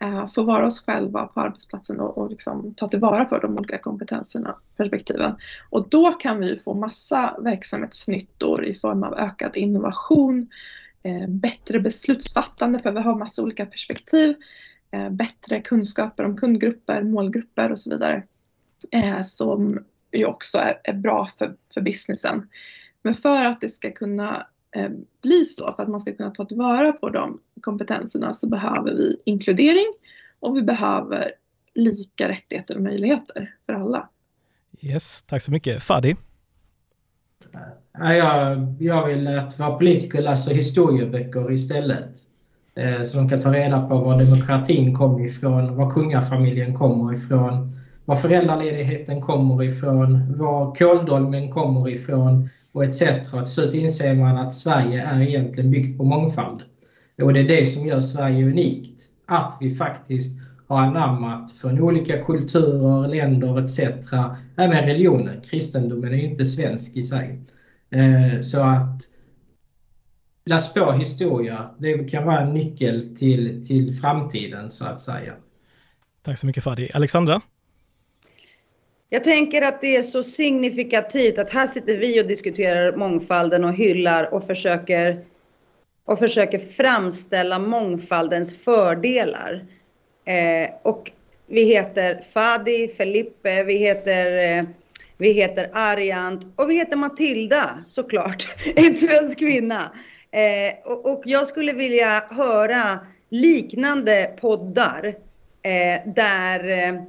Eh, 0.01 0.27
få 0.27 0.43
vara 0.43 0.67
oss 0.67 0.85
själva 0.87 1.27
på 1.27 1.41
arbetsplatsen 1.41 2.01
och, 2.01 2.19
och 2.19 2.31
liksom 2.31 2.75
ta 2.75 2.89
tillvara 2.89 3.25
på 3.25 3.39
de 3.39 3.59
olika 3.59 3.79
kompetenserna, 3.79 4.57
perspektiven. 4.77 5.37
Och 5.71 5.89
då 5.89 6.13
kan 6.13 6.39
vi 6.41 6.59
få 6.59 6.75
massa 6.75 7.37
verksamhetsnyttor 7.41 8.65
i 8.65 8.75
form 8.75 9.03
av 9.03 9.15
ökad 9.15 9.57
innovation, 9.57 10.49
eh, 11.03 11.29
bättre 11.29 11.81
beslutsfattande 11.81 12.79
för 12.79 12.93
vi 12.93 13.01
har 13.01 13.15
massa 13.15 13.43
olika 13.43 13.67
perspektiv 13.67 14.37
Eh, 14.93 15.11
bättre 15.11 15.61
kunskaper 15.61 16.25
om 16.25 16.37
kundgrupper, 16.37 17.03
målgrupper 17.03 17.73
och 17.73 17.81
så 17.81 17.91
vidare. 17.91 18.23
Eh, 18.91 19.23
som 19.23 19.85
ju 20.13 20.25
också 20.25 20.59
är, 20.59 20.81
är 20.85 20.93
bra 20.93 21.31
för, 21.39 21.55
för 21.75 21.81
businessen. 21.81 22.49
Men 23.03 23.15
för 23.15 23.45
att 23.45 23.61
det 23.61 23.69
ska 23.69 23.91
kunna 23.91 24.47
bli 25.23 25.45
så, 25.45 25.73
för 25.73 25.83
att 25.83 25.89
man 25.89 26.01
ska 26.01 26.13
kunna 26.13 26.31
ta 26.31 26.45
tillvara 26.45 26.93
på 26.93 27.11
de 27.11 27.41
kompetenserna 27.61 28.35
så 28.35 28.49
behöver 28.49 28.93
vi 28.95 29.17
inkludering 29.25 29.87
och 30.41 30.57
vi 30.57 30.63
behöver 30.63 31.33
lika 31.75 32.29
rättigheter 32.29 32.77
och 32.77 32.83
möjligheter 32.83 33.55
för 33.67 33.73
alla. 33.73 34.09
Yes, 34.81 35.23
tack 35.27 35.43
så 35.43 35.51
mycket. 35.51 35.83
Fadi? 35.83 36.17
Jag, 37.99 38.75
jag 38.81 39.07
vill 39.07 39.29
att 39.29 39.61
våra 39.61 39.71
politiker 39.71 40.23
läser 40.23 40.55
historieböcker 40.55 41.53
istället. 41.53 42.17
Eh, 42.75 43.03
så 43.03 43.19
de 43.19 43.29
kan 43.29 43.41
ta 43.41 43.53
reda 43.53 43.89
på 43.89 43.99
var 43.99 44.19
demokratin 44.19 44.95
kommer 44.95 45.25
ifrån, 45.25 45.77
var 45.77 45.91
kungafamiljen 45.91 46.75
kommer 46.75 47.13
ifrån, 47.13 47.79
var 48.05 48.17
föräldraledigheten 48.17 49.23
kommer 49.23 49.63
ifrån, 49.63 50.37
var 50.39 50.75
kåldolmen 50.75 51.51
kommer 51.51 51.89
ifrån 51.89 52.49
och 52.73 52.85
etc. 52.85 52.99
Till 52.99 53.47
slut 53.47 53.75
inser 53.75 54.15
man 54.15 54.37
att 54.37 54.55
Sverige 54.55 55.03
är 55.03 55.21
egentligen 55.23 55.71
byggt 55.71 55.99
på 55.99 56.05
mångfald. 56.05 56.63
Och 57.23 57.35
det 57.35 57.41
är 57.41 57.49
det 57.49 57.65
som 57.65 57.87
gör 57.87 58.01
Sverige 58.01 58.47
unikt. 58.47 59.03
Att 59.27 59.57
vi 59.61 59.71
faktiskt 59.75 60.41
har 60.67 60.79
anammat 60.79 61.53
från 61.53 61.81
olika 61.81 62.25
kulturer, 62.25 63.09
länder 63.09 63.59
etc. 63.59 63.81
Även 64.57 64.87
religioner. 64.87 65.41
Kristendomen 65.51 66.13
är 66.13 66.17
ju 66.17 66.31
inte 66.31 66.45
svensk 66.45 66.97
i 66.97 67.03
sig. 67.03 67.41
Eh, 67.91 68.41
så 68.41 68.61
att 68.61 69.03
läs 70.45 70.75
på 70.75 70.93
historia. 70.93 71.71
Det 71.79 72.11
kan 72.11 72.25
vara 72.25 72.41
en 72.41 72.53
nyckel 72.53 73.17
till, 73.17 73.67
till 73.67 73.95
framtiden 73.95 74.71
så 74.71 74.85
att 74.87 75.01
säga. 75.01 75.33
Tack 76.23 76.39
så 76.39 76.47
mycket 76.47 76.65
Fadi. 76.65 76.91
Alexandra? 76.95 77.41
Jag 79.13 79.25
tänker 79.25 79.63
att 79.63 79.81
det 79.81 79.97
är 79.97 80.03
så 80.03 80.23
signifikativt 80.23 81.39
att 81.39 81.51
här 81.51 81.67
sitter 81.67 81.97
vi 81.97 82.23
och 82.23 82.27
diskuterar 82.27 82.97
mångfalden 82.97 83.65
och 83.65 83.75
hyllar 83.75 84.35
och 84.35 84.45
försöker, 84.45 85.25
och 86.05 86.19
försöker 86.19 86.59
framställa 86.59 87.59
mångfaldens 87.59 88.57
fördelar. 88.57 89.65
Eh, 90.25 90.71
och 90.83 91.11
vi 91.47 91.65
heter 91.65 92.21
Fadi, 92.33 92.89
Felipe, 92.89 93.63
vi 93.63 93.77
heter, 93.77 94.59
eh, 94.59 94.65
vi 95.17 95.33
heter 95.33 95.71
Ariant 95.73 96.47
och 96.57 96.71
vi 96.71 96.75
heter 96.75 96.97
Matilda 96.97 97.85
såklart, 97.87 98.49
en 98.75 98.95
svensk 98.95 99.39
kvinna. 99.39 99.93
Eh, 100.31 100.93
och, 100.93 101.13
och, 101.13 101.23
jag 101.25 101.47
skulle 101.47 101.73
vilja 101.73 102.25
höra 102.31 102.99
liknande 103.29 104.31
poddar 104.41 105.07
eh, 105.63 106.13
där 106.15 106.69
eh, 106.69 107.03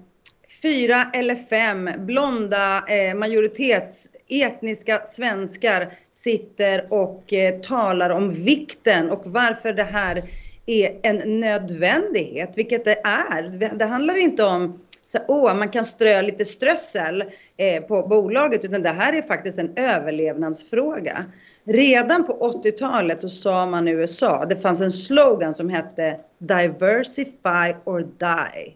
fyra 0.62 0.96
eller 1.14 1.36
fem 1.36 1.90
blonda 1.98 2.84
eh, 2.88 3.16
majoritetsetniska 3.16 5.02
svenskar 5.06 5.94
sitter 6.12 6.88
och 6.90 7.34
eh, 7.34 7.60
talar 7.60 8.10
om 8.10 8.34
vikten 8.34 9.10
och 9.10 9.22
varför 9.26 9.74
det 9.74 9.84
här 9.84 10.24
är 10.66 11.00
en 11.04 11.40
nödvändighet, 11.40 12.52
vilket 12.56 12.86
det 12.86 13.02
är. 13.04 13.76
Det 13.78 13.86
handlar 13.86 14.22
inte 14.22 14.44
om 14.44 14.80
så, 15.04 15.18
åh, 15.28 15.56
man 15.56 15.70
kan 15.70 15.86
strö 15.86 16.22
lite 16.22 16.46
strössel 16.46 17.24
eh, 17.58 17.84
på 17.84 18.08
bolaget, 18.08 18.66
utan 18.66 18.82
det 18.82 18.90
här 18.90 19.14
är 19.14 19.22
faktiskt 19.22 19.60
en 19.60 19.74
överlevnadsfråga. 19.76 21.26
Redan 21.64 22.28
på 22.28 22.62
80-talet 22.64 23.22
så 23.22 23.30
sa 23.30 23.66
man 23.66 23.88
i 23.88 23.92
USA, 23.92 24.46
det 24.46 24.56
fanns 24.56 24.82
en 24.82 24.92
slogan 24.92 25.54
som 25.54 25.70
hette 25.70 26.20
Diversify 26.40 27.74
or 27.86 28.00
Die. 28.18 28.76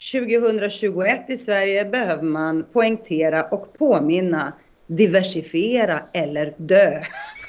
2021 0.00 1.24
i 1.28 1.36
Sverige 1.36 1.84
behöver 1.84 2.22
man 2.22 2.64
poängtera 2.72 3.42
och 3.42 3.78
påminna 3.78 4.52
diversifiera 4.86 6.02
eller 6.14 6.54
dö. 6.56 7.02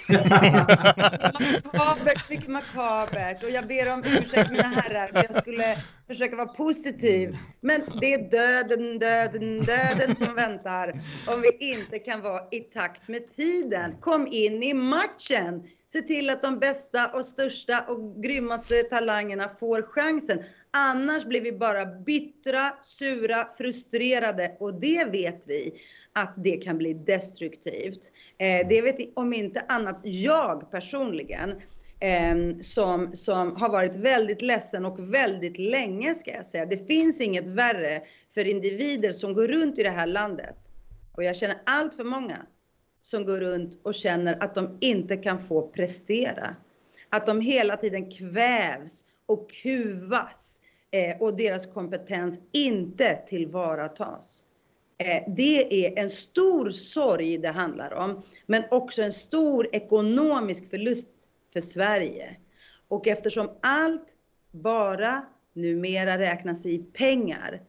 makabert, 1.64 2.30
mycket 2.30 2.48
makabert. 2.48 3.44
Och 3.44 3.50
jag 3.50 3.68
ber 3.68 3.94
om 3.94 4.04
ursäkt 4.04 4.52
mina 4.52 4.64
herrar, 4.64 5.08
för 5.08 5.16
jag 5.16 5.36
skulle 5.36 5.78
försöka 6.08 6.36
vara 6.36 6.48
positiv. 6.48 7.38
Men 7.62 7.82
det 8.02 8.14
är 8.14 8.30
döden, 8.32 9.00
döden, 9.00 9.62
döden 9.62 10.16
som 10.16 10.36
väntar 10.36 10.94
om 11.28 11.42
vi 11.42 11.72
inte 11.72 12.00
kan 12.00 12.22
vara 12.22 12.42
i 12.52 12.60
takt 12.60 13.08
med 13.08 13.30
tiden. 13.30 13.96
Kom 14.00 14.28
in 14.28 14.64
i 14.64 14.74
matchen! 14.74 15.64
Se 15.94 16.02
till 16.02 16.30
att 16.30 16.42
de 16.42 16.60
bästa 16.60 17.08
och 17.08 17.26
största 17.26 17.86
och 17.88 18.24
grymmaste 18.24 18.84
talangerna 18.84 19.50
får 19.60 19.82
chansen. 19.82 20.40
Annars 20.74 21.26
blir 21.26 21.42
vi 21.42 21.52
bara 21.52 21.86
bittra, 21.86 22.72
sura, 22.82 23.48
frustrerade 23.58 24.58
och 24.60 24.74
det 24.74 25.06
vet 25.12 25.48
vi 25.48 25.82
att 26.14 26.34
det 26.38 26.58
kan 26.58 26.78
bli 26.78 26.94
destruktivt. 26.94 28.12
Eh, 28.38 28.68
det 28.70 28.82
vet 28.82 28.98
om 29.14 29.34
inte 29.34 29.66
annat 29.70 30.00
jag 30.04 30.72
personligen 30.72 31.62
eh, 32.00 32.60
som, 32.62 33.16
som 33.16 33.56
har 33.56 33.70
varit 33.70 33.96
väldigt 33.96 34.42
ledsen 34.42 34.86
och 34.86 35.14
väldigt 35.14 35.58
länge 35.58 36.16
ska 36.16 36.32
jag 36.32 36.46
säga. 36.46 36.66
Det 36.66 36.88
finns 36.88 37.22
inget 37.22 37.48
värre 37.48 38.02
för 38.34 38.48
individer 38.48 39.14
som 39.14 39.34
går 39.34 39.48
runt 39.48 39.80
i 39.80 39.84
det 39.84 39.90
här 39.90 40.08
landet. 40.08 40.56
Och 41.12 41.24
jag 41.24 41.36
känner 41.36 41.58
allt 41.66 41.96
för 41.96 42.04
många 42.04 42.38
som 43.02 43.26
går 43.26 43.40
runt 43.40 43.80
och 43.84 43.96
känner 43.96 44.44
att 44.44 44.56
de 44.56 44.78
inte 44.82 45.18
kan 45.18 45.44
få 45.48 45.68
prestera. 45.68 46.56
Att 47.10 47.26
de 47.26 47.42
hela 47.42 47.78
tiden 47.78 48.12
kvävs 48.12 49.06
och 49.26 49.52
kuvas 49.52 50.61
Eh, 50.92 51.18
och 51.20 51.38
deras 51.38 51.66
kompetens 51.66 52.40
inte 52.52 53.20
tillvaratas. 53.28 54.44
Eh, 54.98 55.34
det 55.36 55.86
är 55.86 56.00
en 56.00 56.10
stor 56.10 56.70
sorg 56.70 57.38
det 57.38 57.50
handlar 57.50 57.94
om, 57.94 58.24
men 58.46 58.64
också 58.72 59.02
en 59.02 59.14
stor 59.14 59.70
ekonomisk 59.72 60.70
förlust 60.70 61.10
för 61.54 61.62
Sverige. 61.62 62.38
Och 62.88 63.08
eftersom 63.08 63.50
allt 63.62 64.08
bara 64.52 65.22
numera 65.54 66.18
räknas 66.18 66.66
i 66.66 66.78
pengar. 66.78 67.62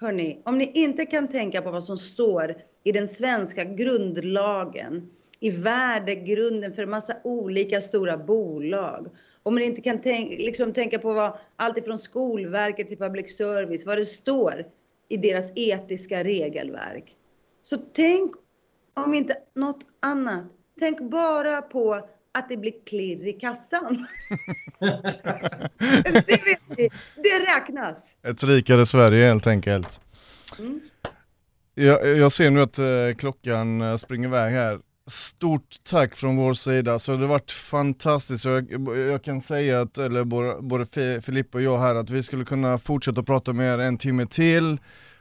Hörni, 0.00 0.42
om 0.44 0.58
ni 0.58 0.72
inte 0.74 1.06
kan 1.06 1.28
tänka 1.28 1.62
på 1.62 1.70
vad 1.70 1.84
som 1.84 1.98
står 1.98 2.56
i 2.84 2.92
den 2.92 3.08
svenska 3.08 3.64
grundlagen, 3.64 5.10
i 5.40 5.50
värdegrunden 5.50 6.74
för 6.74 6.82
en 6.82 6.90
massa 6.90 7.16
olika 7.24 7.80
stora 7.80 8.16
bolag. 8.16 9.08
Om 9.42 9.54
ni 9.54 9.64
inte 9.64 9.80
kan 9.80 10.00
tänka, 10.00 10.36
liksom 10.36 10.72
tänka 10.72 10.98
på 10.98 11.12
vad 11.12 11.38
allt 11.56 11.78
ifrån 11.78 11.98
Skolverket 11.98 12.88
till 12.88 12.98
public 12.98 13.36
service, 13.36 13.86
vad 13.86 13.98
det 13.98 14.06
står 14.06 14.66
i 15.08 15.16
deras 15.16 15.52
etiska 15.54 16.24
regelverk. 16.24 17.16
Så 17.62 17.76
tänk 17.92 18.34
om 18.94 19.14
inte 19.14 19.34
något 19.54 19.80
annat. 20.02 20.44
Tänk 20.78 21.10
bara 21.10 21.62
på 21.62 22.08
att 22.38 22.48
det 22.48 22.56
blir 22.56 22.72
klirr 22.86 23.26
i 23.26 23.32
kassan. 23.32 24.06
det 26.00 26.44
vet 26.44 26.60
vi. 26.76 26.88
Det 27.16 27.56
räknas. 27.56 28.16
Ett 28.22 28.44
rikare 28.44 28.86
Sverige 28.86 29.26
helt 29.26 29.46
enkelt. 29.46 30.00
Mm. 30.58 30.80
Jag, 31.74 32.16
jag, 32.16 32.32
ser 32.32 32.50
nu 32.50 32.62
att 32.62 32.78
eh, 32.78 33.16
klockan 33.18 33.80
eh, 33.80 33.96
springer 33.96 34.28
iväg 34.28 34.52
här. 34.52 34.80
Stort 35.08 35.76
tack 35.82 36.14
från 36.14 36.36
vår 36.36 36.54
sida, 36.54 36.98
så 36.98 37.12
det 37.12 37.18
har 37.18 37.26
varit 37.26 37.50
fantastiskt. 37.50 38.44
Jag, 38.44 38.88
jag 38.96 39.22
kan 39.22 39.40
säga 39.40 39.80
att, 39.80 39.98
eller 39.98 40.24
både, 40.24 40.56
både 40.60 40.86
Filippa 41.22 41.58
och 41.58 41.64
jag 41.64 41.78
här, 41.78 41.94
att 41.94 42.10
vi 42.10 42.22
skulle 42.22 42.44
kunna 42.44 42.78
fortsätta 42.78 43.22
prata 43.22 43.52
med 43.52 43.74
er 43.74 43.78
en 43.78 43.98
timme 43.98 44.26
till 44.26 44.78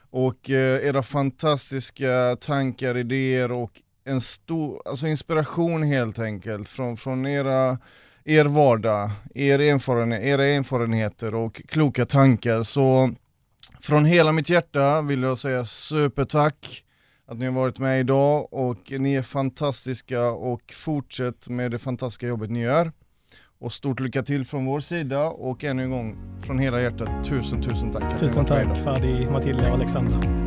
och 0.09 0.49
eh, 0.49 0.87
era 0.87 1.03
fantastiska 1.03 2.37
tankar, 2.39 2.97
idéer 2.97 3.51
och 3.51 3.71
en 4.05 4.21
stor 4.21 4.81
alltså 4.85 5.07
inspiration 5.07 5.83
helt 5.83 6.19
enkelt 6.19 6.69
från, 6.69 6.97
från 6.97 7.25
era, 7.25 7.77
er 8.25 8.45
vardag, 8.45 9.09
er 9.35 9.59
erfarenhet, 9.59 10.23
era 10.23 10.45
erfarenheter 10.45 11.35
och 11.35 11.61
kloka 11.67 12.05
tankar. 12.05 12.63
Så 12.63 13.13
från 13.79 14.05
hela 14.05 14.31
mitt 14.31 14.49
hjärta 14.49 15.01
vill 15.01 15.23
jag 15.23 15.37
säga 15.37 15.65
supertack 15.65 16.83
att 17.27 17.37
ni 17.37 17.45
har 17.45 17.53
varit 17.53 17.79
med 17.79 17.99
idag 17.99 18.47
och 18.53 18.91
ni 18.99 19.13
är 19.13 19.21
fantastiska 19.21 20.31
och 20.31 20.61
fortsätt 20.73 21.49
med 21.49 21.71
det 21.71 21.79
fantastiska 21.79 22.27
jobbet 22.27 22.49
ni 22.49 22.61
gör. 22.61 22.91
Och 23.59 23.73
stort 23.73 23.99
lycka 23.99 24.23
till 24.23 24.45
från 24.45 24.65
vår 24.65 24.79
sida 24.79 25.25
och 25.25 25.63
ännu 25.63 25.83
en 25.83 25.91
gång 25.91 26.17
från 26.41 26.59
hela 26.59 26.81
hjärtat 26.81 27.25
tusen 27.25 27.61
tusen 27.61 27.91
tack. 27.91 28.19
Tusen 28.19 28.45
tack 28.45 28.77
Fadi, 28.77 29.25
Matilda 29.31 29.67
och 29.67 29.73
Alexandra. 29.73 30.46